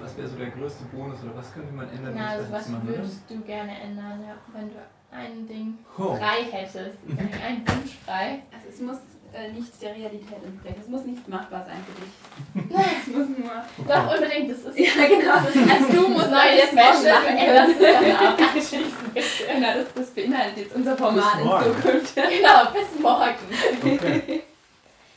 was 0.00 0.16
wäre 0.16 0.26
so 0.26 0.36
der 0.36 0.50
größte 0.50 0.84
Bonus 0.86 1.22
oder 1.22 1.36
was 1.36 1.52
könnte 1.52 1.72
man 1.72 1.88
ändern, 1.90 2.14
Genau, 2.14 2.24
es 2.26 2.32
also 2.40 2.52
was 2.52 2.68
machen? 2.70 2.88
Oder? 2.88 2.96
würdest 2.98 3.30
du 3.30 3.40
gerne 3.42 3.80
ändern, 3.80 4.20
ja, 4.26 4.34
wenn 4.52 4.68
du 4.68 4.74
ein 5.12 5.46
Ding 5.46 5.78
Oh. 5.98 6.14
frei 6.16 6.44
hättest, 6.50 6.98
ein 7.08 7.62
Wunsch 7.68 7.98
frei? 8.04 8.42
Also 8.52 8.68
es 8.68 8.80
muss 8.80 8.96
äh, 9.32 9.52
nicht 9.52 9.80
der 9.82 9.94
Realität 9.94 10.42
entsprechen. 10.44 10.80
Es 10.80 10.88
muss 10.88 11.04
nicht 11.04 11.26
machbar 11.28 11.64
sein 11.66 11.78
für 11.86 12.00
dich. 12.00 12.76
es 13.00 13.06
muss 13.08 13.28
nur. 13.28 13.86
Doch, 13.86 14.14
unbedingt, 14.14 14.50
das 14.50 14.58
ist, 14.58 14.78
Ja, 14.78 15.06
genau. 15.06 15.34
das 15.34 15.54
ist 15.54 15.70
als 15.70 15.88
du 15.88 16.08
musst 16.08 16.30
neue 16.30 16.56
jetzt 16.56 16.74
morgen 16.74 16.98
Special, 16.98 17.14
machen 17.22 17.36
änderst 17.36 17.72
es 17.72 17.78
können. 17.78 18.16
dann 18.18 19.14
bitte. 19.14 19.54
Genau, 19.54 19.74
das, 19.74 19.94
das 19.94 20.10
beinhaltet 20.10 20.58
jetzt 20.58 20.74
unser 20.76 20.96
Format 20.96 21.38
in. 21.38 21.44
Zukunft. 21.44 22.14
Genau, 22.16 22.72
bis 22.72 23.00
morgen. 23.00 23.34
Okay. 23.82 24.42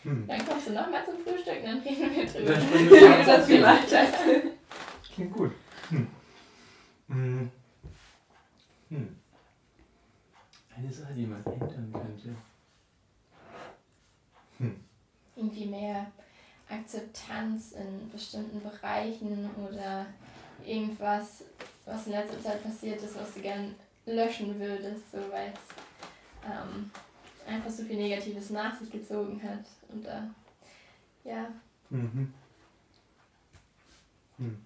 Hm. 0.03 0.27
Dann 0.27 0.45
kommst 0.47 0.67
du 0.67 0.73
nochmal 0.73 1.01
zum 1.03 1.15
Frühstück 1.23 1.63
und 1.63 1.65
dann 1.65 1.79
reden 1.79 2.15
wir 2.15 2.25
drüber. 2.25 2.55
Wie 2.79 2.99
du 2.99 3.25
das 3.25 3.47
gemacht 3.47 3.87
hast. 3.91 4.13
Klingt 5.13 5.33
gut. 5.33 5.51
Hm. 5.89 6.07
Hm. 7.09 7.51
Hm. 8.89 9.15
Eine 10.77 10.91
Sache, 10.93 11.13
die 11.15 11.25
man 11.25 11.43
ändern 11.45 11.89
könnte. 11.91 12.35
Irgendwie 15.35 15.65
mehr 15.65 16.11
Akzeptanz 16.69 17.73
in 17.73 18.09
bestimmten 18.09 18.61
Bereichen 18.61 19.49
oder 19.55 20.05
irgendwas, 20.65 21.43
was 21.85 22.07
in 22.07 22.13
letzter 22.13 22.41
Zeit 22.41 22.63
passiert 22.63 23.01
ist, 23.01 23.15
was 23.19 23.33
du 23.33 23.41
gern 23.41 23.75
löschen 24.05 24.59
würdest, 24.59 25.11
so 25.11 25.17
weil 25.31 25.53
es 25.53 26.45
ähm, 26.45 26.89
einfach 27.47 27.69
so 27.69 27.83
viel 27.83 27.97
Negatives 27.97 28.49
nach 28.51 28.77
sich 28.79 28.91
gezogen 28.91 29.41
hat. 29.43 29.65
Und 29.89 30.05
da, 30.05 30.27
ja, 31.23 31.49
Mhm. 31.89 32.33
Hm. 34.37 34.57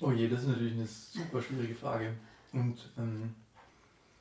Oh 0.00 0.12
je, 0.12 0.28
das 0.28 0.42
ist 0.42 0.48
natürlich 0.48 0.74
eine 0.74 0.86
super 0.86 1.40
schwierige 1.40 1.74
Frage. 1.74 2.14
Und 2.52 2.76
ähm, 2.98 3.34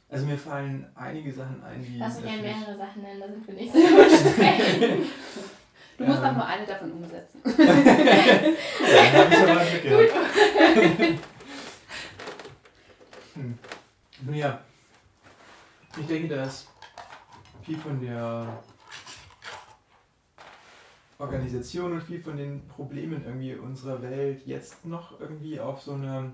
also 0.10 0.26
mir 0.26 0.38
fallen 0.38 0.86
einige 0.96 1.34
Sachen 1.34 1.64
ein, 1.64 1.84
die. 1.84 1.98
lass 1.98 2.18
uns 2.18 2.26
gerne 2.26 2.42
mehrere 2.42 2.78
Sachen 2.78 3.02
nennen, 3.02 3.20
da 3.22 3.28
sind 3.28 3.48
wir 3.48 3.54
nicht 3.56 3.74
so. 3.74 3.80
Du 5.98 6.04
musst 6.04 6.20
Ähm. 6.20 6.26
auch 6.26 6.34
nur 6.34 6.46
eine 6.46 6.66
davon 6.66 6.92
umsetzen. 6.92 7.42
Ja, 7.46 7.54
hab 9.14 9.32
ich 9.32 9.40
aber 9.40 9.66
Glück 9.80 10.12
gehabt. 10.14 11.20
hm. 13.36 13.58
Nun 14.26 14.36
ja, 14.36 14.60
ich 15.92 15.96
denke, 15.96 16.28
denke, 16.28 16.36
dass 16.36 16.68
viel 17.64 17.78
von 17.78 18.02
der 18.02 18.62
Organisation 21.18 21.94
und 21.94 22.04
viel 22.04 22.22
von 22.22 22.36
den 22.36 22.68
Problemen 22.68 23.24
irgendwie 23.26 23.56
unserer 23.56 24.02
Welt 24.02 24.46
jetzt 24.46 24.86
noch 24.86 25.20
irgendwie 25.20 25.60
auf 25.60 25.82
so 25.82 25.94
eine 25.94 26.34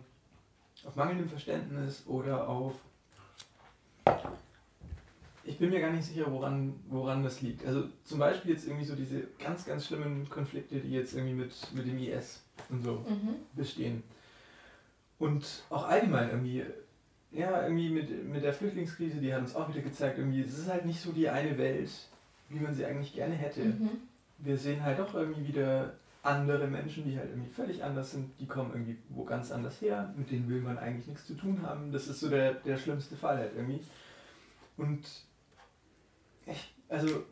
auf 0.83 0.95
mangelndem 0.95 1.29
Verständnis 1.29 2.03
oder 2.07 2.47
auf 2.49 2.73
ich 5.43 5.57
bin 5.57 5.69
mir 5.69 5.81
gar 5.81 5.91
nicht 5.91 6.05
sicher, 6.05 6.31
woran, 6.31 6.73
woran 6.89 7.23
das 7.23 7.41
liegt. 7.41 7.65
Also 7.65 7.85
zum 8.03 8.19
Beispiel 8.19 8.51
jetzt 8.51 8.67
irgendwie 8.67 8.85
so 8.85 8.95
diese 8.95 9.27
ganz, 9.39 9.65
ganz 9.65 9.87
schlimmen 9.87 10.29
Konflikte, 10.29 10.79
die 10.79 10.91
jetzt 10.91 11.13
irgendwie 11.13 11.33
mit, 11.33 11.53
mit 11.73 11.87
dem 11.87 11.97
IS 11.97 12.43
und 12.69 12.83
so 12.83 13.05
mhm. 13.07 13.35
bestehen. 13.53 14.03
Und 15.17 15.63
auch 15.69 15.87
allgemein 15.87 16.29
irgendwie, 16.29 16.63
ja, 17.31 17.63
irgendwie 17.63 17.89
mit, 17.89 18.29
mit 18.29 18.43
der 18.43 18.53
Flüchtlingskrise, 18.53 19.19
die 19.19 19.33
hat 19.33 19.41
uns 19.41 19.55
auch 19.55 19.69
wieder 19.69 19.81
gezeigt, 19.81 20.17
irgendwie, 20.17 20.41
es 20.41 20.57
ist 20.57 20.69
halt 20.69 20.85
nicht 20.85 20.99
so 20.99 21.11
die 21.11 21.29
eine 21.29 21.57
Welt, 21.57 21.89
wie 22.49 22.59
man 22.59 22.73
sie 22.73 22.85
eigentlich 22.85 23.13
gerne 23.13 23.35
hätte. 23.35 23.65
Mhm. 23.65 23.89
Wir 24.39 24.57
sehen 24.57 24.83
halt 24.83 24.99
auch 24.99 25.13
irgendwie 25.13 25.47
wieder 25.47 25.93
andere 26.23 26.67
Menschen, 26.67 27.03
die 27.05 27.17
halt 27.17 27.29
irgendwie 27.29 27.49
völlig 27.49 27.83
anders 27.83 28.11
sind, 28.11 28.39
die 28.39 28.45
kommen 28.45 28.71
irgendwie 28.71 28.97
wo 29.09 29.23
ganz 29.23 29.51
anders 29.51 29.81
her, 29.81 30.13
mit 30.15 30.29
denen 30.29 30.47
will 30.49 30.61
man 30.61 30.77
eigentlich 30.77 31.07
nichts 31.07 31.25
zu 31.25 31.33
tun 31.33 31.61
haben. 31.63 31.91
Das 31.91 32.07
ist 32.07 32.19
so 32.19 32.29
der, 32.29 32.53
der 32.53 32.77
schlimmste 32.77 33.15
Fall 33.15 33.37
halt 33.37 33.53
irgendwie. 33.55 33.81
Und 34.77 35.01
ich, 36.45 36.75
also, 36.89 37.23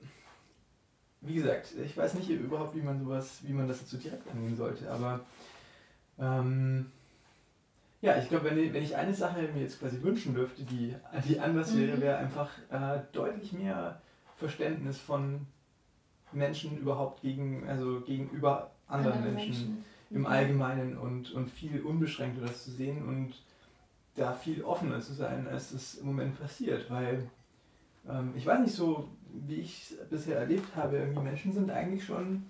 wie 1.21 1.35
gesagt, 1.35 1.73
ich 1.83 1.95
weiß 1.95 2.15
nicht 2.15 2.29
überhaupt, 2.29 2.75
wie 2.75 2.81
man 2.81 2.99
sowas, 2.99 3.39
wie 3.43 3.53
man 3.53 3.67
das 3.67 3.81
jetzt 3.81 3.91
so 3.91 3.97
direkt 3.97 4.27
angehen 4.29 4.57
sollte, 4.57 4.89
aber 4.89 5.19
ähm, 6.17 6.87
ja, 8.01 8.17
ich 8.17 8.29
glaube, 8.29 8.49
wenn, 8.49 8.73
wenn 8.73 8.83
ich 8.83 8.95
eine 8.95 9.13
Sache 9.13 9.41
mir 9.53 9.61
jetzt 9.61 9.79
quasi 9.79 10.01
wünschen 10.01 10.33
dürfte, 10.33 10.63
die, 10.63 10.95
die 11.27 11.39
anders 11.39 11.75
wäre, 11.77 11.97
mhm. 11.97 12.01
wäre 12.01 12.17
einfach 12.17 12.49
äh, 12.71 13.01
deutlich 13.11 13.51
mehr 13.51 14.01
Verständnis 14.37 14.97
von 14.97 15.45
Menschen 16.31 16.77
überhaupt 16.77 17.21
gegen, 17.21 17.67
also 17.67 18.01
gegenüber 18.01 18.71
anderen 18.89 19.17
Andere 19.17 19.33
Menschen, 19.33 19.51
Menschen, 19.51 19.85
im. 20.09 20.25
Allgemeinen 20.25 20.97
und, 20.97 21.31
und 21.31 21.49
viel 21.49 21.81
unbeschränkter 21.81 22.41
das 22.41 22.65
zu 22.65 22.71
sehen 22.71 23.07
und 23.07 23.33
da 24.15 24.33
viel 24.33 24.63
offener 24.63 24.99
zu 24.99 25.13
sein, 25.13 25.47
als 25.47 25.71
es 25.71 25.95
im 25.95 26.07
Moment 26.07 26.39
passiert, 26.39 26.89
weil 26.89 27.29
ähm, 28.09 28.33
ich 28.35 28.45
weiß 28.45 28.59
nicht 28.59 28.73
so, 28.73 29.07
wie 29.47 29.55
ich 29.55 29.91
es 29.91 30.09
bisher 30.09 30.39
erlebt 30.39 30.75
habe, 30.75 30.97
irgendwie 30.97 31.21
Menschen 31.21 31.53
sind 31.53 31.69
eigentlich 31.69 32.03
schon 32.03 32.43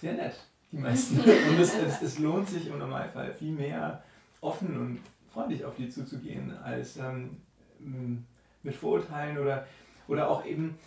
sehr 0.00 0.14
nett, 0.14 0.34
die 0.72 0.78
meisten. 0.78 1.20
und 1.20 1.60
es, 1.60 1.74
es, 1.76 2.02
es, 2.02 2.18
lohnt 2.18 2.48
sich 2.48 2.66
im 2.66 2.78
Normalfall 2.78 3.32
viel 3.34 3.52
mehr 3.52 4.02
offen 4.40 4.76
und 4.76 5.00
freundlich 5.32 5.64
auf 5.64 5.76
die 5.76 5.88
zuzugehen, 5.88 6.56
als 6.62 6.96
ähm, 6.96 7.36
mit 8.62 8.74
Vorurteilen 8.74 9.38
oder, 9.38 9.66
oder 10.08 10.28
auch 10.28 10.44
eben, 10.44 10.78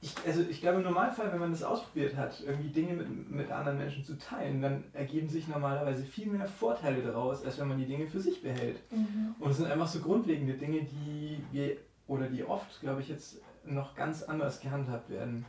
ich, 0.00 0.14
also 0.26 0.42
ich 0.42 0.60
glaube 0.60 0.78
im 0.78 0.84
Normalfall, 0.84 1.32
wenn 1.32 1.40
man 1.40 1.50
das 1.50 1.62
ausprobiert 1.62 2.16
hat, 2.16 2.42
irgendwie 2.46 2.68
Dinge 2.68 2.94
mit, 2.94 3.30
mit 3.30 3.50
anderen 3.50 3.78
Menschen 3.78 4.04
zu 4.04 4.18
teilen, 4.18 4.60
dann 4.60 4.84
ergeben 4.92 5.28
sich 5.28 5.48
normalerweise 5.48 6.04
viel 6.04 6.26
mehr 6.26 6.46
Vorteile 6.46 7.02
daraus, 7.02 7.44
als 7.44 7.58
wenn 7.58 7.68
man 7.68 7.78
die 7.78 7.86
Dinge 7.86 8.06
für 8.06 8.20
sich 8.20 8.42
behält. 8.42 8.80
Mhm. 8.90 9.34
Und 9.38 9.50
es 9.50 9.56
sind 9.56 9.66
einfach 9.66 9.88
so 9.88 10.00
grundlegende 10.00 10.54
Dinge, 10.54 10.82
die 10.82 11.42
wir 11.50 11.76
oder 12.06 12.28
die 12.28 12.44
oft, 12.44 12.80
glaube 12.80 13.00
ich, 13.00 13.08
jetzt 13.08 13.40
noch 13.64 13.94
ganz 13.94 14.22
anders 14.22 14.60
gehandhabt 14.60 15.10
werden. 15.10 15.44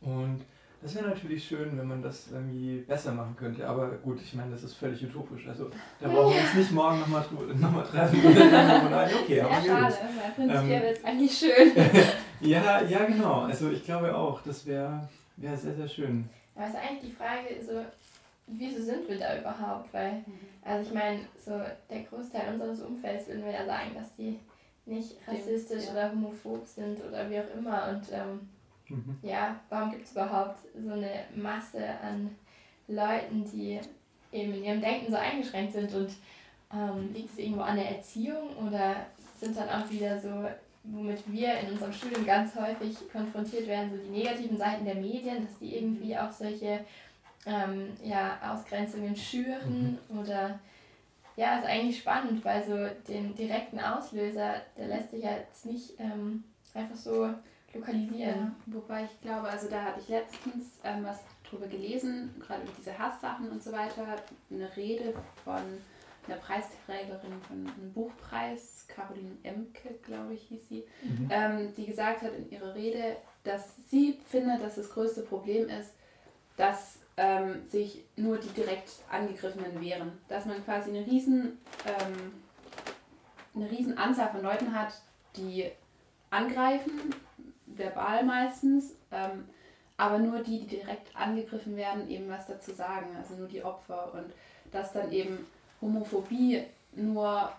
Und 0.00 0.44
das 0.80 0.94
wäre 0.94 1.08
natürlich 1.08 1.44
schön, 1.44 1.76
wenn 1.76 1.88
man 1.88 2.02
das 2.02 2.28
irgendwie 2.30 2.78
besser 2.86 3.12
machen 3.12 3.34
könnte. 3.36 3.66
Aber 3.66 3.88
gut, 3.96 4.20
ich 4.22 4.34
meine, 4.34 4.52
das 4.52 4.62
ist 4.62 4.74
völlig 4.74 5.02
utopisch. 5.04 5.48
Also 5.48 5.70
da 6.00 6.08
brauchen 6.08 6.34
wir 6.34 6.40
uns 6.40 6.54
nicht 6.54 6.70
morgen 6.70 7.00
nochmal 7.00 7.24
noch 7.56 7.72
mal 7.72 7.84
treffen 7.84 8.24
und 8.24 8.38
dann 8.38 8.50
sagen 8.50 8.90
wir, 8.90 9.20
okay, 9.20 9.34
Sehr 9.34 9.46
aber 9.46 9.66
schade, 9.66 9.96
weil 10.22 10.30
prinzipiell 10.32 10.62
ähm, 10.62 10.68
wäre 10.68 10.92
es 10.92 11.04
eigentlich 11.04 11.38
schön. 11.38 11.72
ja, 12.48 12.82
ja, 12.82 13.04
genau. 13.06 13.40
Also 13.40 13.70
ich 13.70 13.84
glaube 13.84 14.14
auch, 14.14 14.40
das 14.42 14.64
wäre 14.66 15.08
wär 15.36 15.56
sehr, 15.56 15.74
sehr 15.74 15.88
schön. 15.88 16.28
Aber 16.54 16.66
es 16.66 16.70
ist 16.70 16.78
eigentlich 16.78 17.10
die 17.10 17.16
Frage, 17.16 17.64
so, 17.64 17.84
wieso 18.46 18.82
sind 18.82 19.08
wir 19.08 19.18
da 19.18 19.36
überhaupt? 19.36 19.92
Weil, 19.92 20.24
also 20.62 20.88
ich 20.88 20.94
meine, 20.94 21.20
so 21.44 21.60
der 21.90 22.02
Großteil 22.02 22.52
unseres 22.52 22.82
Umfelds 22.82 23.26
würden 23.26 23.44
wir 23.44 23.52
ja 23.52 23.66
sagen, 23.66 23.90
dass 23.96 24.14
die 24.14 24.38
nicht 24.86 25.16
rassistisch 25.26 25.86
ja. 25.86 25.92
oder 25.92 26.12
homophob 26.12 26.66
sind 26.66 27.04
oder 27.04 27.28
wie 27.28 27.40
auch 27.40 27.56
immer. 27.58 27.88
Und 27.88 28.02
ähm, 28.12 28.48
mhm. 28.88 29.18
ja, 29.22 29.56
warum 29.68 29.90
gibt 29.90 30.04
es 30.04 30.12
überhaupt 30.12 30.58
so 30.74 30.92
eine 30.92 31.24
Masse 31.34 31.84
an 32.02 32.34
Leuten, 32.86 33.44
die 33.44 33.80
eben 34.32 34.54
in 34.54 34.64
ihrem 34.64 34.80
Denken 34.80 35.10
so 35.10 35.16
eingeschränkt 35.16 35.72
sind 35.72 35.92
und 35.94 36.10
ähm, 36.72 37.12
liegt 37.12 37.30
es 37.30 37.38
irgendwo 37.38 37.62
an 37.62 37.76
der 37.76 37.96
Erziehung 37.96 38.56
oder 38.66 39.06
sind 39.38 39.56
dann 39.56 39.68
auch 39.68 39.90
wieder 39.90 40.18
so, 40.18 40.48
womit 40.84 41.30
wir 41.30 41.58
in 41.60 41.72
unserem 41.72 41.92
Studium 41.92 42.26
ganz 42.26 42.54
häufig 42.54 42.96
konfrontiert 43.10 43.66
werden, 43.66 43.90
so 43.90 43.96
die 43.96 44.18
negativen 44.18 44.56
Seiten 44.56 44.84
der 44.84 44.96
Medien, 44.96 45.46
dass 45.46 45.58
die 45.58 45.76
irgendwie 45.76 46.16
auch 46.16 46.30
solche 46.30 46.80
ähm, 47.46 47.92
ja, 48.04 48.38
Ausgrenzungen 48.52 49.16
schüren 49.16 49.98
mhm. 50.08 50.18
oder 50.18 50.58
ja, 51.36 51.56
ist 51.56 51.66
eigentlich 51.66 51.98
spannend, 51.98 52.44
weil 52.44 52.64
so 52.64 53.12
den 53.12 53.34
direkten 53.34 53.78
Auslöser, 53.78 54.56
der 54.76 54.88
lässt 54.88 55.12
sich 55.12 55.22
ja 55.22 55.36
jetzt 55.36 55.66
nicht 55.66 55.92
ähm, 55.98 56.42
einfach 56.74 56.96
so 56.96 57.30
lokalisieren. 57.74 58.56
Ja, 58.66 58.74
wobei 58.74 59.04
ich 59.04 59.20
glaube, 59.20 59.48
also 59.48 59.68
da 59.68 59.84
hatte 59.84 60.00
ich 60.00 60.08
letztens 60.08 60.78
ähm, 60.84 61.04
was 61.04 61.20
drüber 61.48 61.66
gelesen, 61.66 62.34
gerade 62.40 62.62
über 62.62 62.72
diese 62.78 62.98
Hasssachen 62.98 63.50
und 63.50 63.62
so 63.62 63.72
weiter, 63.72 64.16
eine 64.50 64.76
Rede 64.76 65.14
von 65.44 65.62
einer 66.26 66.36
Preisträgerin 66.36 67.40
von 67.46 67.66
einem 67.66 67.92
Buchpreis, 67.92 68.84
Caroline 68.86 69.36
Emke, 69.42 69.94
glaube 70.02 70.34
ich, 70.34 70.42
hieß 70.42 70.68
sie, 70.68 70.84
mhm. 71.02 71.28
ähm, 71.30 71.74
die 71.76 71.86
gesagt 71.86 72.22
hat 72.22 72.32
in 72.34 72.50
ihrer 72.50 72.74
Rede, 72.74 73.16
dass 73.44 73.74
sie 73.88 74.18
findet, 74.28 74.62
dass 74.62 74.74
das 74.74 74.90
größte 74.90 75.22
Problem 75.22 75.68
ist, 75.68 75.94
dass 76.56 76.98
ähm, 77.16 77.66
sich 77.68 78.04
nur 78.16 78.38
die 78.38 78.48
direkt 78.48 78.90
angegriffenen 79.10 79.80
wehren. 79.80 80.12
Dass 80.28 80.44
man 80.44 80.62
quasi 80.64 80.90
eine 80.90 81.06
riesen, 81.06 81.58
ähm, 81.86 82.32
eine 83.54 83.70
riesen 83.70 83.96
Anzahl 83.96 84.30
von 84.30 84.42
Leuten 84.42 84.74
hat, 84.74 84.92
die 85.36 85.70
angreifen, 86.30 87.14
verbal 87.78 88.24
meistens, 88.24 88.94
ähm, 89.12 89.44
aber 89.96 90.18
nur 90.18 90.40
die, 90.42 90.60
die 90.60 90.76
direkt 90.76 91.14
angegriffen 91.16 91.76
werden, 91.76 92.08
eben 92.08 92.28
was 92.28 92.46
dazu 92.46 92.72
sagen, 92.72 93.06
also 93.16 93.34
nur 93.34 93.48
die 93.48 93.64
Opfer 93.64 94.12
und 94.14 94.32
dass 94.72 94.92
dann 94.92 95.10
eben 95.12 95.46
Homophobie 95.80 96.64
nur 96.94 97.50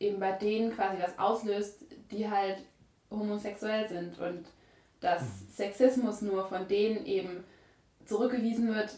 eben 0.00 0.20
bei 0.20 0.32
denen 0.32 0.74
quasi 0.74 1.02
was 1.02 1.18
auslöst, 1.18 1.78
die 2.10 2.28
halt 2.30 2.58
homosexuell 3.10 3.88
sind 3.88 4.18
und 4.18 4.46
dass 5.00 5.22
mhm. 5.22 5.48
Sexismus 5.50 6.22
nur 6.22 6.46
von 6.46 6.68
denen 6.68 7.06
eben 7.06 7.44
zurückgewiesen 8.04 8.74
wird, 8.74 8.96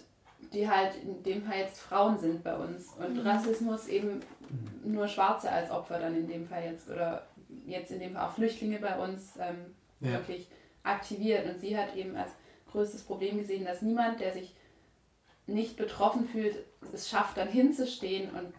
die 0.52 0.68
halt 0.68 0.94
in 1.02 1.22
dem 1.22 1.44
Fall 1.44 1.58
jetzt 1.58 1.80
Frauen 1.80 2.18
sind 2.18 2.42
bei 2.42 2.56
uns. 2.56 2.88
Und 2.98 3.14
mhm. 3.14 3.20
Rassismus 3.20 3.86
eben 3.88 4.20
mhm. 4.48 4.92
nur 4.92 5.08
Schwarze 5.08 5.50
als 5.50 5.70
Opfer 5.70 5.98
dann 5.98 6.16
in 6.16 6.28
dem 6.28 6.48
Fall 6.48 6.64
jetzt 6.64 6.88
oder 6.88 7.26
jetzt 7.66 7.90
in 7.90 8.00
dem 8.00 8.14
Fall 8.14 8.28
auch 8.28 8.34
Flüchtlinge 8.34 8.78
bei 8.78 8.96
uns 8.98 9.32
ähm, 9.38 9.74
ja. 10.00 10.12
wirklich 10.12 10.48
aktiviert. 10.82 11.46
Und 11.46 11.60
sie 11.60 11.76
hat 11.76 11.96
eben 11.96 12.16
als 12.16 12.32
größtes 12.70 13.02
Problem 13.02 13.38
gesehen, 13.38 13.64
dass 13.64 13.82
niemand, 13.82 14.20
der 14.20 14.32
sich 14.32 14.54
nicht 15.46 15.76
betroffen 15.76 16.28
fühlt, 16.28 16.64
es 16.92 17.08
schafft, 17.08 17.36
dann 17.36 17.48
hinzustehen 17.48 18.30
und 18.30 18.54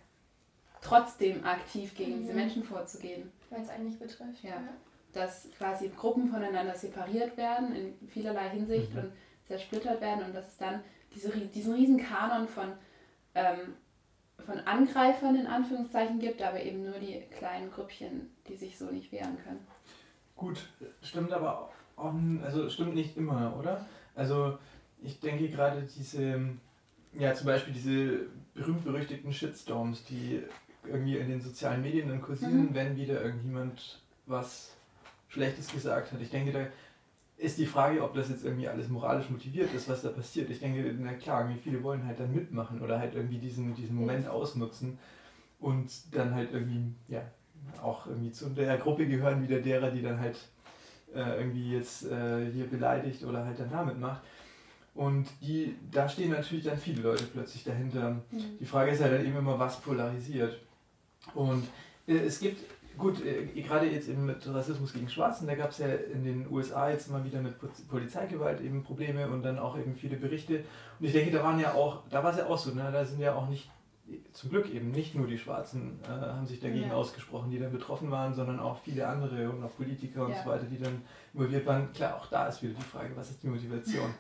trotzdem 0.81 1.45
aktiv 1.45 1.95
gegen 1.95 2.15
mhm. 2.15 2.21
diese 2.21 2.33
Menschen 2.33 2.63
vorzugehen. 2.63 3.31
Weil 3.49 3.61
es 3.61 3.69
eigentlich 3.69 3.99
betrifft. 3.99 4.43
Ja. 4.43 4.49
ja. 4.49 4.73
Dass 5.13 5.47
quasi 5.57 5.89
Gruppen 5.89 6.29
voneinander 6.29 6.75
separiert 6.75 7.37
werden 7.37 7.75
in 7.75 8.07
vielerlei 8.09 8.49
Hinsicht 8.49 8.93
mhm. 8.93 8.99
und 8.99 9.11
zersplittert 9.47 10.01
werden 10.01 10.25
und 10.25 10.33
dass 10.33 10.47
es 10.47 10.57
dann 10.57 10.83
diese, 11.13 11.29
diesen 11.29 11.73
riesen 11.73 11.97
Kanon 11.97 12.47
von, 12.47 12.71
ähm, 13.35 13.75
von 14.45 14.59
Angreifern 14.59 15.35
in 15.35 15.47
Anführungszeichen 15.47 16.19
gibt, 16.19 16.41
aber 16.41 16.61
eben 16.61 16.83
nur 16.83 16.99
die 16.99 17.21
kleinen 17.37 17.69
Grüppchen, 17.71 18.33
die 18.47 18.55
sich 18.55 18.77
so 18.77 18.85
nicht 18.85 19.11
wehren 19.11 19.37
können. 19.43 19.67
Gut, 20.35 20.69
stimmt 21.01 21.31
aber 21.33 21.71
auch, 22.01 22.13
also 22.43 22.69
stimmt 22.69 22.95
nicht 22.95 23.17
immer, 23.17 23.55
oder? 23.57 23.85
Also 24.15 24.57
ich 25.03 25.19
denke 25.19 25.49
gerade 25.49 25.87
diese, 25.97 26.41
ja 27.17 27.33
zum 27.33 27.47
Beispiel 27.47 27.73
diese 27.73 28.19
berühmt-berüchtigten 28.53 29.33
Shitstorms, 29.33 30.03
die 30.05 30.41
irgendwie 30.85 31.17
in 31.17 31.29
den 31.29 31.41
sozialen 31.41 31.81
Medien 31.81 32.09
dann 32.09 32.21
kursieren, 32.21 32.69
mhm. 32.69 32.73
wenn 32.75 32.97
wieder 32.97 33.21
irgendjemand 33.23 34.01
was 34.25 34.75
Schlechtes 35.27 35.71
gesagt 35.71 36.11
hat. 36.11 36.21
Ich 36.21 36.29
denke, 36.29 36.51
da 36.51 36.67
ist 37.37 37.57
die 37.57 37.65
Frage, 37.65 38.03
ob 38.03 38.13
das 38.13 38.29
jetzt 38.29 38.45
irgendwie 38.45 38.67
alles 38.67 38.89
moralisch 38.89 39.29
motiviert 39.29 39.73
ist, 39.73 39.89
was 39.89 40.01
da 40.01 40.09
passiert. 40.09 40.49
Ich 40.49 40.59
denke, 40.59 40.95
na 40.99 41.13
klar, 41.13 41.41
irgendwie 41.41 41.61
viele 41.61 41.83
wollen 41.83 42.05
halt 42.05 42.19
dann 42.19 42.33
mitmachen 42.33 42.81
oder 42.81 42.99
halt 42.99 43.15
irgendwie 43.15 43.39
diesen, 43.39 43.73
diesen 43.73 43.95
Moment 43.95 44.27
ausnutzen 44.27 44.99
und 45.59 45.91
dann 46.11 46.35
halt 46.35 46.51
irgendwie, 46.51 46.93
ja, 47.07 47.21
auch 47.81 48.07
irgendwie 48.07 48.31
zu 48.31 48.49
der 48.49 48.77
Gruppe 48.77 49.07
gehören, 49.07 49.43
wieder 49.43 49.59
derer, 49.59 49.91
die 49.91 50.01
dann 50.01 50.19
halt 50.19 50.37
äh, 51.15 51.37
irgendwie 51.39 51.73
jetzt 51.73 52.05
äh, 52.05 52.51
hier 52.51 52.65
beleidigt 52.65 53.23
oder 53.23 53.45
halt 53.45 53.59
dann 53.59 53.71
damit 53.71 53.99
macht. 53.99 54.21
Und 54.93 55.27
die, 55.41 55.75
da 55.91 56.09
stehen 56.09 56.31
natürlich 56.31 56.65
dann 56.65 56.77
viele 56.77 57.01
Leute 57.01 57.23
plötzlich 57.25 57.63
dahinter. 57.63 58.11
Mhm. 58.31 58.57
Die 58.59 58.65
Frage 58.65 58.91
ist 58.91 59.01
halt 59.01 59.13
dann 59.13 59.25
eben 59.25 59.37
immer, 59.37 59.57
was 59.57 59.79
polarisiert. 59.79 60.59
Und 61.33 61.67
äh, 62.07 62.17
es 62.17 62.39
gibt 62.39 62.61
gut, 62.97 63.23
äh, 63.25 63.45
gerade 63.61 63.89
jetzt 63.89 64.09
eben 64.09 64.25
mit 64.25 64.45
Rassismus 64.47 64.93
gegen 64.93 65.09
Schwarzen, 65.09 65.47
da 65.47 65.55
gab 65.55 65.71
es 65.71 65.77
ja 65.77 65.87
in 65.87 66.23
den 66.23 66.51
USA 66.51 66.89
jetzt 66.89 67.09
mal 67.09 67.23
wieder 67.23 67.41
mit 67.41 67.55
Polizeigewalt 67.89 68.61
eben 68.61 68.83
Probleme 68.83 69.29
und 69.29 69.43
dann 69.43 69.59
auch 69.59 69.77
eben 69.77 69.95
viele 69.95 70.17
Berichte. 70.17 70.63
Und 70.99 71.05
ich 71.05 71.13
denke, 71.13 71.31
da 71.31 71.43
waren 71.43 71.59
ja 71.59 71.73
auch, 71.73 72.03
da 72.09 72.23
war 72.23 72.31
es 72.31 72.37
ja 72.37 72.47
auch 72.47 72.57
so, 72.57 72.71
ne? 72.71 72.89
da 72.91 73.05
sind 73.05 73.19
ja 73.19 73.33
auch 73.35 73.49
nicht, 73.49 73.69
zum 74.33 74.49
Glück 74.49 74.73
eben 74.73 74.91
nicht 74.91 75.15
nur 75.15 75.27
die 75.27 75.37
Schwarzen 75.37 75.99
äh, 76.03 76.07
haben 76.07 76.45
sich 76.45 76.59
dagegen 76.59 76.89
ja. 76.89 76.93
ausgesprochen, 76.93 77.51
die 77.51 77.59
dann 77.59 77.71
betroffen 77.71 78.11
waren, 78.11 78.33
sondern 78.33 78.59
auch 78.59 78.79
viele 78.79 79.07
andere 79.07 79.49
und 79.49 79.63
auch 79.63 79.75
Politiker 79.75 80.25
und 80.25 80.31
ja. 80.31 80.43
so 80.43 80.49
weiter, 80.49 80.65
die 80.65 80.79
dann 80.79 81.01
involviert 81.33 81.65
waren. 81.65 81.91
Klar, 81.93 82.17
auch 82.17 82.27
da 82.27 82.47
ist 82.47 82.61
wieder 82.63 82.73
die 82.73 82.81
Frage, 82.81 83.11
was 83.15 83.29
ist 83.29 83.43
die 83.43 83.47
Motivation? 83.47 84.13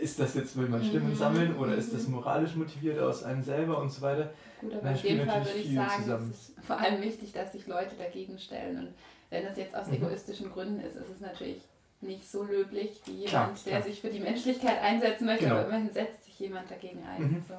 ist 0.00 0.20
das 0.20 0.34
jetzt, 0.34 0.56
will 0.56 0.68
man 0.68 0.84
Stimmen 0.84 1.10
mhm. 1.10 1.16
sammeln 1.16 1.56
oder 1.56 1.74
ist 1.74 1.92
das 1.92 2.06
mhm. 2.06 2.14
moralisch 2.14 2.54
motiviert 2.54 2.98
aus 2.98 3.22
einem 3.22 3.42
selber 3.42 3.78
und 3.78 3.90
so 3.90 4.02
weiter? 4.02 4.30
Gut, 4.60 4.74
aber 4.74 4.90
in 4.90 5.18
dem 5.18 5.26
Fall 5.26 5.44
würde 5.44 5.58
ich 5.58 5.74
sagen, 5.74 6.02
zusammen. 6.02 6.30
es 6.30 6.48
ist 6.48 6.64
vor 6.64 6.78
allem 6.78 7.02
wichtig, 7.02 7.32
dass 7.32 7.52
sich 7.52 7.66
Leute 7.66 7.94
dagegen 7.96 8.38
stellen. 8.38 8.78
Und 8.78 8.88
wenn 9.30 9.44
das 9.44 9.56
jetzt 9.56 9.74
aus 9.74 9.86
mhm. 9.88 9.94
egoistischen 9.94 10.50
Gründen 10.50 10.80
ist, 10.80 10.96
ist 10.96 11.10
es 11.10 11.20
natürlich 11.20 11.62
nicht 12.00 12.30
so 12.30 12.44
löblich 12.44 13.00
wie 13.06 13.12
jemand, 13.12 13.30
klar, 13.30 13.54
der 13.64 13.72
klar. 13.72 13.82
sich 13.82 14.00
für 14.00 14.10
die 14.10 14.20
Menschlichkeit 14.20 14.80
einsetzen 14.82 15.26
möchte, 15.26 15.44
genau. 15.44 15.56
aber 15.56 15.68
immerhin 15.68 15.90
setzt 15.90 16.24
sich 16.24 16.38
jemand 16.38 16.70
dagegen 16.70 17.02
ein. 17.04 17.22
Mhm. 17.22 17.44
So. 17.48 17.54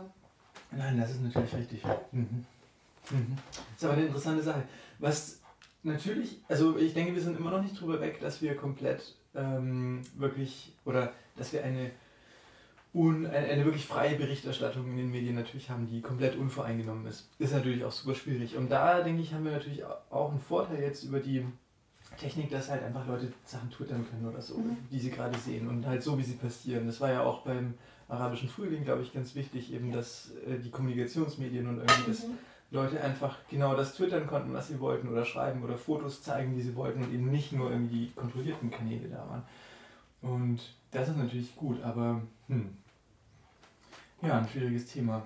Nein, 0.72 1.00
das 1.00 1.12
ist 1.12 1.24
natürlich 1.24 1.54
richtig. 1.54 1.84
Mhm. 2.12 2.46
Mhm. 3.10 3.38
Das 3.48 3.78
ist 3.78 3.84
aber 3.84 3.94
eine 3.94 4.06
interessante 4.06 4.44
Sache. 4.44 4.64
Was 5.00 5.40
natürlich, 5.84 6.42
also 6.48 6.78
ich 6.78 6.94
denke, 6.94 7.16
wir 7.16 7.22
sind 7.22 7.40
immer 7.40 7.52
noch 7.52 7.62
nicht 7.62 7.80
drüber 7.80 8.02
weg, 8.02 8.20
dass 8.20 8.42
wir 8.42 8.56
komplett 8.56 9.16
ähm, 9.36 10.02
wirklich 10.16 10.74
oder 10.86 11.14
dass 11.36 11.54
wir 11.54 11.64
eine 11.64 11.92
und 12.94 13.28
eine, 13.28 13.64
wirklich 13.64 13.86
freie 13.86 14.16
Berichterstattung 14.16 14.90
in 14.90 14.98
den 14.98 15.12
Medien 15.12 15.36
natürlich 15.36 15.70
haben, 15.70 15.86
die 15.88 16.02
komplett 16.02 16.36
unvoreingenommen 16.36 17.06
ist. 17.06 17.30
Ist 17.38 17.54
natürlich 17.54 17.84
auch 17.84 17.92
super 17.92 18.16
schwierig. 18.16 18.56
Und 18.58 18.72
da, 18.72 19.02
denke 19.02 19.22
ich, 19.22 19.34
haben 19.34 19.46
wir 19.46 19.52
natürlich 19.52 19.84
auch 19.86 20.32
einen 20.32 20.40
Vorteil 20.40 20.82
jetzt 20.82 21.04
über 21.04 21.20
die 21.20 21.46
Technik, 22.18 22.50
dass 22.50 22.72
halt 22.72 22.84
einfach 22.84 23.06
Leute 23.06 23.32
Sachen 23.46 23.70
twittern 23.70 24.04
können 24.10 24.28
oder 24.28 24.42
so, 24.42 24.58
mhm. 24.58 24.78
die 24.92 25.00
sie 25.00 25.12
gerade 25.12 25.38
sehen 25.38 25.68
und 25.68 25.86
halt 25.86 26.02
so, 26.02 26.18
wie 26.18 26.24
sie 26.24 26.36
passieren. 26.36 26.88
Das 26.88 27.00
war 27.00 27.12
ja 27.12 27.22
auch 27.22 27.44
beim 27.44 27.76
arabischen 28.08 28.50
Frühling, 28.50 28.84
glaube 28.84 29.02
ich, 29.02 29.14
ganz 29.14 29.36
wichtig, 29.36 29.74
eben, 29.74 29.92
dass 29.92 30.32
äh, 30.48 30.58
die 30.58 30.70
Kommunikationsmedien 30.70 31.68
und 31.68 31.78
irgendwie 31.78 32.08
das 32.08 32.28
mhm. 32.28 32.38
Leute 32.72 33.02
einfach 33.02 33.38
genau 33.50 33.76
das 33.76 33.96
twittern 33.96 34.28
konnten, 34.28 34.54
was 34.54 34.68
sie 34.68 34.80
wollten 34.80 35.10
oder 35.10 35.26
schreiben 35.26 35.64
oder 35.64 35.78
Fotos 35.78 36.22
zeigen, 36.22 36.56
die 36.56 36.62
sie 36.62 36.76
wollten 36.76 37.04
und 37.04 37.14
eben 37.14 37.30
nicht 37.32 37.52
nur 37.52 37.72
irgendwie 37.72 38.08
die 38.08 38.12
kontrollierten 38.14 38.72
Kanäle 38.72 39.08
da 39.10 39.28
waren. 39.30 39.44
Und 40.22 40.60
das 40.92 41.10
ist 41.10 41.18
natürlich 41.18 41.56
gut, 41.56 41.82
aber 41.84 42.22
hm, 42.48 42.78
ja, 44.22 44.40
ein 44.40 44.48
schwieriges 44.48 44.88
Thema. 44.88 45.26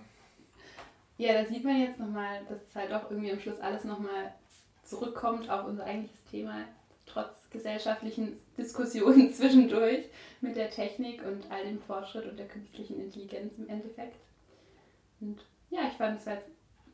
Ja, 1.17 1.33
da 1.33 1.45
sieht 1.45 1.63
man 1.63 1.79
jetzt 1.79 1.99
nochmal, 1.99 2.41
dass 2.49 2.61
es 2.67 2.75
halt 2.75 2.91
doch 2.91 3.09
irgendwie 3.09 3.31
am 3.31 3.39
Schluss 3.39 3.59
alles 3.59 3.83
nochmal 3.83 4.33
zurückkommt 4.83 5.49
auf 5.49 5.65
unser 5.65 5.85
eigentliches 5.85 6.23
Thema, 6.25 6.65
trotz 7.05 7.49
gesellschaftlichen 7.49 8.37
Diskussionen 8.57 9.33
zwischendurch 9.33 10.05
mit 10.41 10.55
der 10.55 10.69
Technik 10.69 11.23
und 11.25 11.49
all 11.51 11.63
dem 11.63 11.79
Fortschritt 11.79 12.25
und 12.25 12.37
der 12.37 12.47
künstlichen 12.47 12.99
Intelligenz 12.99 13.57
im 13.57 13.69
Endeffekt. 13.69 14.17
Und 15.19 15.45
ja, 15.69 15.81
ich 15.89 15.97
fand 15.97 16.19
es 16.19 16.27
halt 16.27 16.41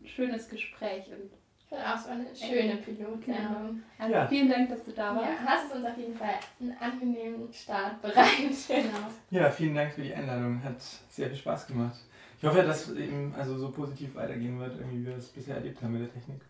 ein 0.01 0.07
schönes 0.07 0.49
Gespräch 0.49 1.05
und 1.07 1.31
auch 1.71 1.97
so 1.97 2.09
eine 2.09 2.33
schöne 2.33 2.77
Pilotsendung. 2.77 3.83
Also 3.99 4.13
ja. 4.13 4.27
vielen 4.27 4.49
Dank, 4.49 4.69
dass 4.69 4.83
du 4.83 4.91
da 4.91 5.15
warst. 5.15 5.27
Ja, 5.27 5.45
hast 5.45 5.65
es 5.69 5.75
uns 5.75 5.85
auf 5.85 5.97
jeden 5.97 6.15
Fall 6.15 6.35
einen 6.59 6.77
angenehmen 6.79 7.51
Start 7.53 8.01
bereitet. 8.01 8.27
Genau. 8.67 9.07
Ja, 9.31 9.49
vielen 9.51 9.75
Dank 9.75 9.93
für 9.93 10.01
die 10.01 10.13
Einladung. 10.13 10.63
Hat 10.63 10.81
sehr 11.09 11.27
viel 11.27 11.37
Spaß 11.37 11.67
gemacht. 11.67 11.97
Ich 12.39 12.47
hoffe, 12.47 12.61
dass 12.63 12.87
es 12.87 12.97
eben 12.97 13.33
also 13.35 13.57
so 13.57 13.71
positiv 13.71 14.15
weitergehen 14.15 14.59
wird, 14.59 14.79
wie 14.91 15.05
wir 15.05 15.15
es 15.15 15.27
bisher 15.29 15.55
erlebt 15.55 15.81
haben 15.81 15.93
mit 15.93 16.03
der 16.03 16.13
Technik. 16.13 16.41